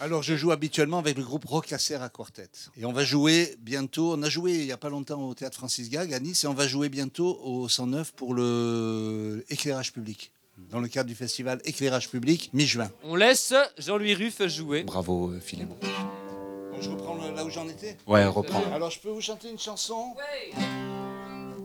Alors, 0.00 0.22
je 0.22 0.36
joue 0.36 0.52
habituellement 0.52 0.98
avec 0.98 1.16
le 1.18 1.24
groupe 1.24 1.44
Rocasser 1.44 1.96
à 1.96 2.08
quartet. 2.08 2.48
Et 2.76 2.84
on 2.84 2.92
va 2.92 3.02
jouer 3.04 3.56
bientôt. 3.60 4.12
On 4.16 4.22
a 4.22 4.28
joué 4.28 4.54
il 4.54 4.64
n'y 4.66 4.72
a 4.72 4.76
pas 4.76 4.90
longtemps 4.90 5.20
au 5.28 5.34
théâtre 5.34 5.56
Francis 5.58 5.90
Gag 5.90 6.14
à 6.14 6.20
Nice 6.20 6.44
et 6.44 6.46
on 6.46 6.54
va 6.54 6.68
jouer 6.68 6.88
bientôt 6.88 7.40
au 7.42 7.68
109 7.68 8.12
pour 8.12 8.32
le 8.34 9.44
éclairage 9.50 9.92
public. 9.92 10.30
Dans 10.70 10.80
le 10.80 10.88
cadre 10.88 11.08
du 11.08 11.14
festival 11.14 11.60
Éclairage 11.64 12.08
public, 12.10 12.50
mi-juin. 12.52 12.90
On 13.04 13.14
laisse 13.16 13.54
Jean-Louis 13.78 14.14
Ruff 14.14 14.42
jouer. 14.48 14.82
Bravo, 14.82 15.30
euh, 15.30 15.40
Philémon. 15.40 15.76
Bon, 15.80 16.80
je 16.80 16.90
reprends 16.90 17.16
là 17.16 17.44
où 17.44 17.50
j'en 17.50 17.68
étais 17.68 17.96
Ouais, 18.06 18.24
reprends. 18.26 18.62
Alors, 18.72 18.90
je 18.90 18.98
peux 19.00 19.08
vous 19.10 19.20
chanter 19.20 19.50
une 19.50 19.58
chanson? 19.58 20.14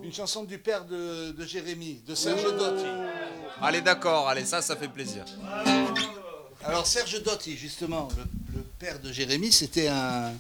Une 0.04 0.14
chanson 0.14 0.44
du 0.44 0.58
père 0.60 0.86
de, 0.86 1.32
de 1.32 1.46
Jérémy, 1.46 2.02
de 2.08 2.14
Serge 2.14 2.44
Dotti. 2.56 2.86
Allez, 3.62 3.82
d'accord, 3.82 4.28
allez, 4.28 4.46
ça, 4.46 4.62
ça 4.62 4.76
fait 4.76 4.88
plaisir. 4.90 5.24
Alors 6.66 6.88
Serge 6.88 7.22
Dotti, 7.22 7.58
justement, 7.58 8.08
le, 8.56 8.62
père 8.80 9.00
de 9.02 9.12
Jérémy, 9.12 9.52
c'était 9.52 9.88
un, 9.88 10.32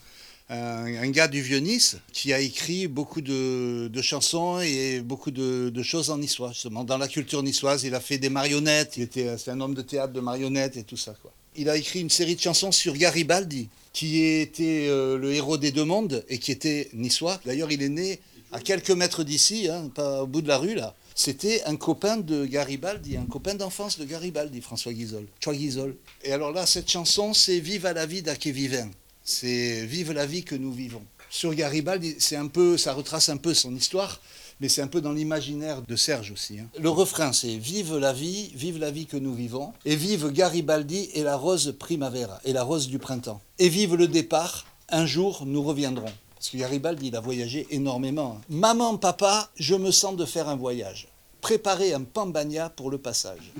un, 0.49 1.09
gars 1.09 1.27
du 1.27 1.41
Vieux-Nice 1.41 1.97
qui 2.13 2.31
a 2.31 2.39
écrit 2.39 2.87
beaucoup 2.87 3.21
de, 3.21 3.89
chansons 4.01 4.59
et 4.61 5.01
beaucoup 5.01 5.31
de, 5.31 5.69
de 5.69 5.83
choses 5.83 6.09
en 6.09 6.17
niçois, 6.17 6.49
justement. 6.53 6.83
Dans 6.85 6.97
la 6.97 7.07
culture 7.07 7.43
niçoise, 7.43 7.83
il 7.83 7.93
a 7.93 7.99
fait 7.99 8.17
des 8.17 8.29
marionnettes, 8.29 8.95
il 8.97 9.03
était, 9.03 9.37
c'est 9.37 9.51
un 9.51 9.59
homme 9.59 9.73
de 9.73 9.81
théâtre 9.81 10.13
de 10.13 10.21
marionnettes 10.21 10.77
et 10.77 10.83
tout 10.83 10.97
ça. 10.97 11.13
Quoi. 11.21 11.31
Il 11.55 11.69
a 11.69 11.75
écrit 11.75 11.99
une 11.99 12.09
série 12.09 12.35
de 12.35 12.41
chansons 12.41 12.71
sur 12.71 12.95
Garibaldi, 12.95 13.69
qui 13.91 14.23
était 14.23 14.87
euh, 14.89 15.17
le 15.17 15.33
héros 15.33 15.57
des 15.57 15.71
deux 15.71 15.85
mondes 15.85 16.23
et 16.29 16.39
qui 16.39 16.51
était 16.51 16.89
niçois. 16.93 17.39
D'ailleurs, 17.45 17.71
il 17.71 17.83
est 17.83 17.89
né 17.89 18.19
à 18.51 18.59
quelques 18.59 18.91
mètres 18.91 19.23
d'ici, 19.23 19.67
hein, 19.69 19.91
pas 19.93 20.23
au 20.23 20.27
bout 20.27 20.41
de 20.41 20.47
la 20.47 20.57
rue, 20.57 20.75
là. 20.75 20.95
C'était 21.15 21.63
un 21.65 21.75
copain 21.75 22.17
de 22.17 22.45
Garibaldi, 22.45 23.17
un 23.17 23.25
copain 23.25 23.53
d'enfance 23.55 23.99
de 23.99 24.05
Garibaldi, 24.05 24.61
François 24.61 24.93
Guizol. 24.93 25.27
Guizol. 25.45 25.95
Et 26.23 26.31
alors 26.31 26.51
là, 26.51 26.65
cette 26.65 26.89
chanson, 26.89 27.33
c'est 27.33 27.59
Vive 27.59 27.85
à 27.85 27.93
la 27.93 28.05
vie 28.05 28.21
d'Ake 28.21 28.47
Vivin. 28.47 28.89
C'est 29.23 29.85
Vive 29.85 30.11
la 30.11 30.25
vie 30.25 30.43
que 30.43 30.55
nous 30.55 30.71
vivons. 30.71 31.03
Sur 31.29 31.53
Garibaldi, 31.53 32.15
c'est 32.19 32.35
un 32.35 32.47
peu, 32.47 32.77
ça 32.77 32.93
retrace 32.93 33.29
un 33.29 33.37
peu 33.37 33.53
son 33.53 33.75
histoire, 33.75 34.21
mais 34.59 34.69
c'est 34.69 34.81
un 34.81 34.87
peu 34.87 35.01
dans 35.01 35.13
l'imaginaire 35.13 35.81
de 35.81 35.95
Serge 35.95 36.31
aussi. 36.31 36.59
hein. 36.59 36.67
Le 36.79 36.89
refrain, 36.89 37.33
c'est 37.33 37.57
Vive 37.57 37.97
la 37.97 38.13
vie, 38.13 38.51
vive 38.55 38.77
la 38.77 38.91
vie 38.91 39.05
que 39.05 39.17
nous 39.17 39.33
vivons, 39.33 39.73
et 39.85 39.95
vive 39.95 40.31
Garibaldi 40.31 41.09
et 41.13 41.23
la 41.23 41.35
rose 41.35 41.75
primavera, 41.79 42.39
et 42.43 42.53
la 42.53 42.63
rose 42.63 42.87
du 42.87 42.99
printemps. 42.99 43.41
Et 43.59 43.69
vive 43.69 43.95
le 43.95 44.07
départ, 44.07 44.65
un 44.89 45.05
jour 45.05 45.43
nous 45.45 45.63
reviendrons. 45.63 46.11
Parce 46.43 46.51
que 46.51 46.57
Garibaldi, 46.57 47.07
il 47.07 47.15
a 47.15 47.21
voyagé 47.21 47.65
énormément. 47.69 48.41
Maman, 48.49 48.97
papa, 48.97 49.49
je 49.55 49.75
me 49.75 49.91
sens 49.91 50.17
de 50.17 50.25
faire 50.25 50.49
un 50.49 50.57
voyage. 50.57 51.07
Préparez 51.39 51.93
un 51.93 52.01
pambagna 52.01 52.67
pour 52.67 52.91
le 52.91 52.97
passage. 52.97 53.53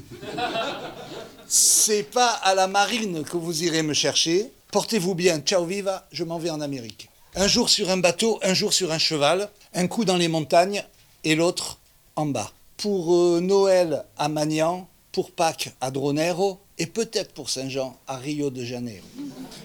C'est 1.47 2.03
pas 2.03 2.31
à 2.31 2.53
la 2.55 2.67
marine 2.67 3.23
que 3.23 3.37
vous 3.37 3.63
irez 3.63 3.83
me 3.83 3.93
chercher. 3.93 4.51
Portez-vous 4.73 5.15
bien, 5.15 5.39
ciao 5.39 5.63
viva, 5.63 6.05
je 6.11 6.25
m'en 6.25 6.37
vais 6.37 6.49
en 6.49 6.59
Amérique. 6.59 7.09
Un 7.35 7.47
jour 7.47 7.69
sur 7.69 7.89
un 7.89 7.95
bateau, 7.95 8.37
un 8.43 8.53
jour 8.53 8.73
sur 8.73 8.91
un 8.91 8.99
cheval, 8.99 9.49
un 9.73 9.87
coup 9.87 10.03
dans 10.03 10.17
les 10.17 10.27
montagnes 10.27 10.83
et 11.23 11.35
l'autre 11.35 11.79
en 12.17 12.25
bas. 12.25 12.51
Pour 12.75 13.15
euh, 13.15 13.39
Noël 13.39 14.03
à 14.17 14.27
Magnan, 14.27 14.89
pour 15.13 15.31
Pâques 15.31 15.73
à 15.79 15.89
Dronero 15.89 16.59
et 16.77 16.87
peut-être 16.87 17.33
pour 17.33 17.49
Saint-Jean 17.49 17.97
à 18.07 18.17
Rio 18.17 18.49
de 18.49 18.63
Janeiro. 18.63 19.05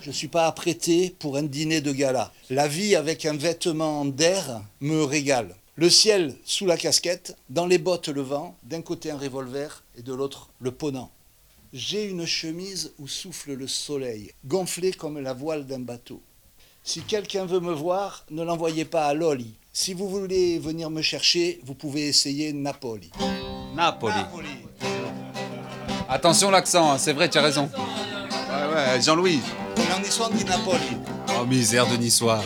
Je 0.00 0.08
ne 0.08 0.14
suis 0.14 0.28
pas 0.28 0.46
apprêté 0.46 1.14
pour 1.18 1.36
un 1.36 1.42
dîner 1.42 1.80
de 1.80 1.92
gala. 1.92 2.32
La 2.50 2.68
vie 2.68 2.94
avec 2.94 3.26
un 3.26 3.36
vêtement 3.36 4.04
d'air 4.04 4.62
me 4.80 5.02
régale. 5.02 5.54
Le 5.76 5.90
ciel 5.90 6.34
sous 6.44 6.66
la 6.66 6.76
casquette, 6.76 7.36
dans 7.50 7.66
les 7.66 7.78
bottes 7.78 8.08
le 8.08 8.22
vent, 8.22 8.56
d'un 8.64 8.82
côté 8.82 9.10
un 9.10 9.18
revolver 9.18 9.84
et 9.96 10.02
de 10.02 10.12
l'autre 10.12 10.50
le 10.58 10.72
ponant. 10.72 11.10
J'ai 11.72 12.04
une 12.04 12.26
chemise 12.26 12.92
où 12.98 13.06
souffle 13.06 13.52
le 13.52 13.68
soleil, 13.68 14.32
gonflée 14.44 14.92
comme 14.92 15.20
la 15.20 15.34
voile 15.34 15.66
d'un 15.66 15.80
bateau. 15.80 16.20
Si 16.82 17.02
quelqu'un 17.02 17.44
veut 17.44 17.60
me 17.60 17.72
voir, 17.72 18.24
ne 18.30 18.42
l'envoyez 18.42 18.86
pas 18.86 19.06
à 19.06 19.14
Loli. 19.14 19.54
Si 19.72 19.92
vous 19.92 20.08
voulez 20.08 20.58
venir 20.58 20.90
me 20.90 21.02
chercher, 21.02 21.60
vous 21.64 21.74
pouvez 21.74 22.08
essayer 22.08 22.52
Napoli. 22.52 23.10
Napoli. 23.76 24.14
Attention 26.10 26.50
l'accent, 26.50 26.90
hein, 26.92 26.96
c'est 26.98 27.12
vrai, 27.12 27.28
tu 27.28 27.36
as 27.36 27.42
raison. 27.42 27.68
Ouais, 27.74 28.74
ouais, 28.74 29.02
Jean-Louis. 29.02 29.42
Dit 30.32 30.44
Napoli. 30.46 30.96
Oh, 31.38 31.44
misère 31.44 31.86
de 31.86 31.96
niçois. 31.96 32.42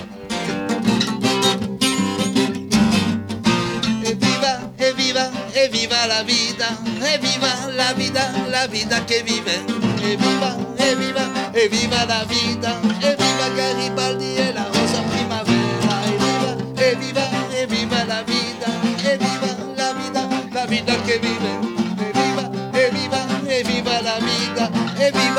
Evviva, 4.05 4.59
evviva, 4.79 5.31
evviva 5.55 6.07
la 6.09 6.23
vita, 6.25 6.67
evviva 7.15 7.49
la 7.77 7.93
vita, 7.93 8.33
la 8.51 8.67
vita 8.67 9.05
che 9.05 9.23
vive. 9.23 9.63
Evviva, 10.03 10.57
evviva, 10.79 11.23
evviva 11.55 12.05
la 12.05 12.25
vita, 12.25 12.81
evviva 13.01 13.49
Garibaldi 13.55 14.35
e 14.35 14.53
la 14.53 14.65
rosa 14.65 15.03
primavera. 15.09 16.03
Evviva, 16.05 16.57
evviva, 16.75 17.25
evviva 17.53 18.05
la 18.05 18.23
vita, 18.23 18.42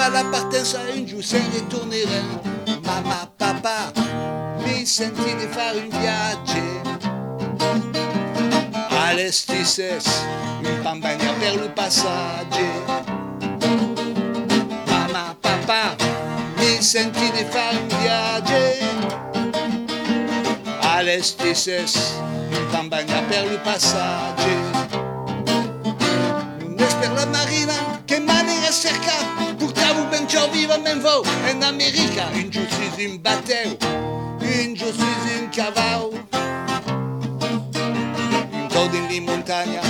evviva 0.04 0.10
la 0.10 0.26
partenza 0.26 0.88
in 0.90 1.06
giù 1.06 1.22
se 1.22 1.40
ne 1.40 1.68
torneremo. 1.68 2.42
Mamma, 2.84 3.32
papà, 3.38 3.92
mi 4.60 4.86
senti 4.86 5.36
di 5.36 5.48
fare 5.50 5.78
un 5.78 5.90
viaggio 5.90 6.82
Alestisses, 8.90 10.06
un 10.64 10.80
pambagna 10.82 11.32
per 11.34 11.54
il 11.54 11.72
passaggio. 11.74 13.12
Mamma, 14.88 15.36
papà, 15.40 15.96
mi 16.58 16.82
senti 16.82 17.32
di 17.32 17.46
fare 17.50 17.78
un 17.78 17.88
viaggio. 18.02 18.62
Alestisses, 20.80 22.16
un 22.50 22.68
pambagna 22.72 23.22
per 23.28 23.52
il 23.52 23.60
passaggio. 23.60 24.72
Non 26.60 26.76
è 26.78 26.98
per 27.00 27.12
la 27.14 27.26
marina 27.26 28.02
che 28.06 28.20
maniera 28.20 28.72
cerca, 28.72 29.43
portavo 30.24 30.28
ben 30.28 30.28
ciò 30.28 30.50
viva 30.50 30.78
men 30.78 31.00
vo 31.02 31.24
in 31.50 31.64
America, 31.64 32.30
in 32.34 32.50
giustizia 32.50 33.08
in 33.08 33.22
batteo, 33.22 33.78
in 34.40 34.74
giustizia 34.74 35.38
in 35.38 35.50
cavallo 35.50 36.12
in 38.92 39.12
in 39.12 39.24
montagna 39.24 39.83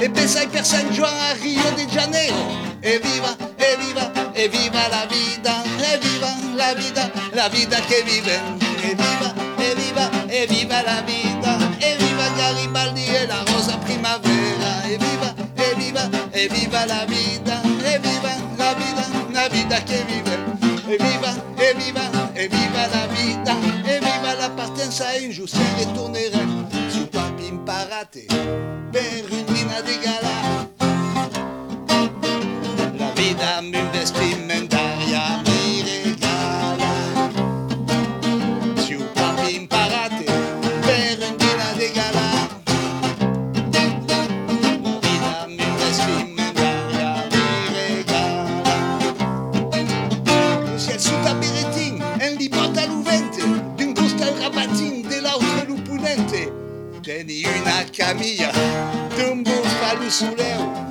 Dronero 0.00 0.02
e 0.02 0.10
pensai 0.10 0.48
per 0.48 0.64
San 0.64 0.88
Juan 0.90 1.12
a 1.12 1.32
Rio 1.34 1.70
de 1.74 1.86
Janeiro. 1.86 2.34
Evviva 2.80 3.36
evviva 3.56 4.10
evviva 4.32 4.88
la 4.88 5.06
vita 5.06 5.62
evviva 5.92 6.34
la 6.54 6.72
vita 6.74 7.10
la 7.32 7.48
vita 7.48 7.78
che 7.80 8.02
vive 8.02 8.40
evviva 8.80 9.50
evviva, 9.58 10.10
evviva 10.28 10.82
la 10.82 11.02
vita, 11.02 11.58
evviva 11.78 12.28
Garibaldi 12.36 13.04
e 13.04 13.26
la 13.26 13.42
rosa 13.44 13.76
primavera, 13.78 14.82
evviva, 14.84 15.34
evviva, 15.54 16.08
evviva 16.30 16.84
la 16.86 17.04
vita, 17.04 17.60
evviva 17.82 18.34
la 18.56 18.74
vita, 18.74 19.06
la 19.32 19.48
vita 19.48 19.82
che 19.82 20.02
vive, 20.06 20.38
evviva, 20.86 21.34
evviva, 21.56 22.30
evviva 22.32 22.86
la 22.86 23.06
vita, 23.06 23.56
evviva 23.84 24.34
la 24.34 24.50
partenza 24.50 25.12
in 25.14 25.30
giù, 25.30 25.46
se 25.46 25.58
ritorneremo 25.76 26.39
su 26.39 26.39
La 33.60 33.66
vita 33.66 33.78
mi 33.78 33.88
vestimentaria 33.92 35.42
mi 35.44 35.82
regala 35.82 36.92
Su 38.76 39.04
papi 39.12 39.54
imparate 39.54 40.24
per 40.80 41.18
un 41.28 41.36
dina 41.36 41.72
di 41.76 41.90
gala 41.92 42.48
La 43.70 44.98
vita 45.02 45.46
mi 45.46 45.66
vestimentaria 45.76 47.26
mi 47.30 47.48
regala 47.74 48.76
Si 50.76 50.90
è 50.92 50.98
su 50.98 51.12
taberetin 51.22 52.02
en 52.16 52.36
li 52.36 52.48
porta 52.48 52.86
l'uvente 52.86 53.42
D'un 53.76 53.92
gusto 53.92 54.22
al 54.22 54.36
rabatin 54.40 55.06
dell'altro 55.06 55.64
lupunente 55.66 56.50
Teni 57.02 57.44
una 57.44 57.84
camilla 57.92 58.50
d'un 59.16 59.44
suleu 59.44 59.60
Gonflada 60.08 60.89